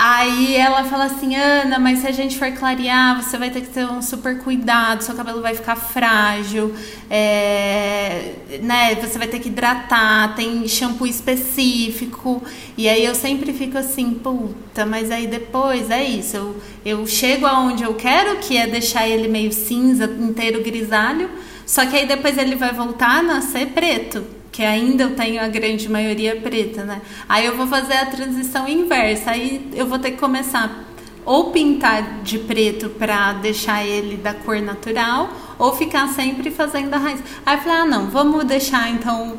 Aí 0.02 0.56
ela 0.56 0.86
fala 0.86 1.06
assim, 1.06 1.36
Ana, 1.36 1.78
mas 1.78 2.00
se 2.00 2.08
a 2.08 2.12
gente 2.12 2.40
for 2.40 2.50
clarear, 2.54 3.22
você 3.22 3.38
vai 3.38 3.50
ter 3.50 3.60
que 3.60 3.68
ter 3.68 3.86
um 3.86 4.02
super 4.02 4.40
cuidado, 4.40 5.02
seu 5.02 5.14
cabelo 5.14 5.42
vai 5.42 5.54
ficar 5.54 5.76
frágil, 5.76 6.74
é, 7.10 8.32
né? 8.62 8.96
Você 8.96 9.18
vai 9.18 9.28
ter 9.28 9.40
que 9.40 9.50
hidratar, 9.50 10.36
tem 10.38 10.66
shampoo 10.70 11.06
específico. 11.06 12.42
E 12.78 12.88
aí 12.88 13.04
eu 13.04 13.14
sempre 13.14 13.52
fico 13.52 13.78
assim, 13.78 14.14
puta, 14.14 14.86
mas 14.86 15.12
aí 15.12 15.28
depois 15.28 15.92
é 15.92 16.02
isso. 16.02 16.38
Eu, 16.38 16.56
eu 16.86 17.06
chego 17.06 17.46
aonde 17.46 17.84
eu 17.84 17.94
quero, 17.96 18.38
que 18.38 18.56
é 18.56 18.68
deixar 18.68 19.06
ele 19.06 19.28
meio 19.28 19.52
cinza, 19.52 20.06
inteiro 20.06 20.64
grisalho 20.64 21.30
só 21.70 21.86
que 21.86 21.96
aí 21.96 22.08
depois 22.08 22.36
ele 22.36 22.56
vai 22.56 22.74
voltar 22.74 23.20
a 23.20 23.22
nascer 23.22 23.68
preto, 23.68 24.26
que 24.60 24.66
ainda 24.66 25.04
eu 25.04 25.16
tenho 25.16 25.42
a 25.42 25.48
grande 25.48 25.88
maioria 25.88 26.36
preta, 26.36 26.84
né? 26.84 27.02
Aí 27.30 27.46
eu 27.46 27.56
vou 27.56 27.66
fazer 27.66 27.94
a 27.94 28.06
transição 28.08 28.68
inversa, 28.68 29.32
aí 29.32 29.70
eu 29.74 29.88
vou 29.88 29.98
ter 29.98 30.12
que 30.12 30.18
começar 30.18 30.84
ou 31.26 31.52
pintar 31.52 32.22
de 32.24 32.40
preto 32.40 32.90
para 32.90 33.32
deixar 33.34 33.86
ele 33.86 34.18
da 34.18 34.34
cor 34.34 34.60
natural, 34.60 35.30
ou 35.58 35.74
ficar 35.76 36.10
sempre 36.10 36.52
fazendo 36.52 36.94
a 36.94 36.98
raiz. 36.98 37.22
Aí 37.46 37.56
eu 37.56 37.62
falei, 37.62 37.78
ah, 37.78 37.86
não, 37.86 38.08
vamos 38.10 38.44
deixar 38.46 38.90
então, 38.90 39.38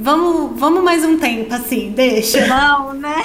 vamos, 0.00 0.58
vamos 0.58 0.82
mais 0.82 1.04
um 1.04 1.18
tempo 1.18 1.52
assim, 1.52 1.90
deixa. 1.90 2.46
Não, 2.46 2.94
né? 2.94 3.24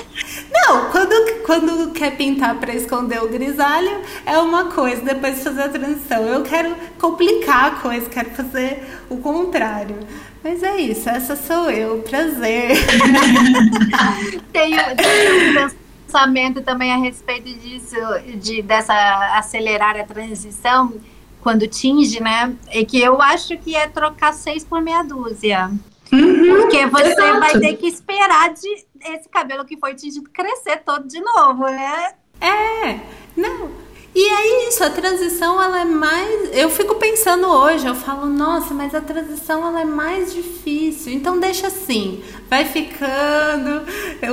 Não, 0.52 0.90
quando, 0.90 1.44
quando 1.46 1.92
quer 1.92 2.18
pintar 2.18 2.56
para 2.56 2.74
esconder 2.74 3.22
o 3.24 3.30
grisalho, 3.30 4.02
é 4.26 4.38
uma 4.40 4.66
coisa, 4.66 5.02
depois 5.04 5.44
fazer 5.44 5.62
a 5.62 5.70
transição. 5.70 6.24
Eu 6.24 6.42
quero 6.42 6.76
complicar 6.98 7.66
a 7.66 7.72
coisa, 7.72 8.10
quero 8.10 8.32
fazer 8.32 8.84
o 9.10 9.18
contrário. 9.18 9.96
Mas 10.44 10.64
é 10.64 10.78
isso, 10.78 11.10
essa 11.10 11.36
sou 11.36 11.70
eu, 11.70 12.00
prazer. 12.02 12.72
tenho, 14.54 14.78
tenho 14.96 15.68
um 15.68 15.70
pensamento 16.08 16.62
também 16.62 16.94
a 16.94 16.98
respeito 16.98 17.54
disso, 17.60 17.96
de 18.38 18.62
dessa 18.62 18.94
acelerar 19.38 19.98
a 19.98 20.04
transição 20.04 20.94
quando 21.42 21.68
tinge, 21.68 22.22
né? 22.22 22.56
É 22.68 22.86
que 22.86 23.00
eu 23.00 23.22
acho 23.22 23.58
que 23.58 23.76
é 23.76 23.88
trocar 23.88 24.34
seis 24.34 24.64
por 24.64 24.82
meia 24.82 25.04
dúzia. 25.04 25.72
Uhum, 26.12 26.62
porque 26.62 26.86
você 26.88 27.12
exato. 27.12 27.40
vai 27.40 27.60
ter 27.60 27.76
que 27.76 27.88
esperar 27.88 28.54
de 28.54 28.86
esse 29.14 29.30
cabelo 29.30 29.64
que 29.64 29.78
foi 29.78 29.94
tingido 29.94 30.30
crescer 30.30 30.78
todo 30.78 31.08
de 31.08 31.20
novo, 31.20 31.66
né? 31.66 32.14
É, 32.42 33.00
não. 33.36 33.89
E 34.14 34.28
é 34.28 34.68
isso, 34.68 34.84
a 34.84 34.90
transição 34.90 35.62
ela 35.62 35.82
é 35.82 35.86
mais. 35.86 36.50
Eu 36.54 36.70
fico 36.70 36.96
pensando 36.96 37.48
hoje, 37.48 37.86
eu 37.86 37.94
falo, 37.94 38.26
nossa, 38.26 38.74
mas 38.74 38.94
a 38.96 39.02
transição 39.02 39.66
ela 39.68 39.82
é 39.82 39.86
mais 39.86 40.34
difícil. 40.34 41.14
Então 41.14 41.40
deixa 41.40 41.68
assim, 41.68 42.24
vai 42.50 42.66
ficando. 42.66 43.84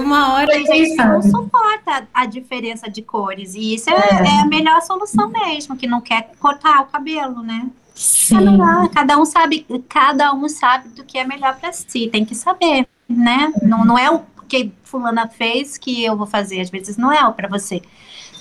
Uma 0.01 0.35
hora 0.35 0.57
a 0.57 0.59
gente 0.61 0.97
não 0.97 1.23
suporta 1.23 2.09
a 2.13 2.27
diferença 2.27 2.91
de 2.91 3.03
cores. 3.03 3.55
E 3.55 3.75
isso 3.75 3.91
é, 3.91 3.95
é. 3.95 4.39
é 4.39 4.41
a 4.41 4.47
melhor 4.47 4.81
solução 4.83 5.29
mesmo, 5.29 5.77
que 5.77 5.87
não 5.87 6.01
quer 6.01 6.31
cortar 6.41 6.83
o 6.83 6.87
cabelo, 6.87 7.43
né? 7.43 7.69
Sim. 7.95 8.59
Cada 8.95 9.19
um 9.19 9.25
sabe, 9.25 9.67
cada 9.89 10.35
um 10.35 10.49
sabe 10.49 10.89
do 10.91 11.05
que 11.05 11.19
é 11.19 11.25
melhor 11.25 11.57
para 11.59 11.73
si, 11.73 12.09
tem 12.11 12.25
que 12.25 12.35
saber, 12.35 12.87
né? 13.09 13.53
Não, 13.63 13.85
não 13.85 13.99
é 13.99 14.11
o 14.11 14.23
que 14.49 14.73
fulana 14.85 15.29
fez 15.29 15.77
que 15.77 16.05
eu 16.05 16.17
vou 16.17 16.27
fazer, 16.27 16.61
às 16.61 16.71
vezes 16.71 16.97
não 16.97 17.13
é 17.13 17.27
o 17.27 17.33
para 17.33 17.49
você. 17.49 17.83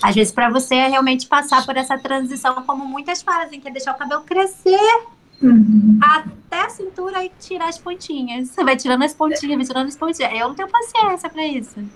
Às 0.02 0.14
vezes, 0.14 0.32
para 0.32 0.50
você 0.50 0.74
é 0.74 0.88
realmente 0.88 1.26
passar 1.26 1.64
por 1.64 1.76
essa 1.76 1.98
transição, 1.98 2.62
como 2.66 2.86
muitas 2.86 3.22
fazem, 3.22 3.60
que 3.60 3.68
é 3.68 3.70
deixar 3.70 3.92
o 3.92 3.98
cabelo 3.98 4.22
crescer 4.22 4.78
uhum. 5.42 5.98
até 6.02 6.62
a 6.62 6.68
cintura 6.68 7.24
e 7.24 7.30
tirar 7.40 7.68
as 7.68 7.78
pontinhas. 7.78 8.50
Você 8.50 8.64
vai 8.64 8.76
tirando 8.76 9.02
as 9.02 9.14
pontinhas, 9.14 9.56
vai 9.56 9.66
tirando 9.66 9.88
as 9.88 9.96
pontinhas. 9.96 10.32
Eu 10.32 10.48
não 10.48 10.54
tenho 10.54 10.68
paciência 10.68 11.28
para 11.28 11.46
isso. 11.46 11.76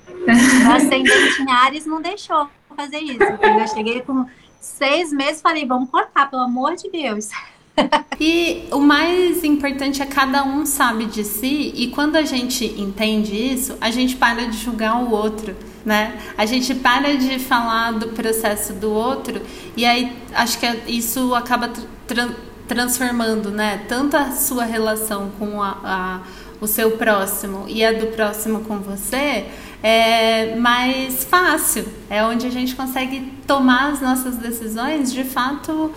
O 0.66 0.72
ascendente 0.72 1.42
em 1.42 1.51
Ares 1.51 1.86
não 1.86 2.01
deixou 2.01 2.48
fazer 2.76 2.98
isso. 2.98 3.22
Eu 3.22 3.68
cheguei 3.68 4.01
com 4.03 4.26
seis 4.61 5.12
meses 5.12 5.40
falei, 5.40 5.66
vamos 5.66 5.90
cortar, 5.90 6.30
pelo 6.30 6.42
amor 6.42 6.76
de 6.76 6.90
Deus. 6.90 7.28
E 8.22 8.68
o 8.70 8.78
mais 8.78 9.42
importante 9.42 10.03
é 10.03 10.05
cada 10.05 10.44
um 10.44 10.66
sabe 10.66 11.07
de 11.07 11.24
si 11.24 11.72
e 11.74 11.88
quando 11.88 12.16
a 12.16 12.22
gente 12.22 12.66
entende 12.78 13.34
isso, 13.34 13.78
a 13.80 13.90
gente 13.90 14.14
para 14.14 14.46
de 14.46 14.59
julgar 14.59 15.03
o 15.03 15.11
outro 15.11 15.57
né? 15.85 16.18
A 16.37 16.47
gente 16.47 16.74
para 16.74 17.16
de 17.16 17.39
falar 17.39 17.93
do 17.93 18.09
processo 18.09 18.72
do 18.72 18.91
outro 18.91 19.41
e 19.76 19.85
aí 19.85 20.16
acho 20.35 20.59
que 20.59 20.66
isso 20.87 21.35
acaba 21.35 21.70
tra 22.07 22.28
transformando, 22.68 23.51
né? 23.51 23.81
Tanto 23.89 24.16
a 24.16 24.31
sua 24.31 24.62
relação 24.62 25.33
com 25.41 25.61
a, 25.61 25.76
a, 25.83 26.20
o 26.61 26.68
seu 26.68 26.93
próximo 26.93 27.64
e 27.66 27.85
a 27.85 27.93
do 27.93 28.07
próximo 28.09 28.61
com 28.61 28.78
você 28.78 29.47
é 29.83 30.55
mais 30.55 31.24
fácil. 31.24 31.85
É 32.09 32.22
onde 32.22 32.47
a 32.47 32.51
gente 32.51 32.76
consegue 32.76 33.33
tomar 33.45 33.93
as 33.93 34.01
nossas 34.01 34.37
decisões 34.37 35.12
de 35.12 35.24
fato 35.24 35.93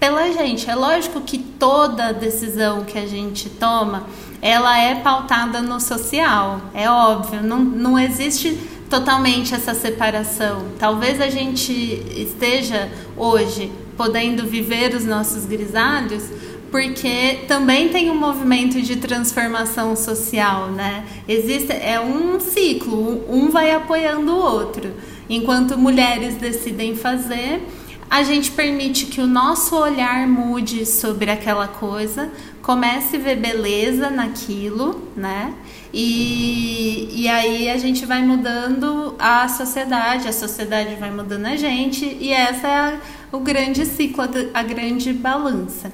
pela 0.00 0.32
gente. 0.32 0.68
É 0.68 0.74
lógico 0.74 1.20
que 1.20 1.38
toda 1.38 2.12
decisão 2.12 2.84
que 2.84 2.98
a 2.98 3.06
gente 3.06 3.50
toma, 3.50 4.04
ela 4.40 4.78
é 4.78 4.96
pautada 4.96 5.60
no 5.60 5.80
social. 5.80 6.60
É 6.74 6.88
óbvio. 6.90 7.42
Não, 7.42 7.58
não 7.58 7.98
existe 7.98 8.58
totalmente 8.88 9.54
essa 9.54 9.74
separação. 9.74 10.66
Talvez 10.78 11.20
a 11.20 11.28
gente 11.28 11.72
esteja 12.16 12.90
hoje 13.16 13.70
podendo 13.96 14.46
viver 14.46 14.94
os 14.94 15.04
nossos 15.04 15.44
grisalhos 15.44 16.24
porque 16.70 17.40
também 17.48 17.88
tem 17.88 18.10
um 18.10 18.14
movimento 18.14 18.80
de 18.82 18.96
transformação 18.96 19.96
social, 19.96 20.70
né? 20.70 21.04
Existe 21.26 21.72
é 21.72 21.98
um 21.98 22.38
ciclo, 22.38 23.24
um 23.28 23.48
vai 23.48 23.70
apoiando 23.72 24.32
o 24.32 24.38
outro. 24.38 24.92
Enquanto 25.30 25.78
mulheres 25.78 26.34
decidem 26.36 26.94
fazer, 26.94 27.62
a 28.10 28.22
gente 28.22 28.50
permite 28.50 29.06
que 29.06 29.20
o 29.20 29.26
nosso 29.26 29.76
olhar 29.76 30.26
mude 30.26 30.86
sobre 30.86 31.30
aquela 31.30 31.68
coisa, 31.68 32.30
comece 32.62 33.16
a 33.16 33.18
ver 33.18 33.36
beleza 33.36 34.10
naquilo, 34.10 35.08
né? 35.16 35.54
E, 35.92 37.08
e 37.12 37.28
aí 37.28 37.70
a 37.70 37.76
gente 37.76 38.04
vai 38.06 38.22
mudando 38.22 39.14
a 39.18 39.48
sociedade, 39.48 40.28
a 40.28 40.32
sociedade 40.32 40.94
vai 40.96 41.10
mudando 41.10 41.46
a 41.46 41.56
gente, 41.56 42.04
e 42.20 42.32
essa 42.32 42.66
é 42.66 42.76
a, 42.76 43.00
o 43.32 43.40
grande 43.40 43.84
ciclo, 43.84 44.24
a 44.54 44.62
grande 44.62 45.12
balança. 45.12 45.92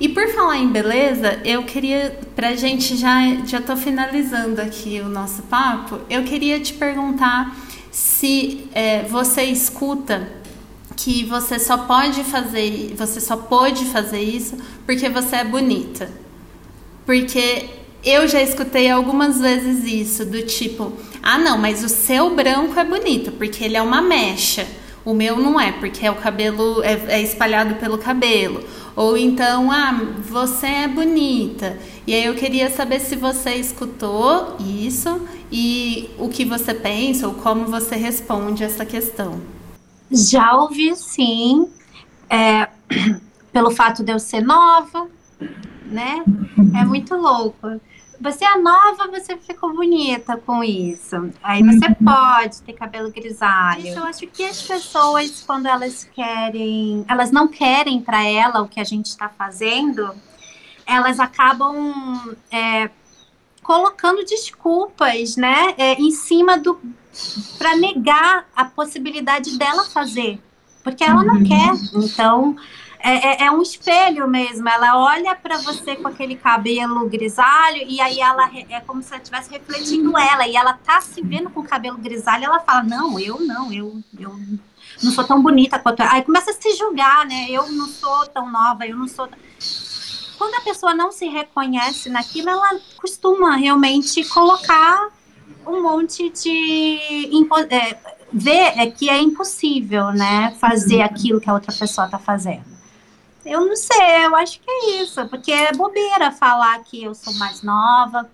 E 0.00 0.08
por 0.08 0.26
falar 0.28 0.56
em 0.56 0.68
beleza, 0.68 1.40
eu 1.44 1.62
queria, 1.64 2.18
pra 2.34 2.54
gente 2.54 2.96
já, 2.96 3.20
já 3.44 3.60
tô 3.60 3.76
finalizando 3.76 4.60
aqui 4.60 5.00
o 5.04 5.08
nosso 5.08 5.42
papo, 5.42 6.00
eu 6.08 6.22
queria 6.22 6.58
te 6.58 6.72
perguntar 6.72 7.54
se 7.90 8.68
é, 8.72 9.02
você 9.02 9.42
escuta 9.42 10.39
que 11.02 11.24
você 11.24 11.58
só 11.58 11.78
pode 11.78 12.22
fazer, 12.24 12.94
você 12.94 13.20
só 13.20 13.36
pode 13.36 13.86
fazer 13.86 14.20
isso 14.20 14.56
porque 14.84 15.08
você 15.08 15.36
é 15.36 15.44
bonita. 15.44 16.10
Porque 17.06 17.70
eu 18.04 18.28
já 18.28 18.42
escutei 18.42 18.90
algumas 18.90 19.40
vezes 19.40 19.84
isso, 19.84 20.26
do 20.26 20.42
tipo, 20.42 20.92
ah 21.22 21.38
não, 21.38 21.56
mas 21.56 21.82
o 21.82 21.88
seu 21.88 22.34
branco 22.34 22.78
é 22.78 22.84
bonito, 22.84 23.32
porque 23.32 23.64
ele 23.64 23.78
é 23.78 23.82
uma 23.82 24.02
mecha. 24.02 24.66
O 25.02 25.14
meu 25.14 25.38
não 25.38 25.58
é, 25.58 25.72
porque 25.72 26.04
é 26.06 26.10
o 26.10 26.16
cabelo 26.16 26.82
é, 26.82 26.92
é 27.08 27.22
espalhado 27.22 27.76
pelo 27.76 27.96
cabelo. 27.96 28.62
Ou 28.94 29.16
então, 29.16 29.72
ah, 29.72 29.98
você 30.18 30.66
é 30.66 30.88
bonita. 30.88 31.78
E 32.06 32.14
aí 32.14 32.26
eu 32.26 32.34
queria 32.34 32.68
saber 32.68 33.00
se 33.00 33.16
você 33.16 33.54
escutou 33.54 34.56
isso 34.60 35.22
e 35.50 36.10
o 36.18 36.28
que 36.28 36.44
você 36.44 36.74
pensa 36.74 37.26
ou 37.26 37.34
como 37.34 37.64
você 37.66 37.96
responde 37.96 38.62
essa 38.62 38.84
questão. 38.84 39.40
Já 40.10 40.56
ouvi 40.56 40.94
sim, 40.96 41.70
é, 42.28 42.68
pelo 43.52 43.70
fato 43.70 44.02
de 44.02 44.12
eu 44.12 44.18
ser 44.18 44.40
nova, 44.40 45.08
né? 45.86 46.24
É 46.74 46.84
muito 46.84 47.14
louco. 47.16 47.80
Você 48.20 48.44
é 48.44 48.58
nova, 48.58 49.08
você 49.08 49.36
ficou 49.38 49.72
bonita 49.72 50.36
com 50.36 50.62
isso. 50.62 51.30
Aí 51.42 51.62
você 51.62 51.86
uhum. 51.86 51.94
pode 52.04 52.60
ter 52.62 52.74
cabelo 52.74 53.10
grisalho. 53.10 53.86
Isso, 53.86 53.98
eu 53.98 54.04
acho 54.04 54.26
que 54.26 54.44
as 54.44 54.60
pessoas, 54.60 55.42
quando 55.46 55.66
elas 55.66 56.04
querem, 56.04 57.02
elas 57.08 57.30
não 57.30 57.48
querem 57.48 58.02
para 58.02 58.22
ela 58.22 58.60
o 58.60 58.68
que 58.68 58.78
a 58.78 58.84
gente 58.84 59.06
está 59.06 59.30
fazendo, 59.30 60.14
elas 60.86 61.18
acabam 61.18 62.36
é, 62.50 62.90
colocando 63.62 64.22
desculpas, 64.24 65.36
né, 65.36 65.74
é, 65.78 65.94
em 65.94 66.10
cima 66.10 66.58
do 66.58 66.78
para 67.58 67.76
negar 67.76 68.46
a 68.54 68.64
possibilidade 68.64 69.58
dela 69.58 69.84
fazer, 69.84 70.40
porque 70.82 71.04
ela 71.04 71.24
não 71.24 71.42
quer. 71.42 71.72
Então 71.94 72.56
é, 73.02 73.44
é, 73.44 73.46
é, 73.46 73.50
um 73.50 73.62
espelho 73.62 74.28
mesmo. 74.28 74.68
Ela 74.68 74.98
olha 74.98 75.34
para 75.34 75.56
você 75.58 75.96
com 75.96 76.06
aquele 76.06 76.36
cabelo 76.36 77.08
grisalho 77.08 77.82
e 77.86 78.00
aí 78.00 78.20
ela 78.20 78.50
é 78.68 78.80
como 78.80 79.02
se 79.02 79.08
ela 79.12 79.22
estivesse 79.22 79.50
refletindo 79.50 80.16
ela 80.18 80.46
e 80.46 80.54
ela 80.54 80.74
tá 80.74 81.00
se 81.00 81.22
vendo 81.22 81.48
com 81.50 81.60
o 81.60 81.66
cabelo 81.66 81.96
grisalho. 81.96 82.44
Ela 82.44 82.60
fala: 82.60 82.82
Não, 82.82 83.18
eu 83.18 83.40
não, 83.40 83.72
eu, 83.72 84.02
eu 84.18 84.38
não 85.02 85.12
sou 85.12 85.24
tão 85.24 85.42
bonita 85.42 85.78
quanto. 85.78 86.00
Aí 86.00 86.22
começa 86.22 86.50
a 86.50 86.54
se 86.54 86.74
julgar, 86.76 87.26
né? 87.26 87.46
Eu 87.48 87.70
não 87.72 87.88
sou 87.88 88.26
tão 88.26 88.50
nova, 88.50 88.86
eu 88.86 88.96
não 88.96 89.08
sou. 89.08 89.28
Quando 90.36 90.54
a 90.54 90.60
pessoa 90.60 90.94
não 90.94 91.10
se 91.10 91.26
reconhece 91.26 92.08
naquilo, 92.08 92.50
ela 92.50 92.78
costuma 92.96 93.56
realmente 93.56 94.24
colocar 94.28 95.08
um 95.66 95.82
monte 95.82 96.30
de. 96.30 96.98
É, 97.70 97.96
ver 98.32 98.78
é 98.78 98.90
que 98.90 99.08
é 99.08 99.18
impossível, 99.18 100.12
né? 100.12 100.56
Fazer 100.58 101.02
aquilo 101.02 101.40
que 101.40 101.50
a 101.50 101.54
outra 101.54 101.72
pessoa 101.72 102.06
está 102.06 102.18
fazendo. 102.18 102.64
Eu 103.44 103.66
não 103.66 103.76
sei, 103.76 104.26
eu 104.26 104.36
acho 104.36 104.60
que 104.60 104.70
é 104.70 105.02
isso, 105.02 105.26
porque 105.28 105.50
é 105.50 105.72
bobeira 105.72 106.30
falar 106.30 106.78
que 106.84 107.02
eu 107.02 107.14
sou 107.14 107.32
mais 107.34 107.62
nova, 107.62 108.30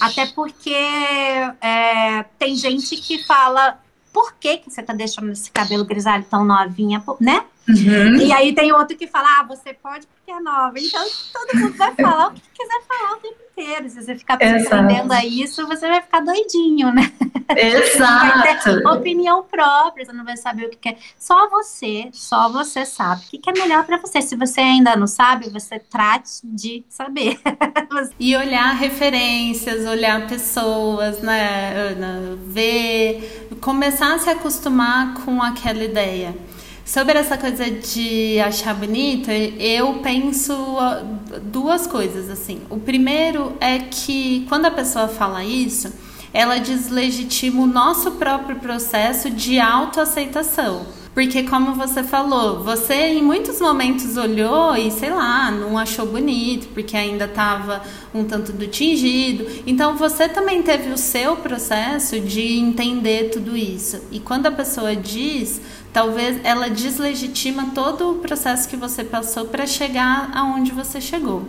até 0.00 0.26
porque 0.26 0.74
é, 0.74 2.24
tem 2.38 2.56
gente 2.56 2.96
que 2.96 3.22
fala 3.24 3.78
por 4.12 4.34
que, 4.34 4.58
que 4.58 4.70
você 4.70 4.82
tá 4.82 4.92
deixando 4.92 5.30
esse 5.30 5.50
cabelo 5.50 5.84
grisalho 5.84 6.24
tão 6.28 6.44
novinha, 6.44 7.02
né? 7.20 7.44
Uhum. 7.68 8.16
E 8.16 8.32
aí 8.32 8.54
tem 8.54 8.72
outro 8.72 8.96
que 8.96 9.06
fala, 9.06 9.40
ah, 9.40 9.44
você 9.44 9.72
pode 9.72 10.06
porque 10.06 10.30
é 10.30 10.40
nova. 10.40 10.74
Então 10.76 11.04
todo 11.32 11.60
mundo 11.60 11.76
vai 11.76 11.94
falar 11.94 12.28
o 12.28 12.32
que 12.32 12.42
quiser 12.54 12.82
falar 12.86 13.12
o 13.14 13.20
tempo 13.20 13.36
inteiro. 13.52 13.90
Se 13.90 14.02
você 14.02 14.16
ficar 14.16 14.34
aprendendo 14.34 15.12
a 15.12 15.24
isso, 15.24 15.66
você 15.66 15.88
vai 15.88 16.00
ficar 16.00 16.20
doidinho, 16.20 16.92
né? 16.92 17.12
Exato. 17.56 18.38
vai 18.38 18.58
ter 18.58 18.86
opinião 18.86 19.42
própria, 19.42 20.06
você 20.06 20.12
não 20.12 20.24
vai 20.24 20.36
saber 20.36 20.66
o 20.66 20.70
que 20.70 20.76
quer. 20.76 20.98
Só 21.18 21.48
você, 21.50 22.08
só 22.12 22.50
você 22.50 22.86
sabe 22.86 23.22
o 23.32 23.38
que 23.38 23.50
é 23.50 23.52
melhor 23.52 23.84
para 23.84 23.98
você. 23.98 24.22
Se 24.22 24.36
você 24.36 24.60
ainda 24.60 24.96
não 24.96 25.06
sabe, 25.06 25.50
você 25.50 25.78
trate 25.78 26.40
de 26.44 26.84
saber. 26.88 27.40
e 28.18 28.36
olhar 28.36 28.72
referências, 28.74 29.86
olhar 29.86 30.26
pessoas, 30.26 31.20
né? 31.20 31.96
Ver, 32.46 33.48
começar 33.60 34.14
a 34.14 34.18
se 34.18 34.30
acostumar 34.30 35.14
com 35.24 35.42
aquela 35.42 35.84
ideia. 35.84 36.34
Sobre 36.92 37.18
essa 37.18 37.38
coisa 37.38 37.70
de 37.70 38.38
achar 38.38 38.74
bonita, 38.74 39.32
eu 39.32 39.94
penso 40.02 40.54
duas 41.44 41.86
coisas 41.86 42.28
assim. 42.28 42.60
O 42.68 42.78
primeiro 42.78 43.54
é 43.60 43.78
que 43.78 44.44
quando 44.46 44.66
a 44.66 44.70
pessoa 44.70 45.08
fala 45.08 45.42
isso, 45.42 45.90
ela 46.34 46.58
deslegitima 46.58 47.62
o 47.62 47.66
nosso 47.66 48.10
próprio 48.10 48.56
processo 48.56 49.30
de 49.30 49.58
autoaceitação. 49.58 50.84
Porque, 51.14 51.42
como 51.42 51.74
você 51.74 52.02
falou, 52.02 52.62
você 52.62 52.94
em 52.94 53.22
muitos 53.22 53.60
momentos 53.60 54.16
olhou 54.16 54.74
e, 54.74 54.90
sei 54.90 55.10
lá, 55.10 55.50
não 55.50 55.76
achou 55.76 56.06
bonito, 56.06 56.68
porque 56.68 56.96
ainda 56.96 57.26
estava 57.26 57.82
um 58.14 58.24
tanto 58.24 58.50
do 58.50 58.66
tingido. 58.66 59.46
Então, 59.66 59.94
você 59.94 60.26
também 60.26 60.62
teve 60.62 60.90
o 60.90 60.96
seu 60.96 61.36
processo 61.36 62.18
de 62.18 62.56
entender 62.58 63.28
tudo 63.28 63.54
isso. 63.54 64.00
E 64.10 64.20
quando 64.20 64.46
a 64.46 64.50
pessoa 64.50 64.96
diz, 64.96 65.60
talvez 65.92 66.40
ela 66.42 66.70
deslegitima 66.70 67.70
todo 67.74 68.12
o 68.12 68.18
processo 68.18 68.68
que 68.68 68.76
você 68.76 69.04
passou 69.04 69.46
para 69.46 69.66
chegar 69.66 70.30
aonde 70.34 70.72
você 70.72 71.00
chegou. 71.00 71.46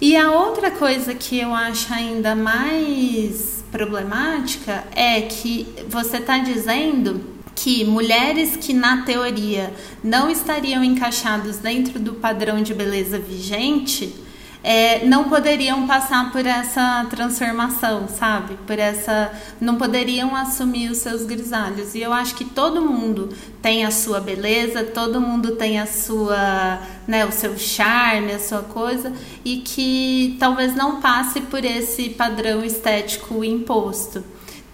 E 0.00 0.16
a 0.16 0.30
outra 0.30 0.70
coisa 0.70 1.14
que 1.14 1.38
eu 1.38 1.52
acho 1.52 1.92
ainda 1.92 2.34
mais 2.34 3.64
problemática 3.70 4.84
é 4.94 5.22
que 5.22 5.66
você 5.88 6.18
está 6.18 6.38
dizendo 6.38 7.20
que 7.54 7.84
mulheres 7.84 8.56
que 8.56 8.72
na 8.72 9.02
teoria 9.02 9.74
não 10.02 10.30
estariam 10.30 10.84
encaixados 10.84 11.58
dentro 11.58 11.98
do 11.98 12.14
padrão 12.14 12.62
de 12.62 12.72
beleza 12.72 13.18
vigente 13.18 14.14
é, 14.62 15.04
não 15.06 15.28
poderiam 15.28 15.86
passar 15.86 16.32
por 16.32 16.44
essa 16.44 17.06
transformação, 17.08 18.08
sabe? 18.08 18.56
Por 18.66 18.78
essa. 18.78 19.30
não 19.60 19.76
poderiam 19.76 20.34
assumir 20.34 20.90
os 20.90 20.98
seus 20.98 21.24
grisalhos. 21.24 21.94
E 21.94 22.00
eu 22.00 22.12
acho 22.12 22.34
que 22.34 22.44
todo 22.44 22.80
mundo 22.82 23.30
tem 23.62 23.84
a 23.84 23.90
sua 23.90 24.20
beleza, 24.20 24.82
todo 24.82 25.20
mundo 25.20 25.56
tem 25.56 25.78
a 25.78 25.86
sua. 25.86 26.80
Né, 27.06 27.24
o 27.24 27.32
seu 27.32 27.56
charme, 27.56 28.32
a 28.32 28.38
sua 28.38 28.62
coisa, 28.62 29.10
e 29.42 29.58
que 29.58 30.36
talvez 30.38 30.74
não 30.74 31.00
passe 31.00 31.40
por 31.40 31.64
esse 31.64 32.10
padrão 32.10 32.62
estético 32.62 33.42
imposto. 33.42 34.22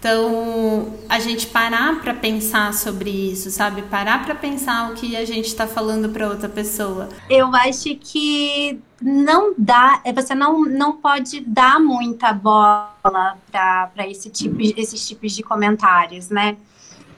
Então, 0.05 0.93
a 1.09 1.17
gente 1.17 1.47
parar 1.47 1.99
para 1.99 2.13
pensar 2.13 2.75
sobre 2.75 3.09
isso, 3.09 3.49
sabe? 3.49 3.81
Parar 3.81 4.23
para 4.23 4.35
pensar 4.35 4.91
o 4.91 4.93
que 4.93 5.17
a 5.17 5.25
gente 5.25 5.47
está 5.47 5.65
falando 5.65 6.09
para 6.09 6.29
outra 6.29 6.47
pessoa. 6.47 7.09
Eu 7.27 7.47
acho 7.55 7.95
que 7.95 8.79
não 9.01 9.55
dá, 9.57 10.03
você 10.13 10.35
não, 10.35 10.63
não 10.63 10.97
pode 10.97 11.41
dar 11.41 11.79
muita 11.79 12.31
bola 12.31 13.35
para 13.51 14.07
esse 14.07 14.29
tipo, 14.29 14.57
esses 14.79 15.07
tipos 15.07 15.31
de 15.31 15.41
comentários, 15.41 16.29
né? 16.29 16.55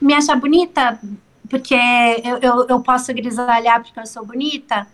Me 0.00 0.14
achar 0.14 0.40
bonita 0.40 0.98
porque 1.46 1.74
eu, 2.24 2.38
eu, 2.38 2.66
eu 2.70 2.80
posso 2.80 3.12
grisalhar 3.12 3.82
porque 3.82 4.00
eu 4.00 4.06
sou 4.06 4.24
bonita 4.24 4.86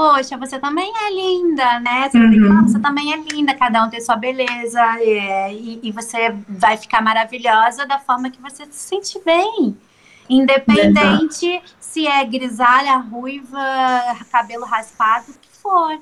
poxa, 0.00 0.38
você 0.38 0.58
também 0.58 0.90
é 0.96 1.10
linda, 1.12 1.78
né? 1.80 2.08
Você, 2.08 2.16
uhum. 2.16 2.62
você 2.66 2.78
também 2.78 3.12
é 3.12 3.16
linda, 3.18 3.52
cada 3.52 3.84
um 3.84 3.90
tem 3.90 4.00
sua 4.00 4.16
beleza, 4.16 4.80
é, 4.98 5.52
e, 5.52 5.78
e, 5.82 5.92
você 5.92 6.34
vai 6.48 6.78
ficar 6.78 7.02
maravilhosa 7.02 7.84
da 7.84 7.98
forma 7.98 8.30
que 8.30 8.40
você 8.40 8.64
se 8.64 8.78
sente 8.78 9.20
bem. 9.22 9.76
Independente 10.26 11.46
Exato. 11.46 11.74
se 11.78 12.06
é 12.06 12.24
grisalha, 12.24 12.96
ruiva, 12.96 13.60
cabelo 14.32 14.64
raspado, 14.64 15.32
o 15.32 15.34
que 15.34 15.50
for. 15.58 16.00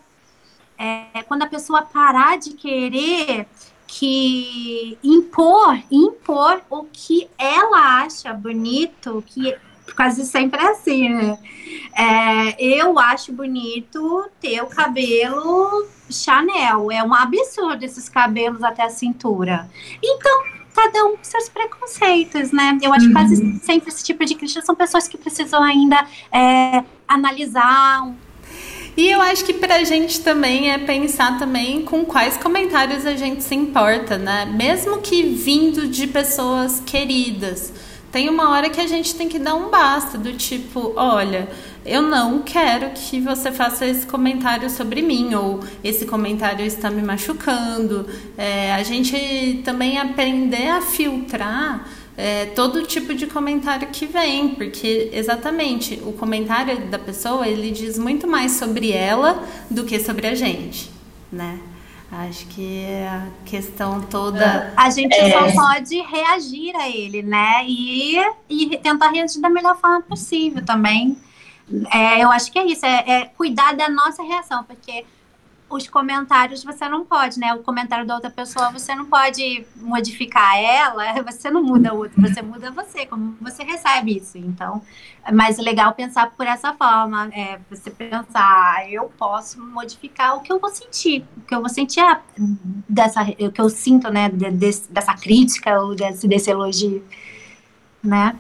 É, 0.79 1.25
quando 1.25 1.43
a 1.43 1.49
pessoa 1.49 1.83
parar 1.83 2.39
de 2.39 2.51
querer 2.51 3.49
que 3.85 4.97
impor, 5.03 5.77
impor 5.91 6.63
o 6.71 6.85
que 6.85 7.29
ela 7.37 8.05
acha 8.05 8.33
bonito, 8.33 9.25
que 9.27 9.57
quase 9.95 10.25
sempre 10.25 10.61
é 10.61 10.71
assim, 10.71 11.09
né? 11.09 11.39
É, 11.97 12.57
eu 12.63 12.99
acho 12.99 13.33
bonito 13.33 14.29
ter 14.41 14.63
o 14.63 14.67
cabelo 14.67 15.87
Chanel. 16.11 16.91
É 16.93 17.03
um 17.03 17.15
absurdo 17.15 17.85
esses 17.85 18.09
cabelos 18.09 18.63
até 18.63 18.85
a 18.85 18.91
cintura. 18.91 19.69
Então, 20.03 20.45
cada 20.75 21.05
um 21.07 21.17
com 21.17 21.25
seus 21.25 21.49
preconceitos, 21.49 22.53
né? 22.53 22.79
Eu 22.81 22.93
acho 22.93 23.07
uhum. 23.07 23.09
que 23.09 23.15
quase 23.15 23.61
sempre 23.61 23.89
esse 23.89 24.05
tipo 24.05 24.25
de 24.25 24.35
crítica 24.35 24.63
são 24.65 24.75
pessoas 24.75 25.09
que 25.09 25.19
precisam 25.19 25.63
ainda 25.63 26.07
é, 26.33 26.85
analisar. 27.07 28.13
E 28.97 29.11
eu 29.11 29.21
acho 29.21 29.45
que 29.45 29.55
pra 29.55 29.85
gente 29.85 30.21
também 30.21 30.73
é 30.73 30.79
pensar 30.79 31.39
também 31.39 31.85
com 31.85 32.05
quais 32.05 32.37
comentários 32.37 33.07
a 33.07 33.15
gente 33.15 33.43
se 33.43 33.55
importa, 33.55 34.19
né? 34.19 34.45
Mesmo 34.45 34.99
que 35.01 35.23
vindo 35.23 35.89
de 35.89 36.07
pessoas 36.07 36.81
queridas 36.85 37.73
tem 38.11 38.29
uma 38.29 38.51
hora 38.51 38.71
que 38.71 38.81
a 38.81 38.87
gente 38.87 39.15
tem 39.15 39.29
que 39.29 39.39
dar 39.39 39.55
um 39.55 39.71
basta, 39.71 40.17
do 40.17 40.33
tipo, 40.33 40.95
olha, 40.97 41.49
eu 41.85 42.03
não 42.03 42.41
quero 42.41 42.91
que 42.91 43.21
você 43.21 43.53
faça 43.53 43.87
esse 43.87 44.07
comentário 44.07 44.69
sobre 44.71 45.03
mim, 45.03 45.35
ou 45.35 45.61
esse 45.85 46.07
comentário 46.07 46.65
está 46.65 46.91
me 46.91 47.03
machucando. 47.03 48.07
É, 48.37 48.73
a 48.73 48.83
gente 48.83 49.63
também 49.65 49.99
aprender 49.99 50.69
a 50.69 50.81
filtrar 50.81 51.87
é, 52.17 52.47
todo 52.47 52.83
tipo 52.83 53.15
de 53.15 53.27
comentário 53.27 53.89
que 53.89 54.05
vem, 54.07 54.49
porque 54.55 55.11
exatamente 55.13 56.01
o 56.05 56.13
comentário 56.13 56.89
da 56.89 56.99
pessoa 56.99 57.47
ele 57.47 57.71
diz 57.71 57.99
muito 57.99 58.27
mais 58.27 58.53
sobre 58.53 58.91
ela 58.91 59.47
do 59.71 59.85
que 59.85 60.01
sobre 60.01 60.27
a 60.27 60.35
gente, 60.35 60.91
né? 61.31 61.61
Acho 62.11 62.47
que 62.47 62.87
a 63.07 63.29
questão 63.45 64.01
toda. 64.01 64.73
A 64.77 64.89
gente 64.89 65.15
é... 65.15 65.31
só 65.31 65.53
pode 65.53 66.01
reagir 66.01 66.75
a 66.75 66.89
ele, 66.89 67.23
né? 67.23 67.65
E, 67.67 68.17
e 68.49 68.79
tentar 68.79 69.11
reagir 69.11 69.41
da 69.41 69.51
melhor 69.51 69.77
forma 69.79 70.01
possível 70.01 70.65
também. 70.65 71.19
É, 71.93 72.25
eu 72.25 72.31
acho 72.31 72.51
que 72.51 72.59
é 72.59 72.65
isso, 72.65 72.87
é, 72.87 73.05
é 73.07 73.25
cuidar 73.27 73.77
da 73.77 73.91
nossa 73.91 74.23
reação, 74.23 74.65
porque 74.65 75.05
os 75.71 75.87
comentários 75.89 76.65
você 76.65 76.89
não 76.89 77.05
pode, 77.05 77.39
né? 77.39 77.55
O 77.55 77.59
comentário 77.59 78.07
da 78.07 78.15
outra 78.15 78.31
pessoa 78.31 78.71
você 78.71 78.95
não 78.95 79.05
pode 79.05 79.67
modificar 79.77 80.57
ela, 80.57 81.21
você 81.23 81.51
não 81.51 81.63
muda 81.63 81.93
o 81.93 81.99
outro, 81.99 82.21
você 82.21 82.41
muda 82.41 82.71
você, 82.71 83.07
como 83.07 83.37
você 83.41 83.63
recebe 83.63 84.17
isso. 84.17 84.39
Então, 84.39 84.83
é 85.25 85.33
mais 85.33 85.59
legal 85.59 85.93
pensar 85.93 86.31
por 86.31 86.47
essa 86.47 86.73
forma, 86.73 87.29
é 87.33 87.59
você 87.71 87.91
pensar, 87.91 88.27
ah, 88.35 88.89
eu 88.89 89.13
posso 89.19 89.61
modificar 89.61 90.37
o 90.37 90.41
que 90.41 90.53
eu 90.53 90.59
vou 90.59 90.71
sentir, 90.71 91.25
o 91.37 91.41
que 91.43 91.55
eu 91.55 91.61
vou 91.61 91.69
sentir 91.69 92.01
ah, 92.01 92.21
dessa, 92.89 93.23
o 93.23 93.53
que 93.53 93.61
eu 93.61 93.69
sinto, 93.69 94.11
né, 94.11 94.29
desse, 94.29 94.91
dessa 94.91 95.15
crítica 95.15 95.81
ou 95.81 95.95
desse, 95.95 96.27
desse 96.27 96.51
elogio, 96.51 97.05
né? 98.03 98.35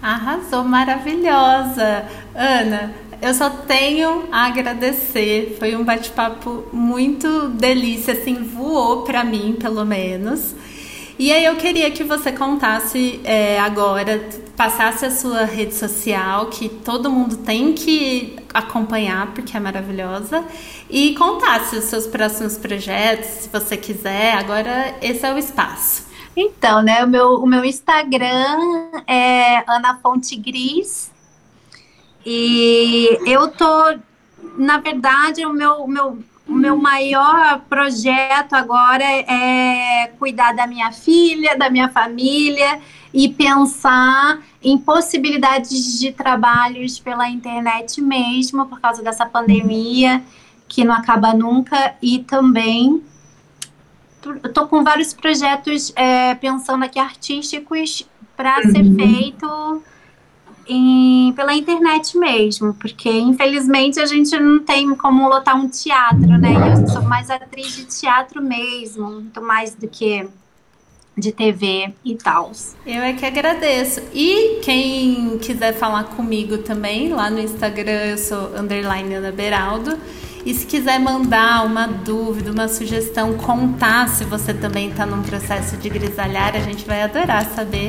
Arrasou, 0.00 0.62
maravilhosa. 0.64 2.06
Ana, 2.34 2.94
eu 3.24 3.32
só 3.32 3.48
tenho 3.48 4.28
a 4.30 4.44
agradecer. 4.44 5.56
Foi 5.58 5.74
um 5.74 5.82
bate-papo 5.82 6.66
muito 6.70 7.48
delícia, 7.48 8.12
assim, 8.12 8.34
voou 8.34 9.02
para 9.02 9.24
mim, 9.24 9.56
pelo 9.58 9.82
menos. 9.82 10.54
E 11.18 11.32
aí 11.32 11.44
eu 11.44 11.56
queria 11.56 11.90
que 11.90 12.04
você 12.04 12.30
contasse 12.32 13.20
é, 13.24 13.58
agora, 13.58 14.28
passasse 14.54 15.06
a 15.06 15.10
sua 15.10 15.44
rede 15.44 15.74
social, 15.74 16.46
que 16.46 16.68
todo 16.68 17.08
mundo 17.08 17.38
tem 17.38 17.72
que 17.72 18.36
acompanhar, 18.52 19.28
porque 19.28 19.56
é 19.56 19.60
maravilhosa, 19.60 20.44
e 20.90 21.14
contasse 21.14 21.76
os 21.76 21.84
seus 21.84 22.06
próximos 22.06 22.58
projetos, 22.58 23.26
se 23.26 23.48
você 23.48 23.76
quiser. 23.76 24.34
Agora 24.34 24.96
esse 25.00 25.24
é 25.24 25.32
o 25.32 25.38
espaço. 25.38 26.04
Então, 26.36 26.82
né, 26.82 27.02
o 27.02 27.08
meu, 27.08 27.28
o 27.36 27.46
meu 27.46 27.64
Instagram 27.64 28.58
é 29.06 29.64
Ana 29.66 29.98
Fonte 30.02 30.36
Gris. 30.36 31.13
E 32.24 33.18
eu 33.26 33.48
tô, 33.48 33.98
na 34.56 34.78
verdade, 34.78 35.44
o 35.44 35.52
meu, 35.52 35.86
meu, 35.86 36.18
o 36.48 36.52
meu 36.52 36.76
maior 36.76 37.60
projeto 37.68 38.54
agora 38.54 39.04
é 39.04 40.12
cuidar 40.18 40.54
da 40.54 40.66
minha 40.66 40.90
filha, 40.92 41.56
da 41.56 41.68
minha 41.68 41.88
família 41.88 42.80
e 43.12 43.28
pensar 43.28 44.40
em 44.62 44.78
possibilidades 44.78 45.98
de 46.00 46.12
trabalhos 46.12 46.98
pela 46.98 47.28
internet 47.28 48.00
mesmo, 48.00 48.66
por 48.66 48.80
causa 48.80 49.02
dessa 49.02 49.26
pandemia 49.26 50.22
que 50.66 50.84
não 50.84 50.94
acaba 50.94 51.32
nunca, 51.34 51.94
e 52.02 52.20
também 52.20 53.02
estou 54.44 54.66
com 54.66 54.82
vários 54.82 55.12
projetos 55.12 55.92
é, 55.94 56.34
pensando 56.34 56.84
aqui 56.84 56.98
artísticos 56.98 58.08
para 58.36 58.56
uhum. 58.56 58.72
ser 58.72 58.94
feito 58.96 59.82
em, 60.66 61.32
pela 61.34 61.54
internet 61.54 62.16
mesmo, 62.18 62.74
porque 62.74 63.10
infelizmente 63.10 64.00
a 64.00 64.06
gente 64.06 64.36
não 64.38 64.60
tem 64.60 64.94
como 64.94 65.28
lotar 65.28 65.56
um 65.56 65.68
teatro, 65.68 66.38
né? 66.38 66.54
Eu 66.72 66.88
sou 66.88 67.02
mais 67.02 67.30
atriz 67.30 67.74
de 67.76 67.84
teatro 67.84 68.42
mesmo, 68.42 69.10
muito 69.10 69.42
mais 69.42 69.74
do 69.74 69.88
que 69.88 70.26
de 71.16 71.32
TV 71.32 71.92
e 72.04 72.14
tal. 72.16 72.50
Eu 72.84 73.02
é 73.02 73.12
que 73.12 73.24
agradeço. 73.24 74.02
E 74.12 74.60
quem 74.62 75.38
quiser 75.38 75.72
falar 75.74 76.04
comigo 76.04 76.58
também, 76.58 77.10
lá 77.10 77.30
no 77.30 77.38
Instagram 77.38 78.06
eu 78.06 78.18
sou 78.18 78.56
underline 78.56 79.14
Ana 79.14 79.30
Beraldo. 79.30 79.98
E 80.44 80.52
se 80.52 80.66
quiser 80.66 81.00
mandar 81.00 81.64
uma 81.64 81.86
dúvida, 81.86 82.52
uma 82.52 82.68
sugestão, 82.68 83.34
contar 83.34 84.08
se 84.10 84.24
você 84.24 84.52
também 84.52 84.90
está 84.90 85.06
num 85.06 85.22
processo 85.22 85.76
de 85.78 85.88
grisalhar, 85.88 86.54
a 86.54 86.60
gente 86.60 86.84
vai 86.84 87.00
adorar 87.00 87.46
saber. 87.54 87.88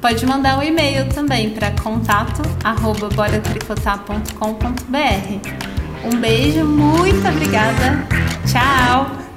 Pode 0.00 0.24
mandar 0.26 0.58
um 0.58 0.62
e-mail 0.62 1.08
também 1.08 1.50
para 1.50 1.72
contato 1.72 2.42
arroba 2.62 3.08
Um 6.04 6.16
beijo, 6.20 6.64
muito 6.64 7.26
obrigada. 7.26 8.06
Tchau! 8.46 9.27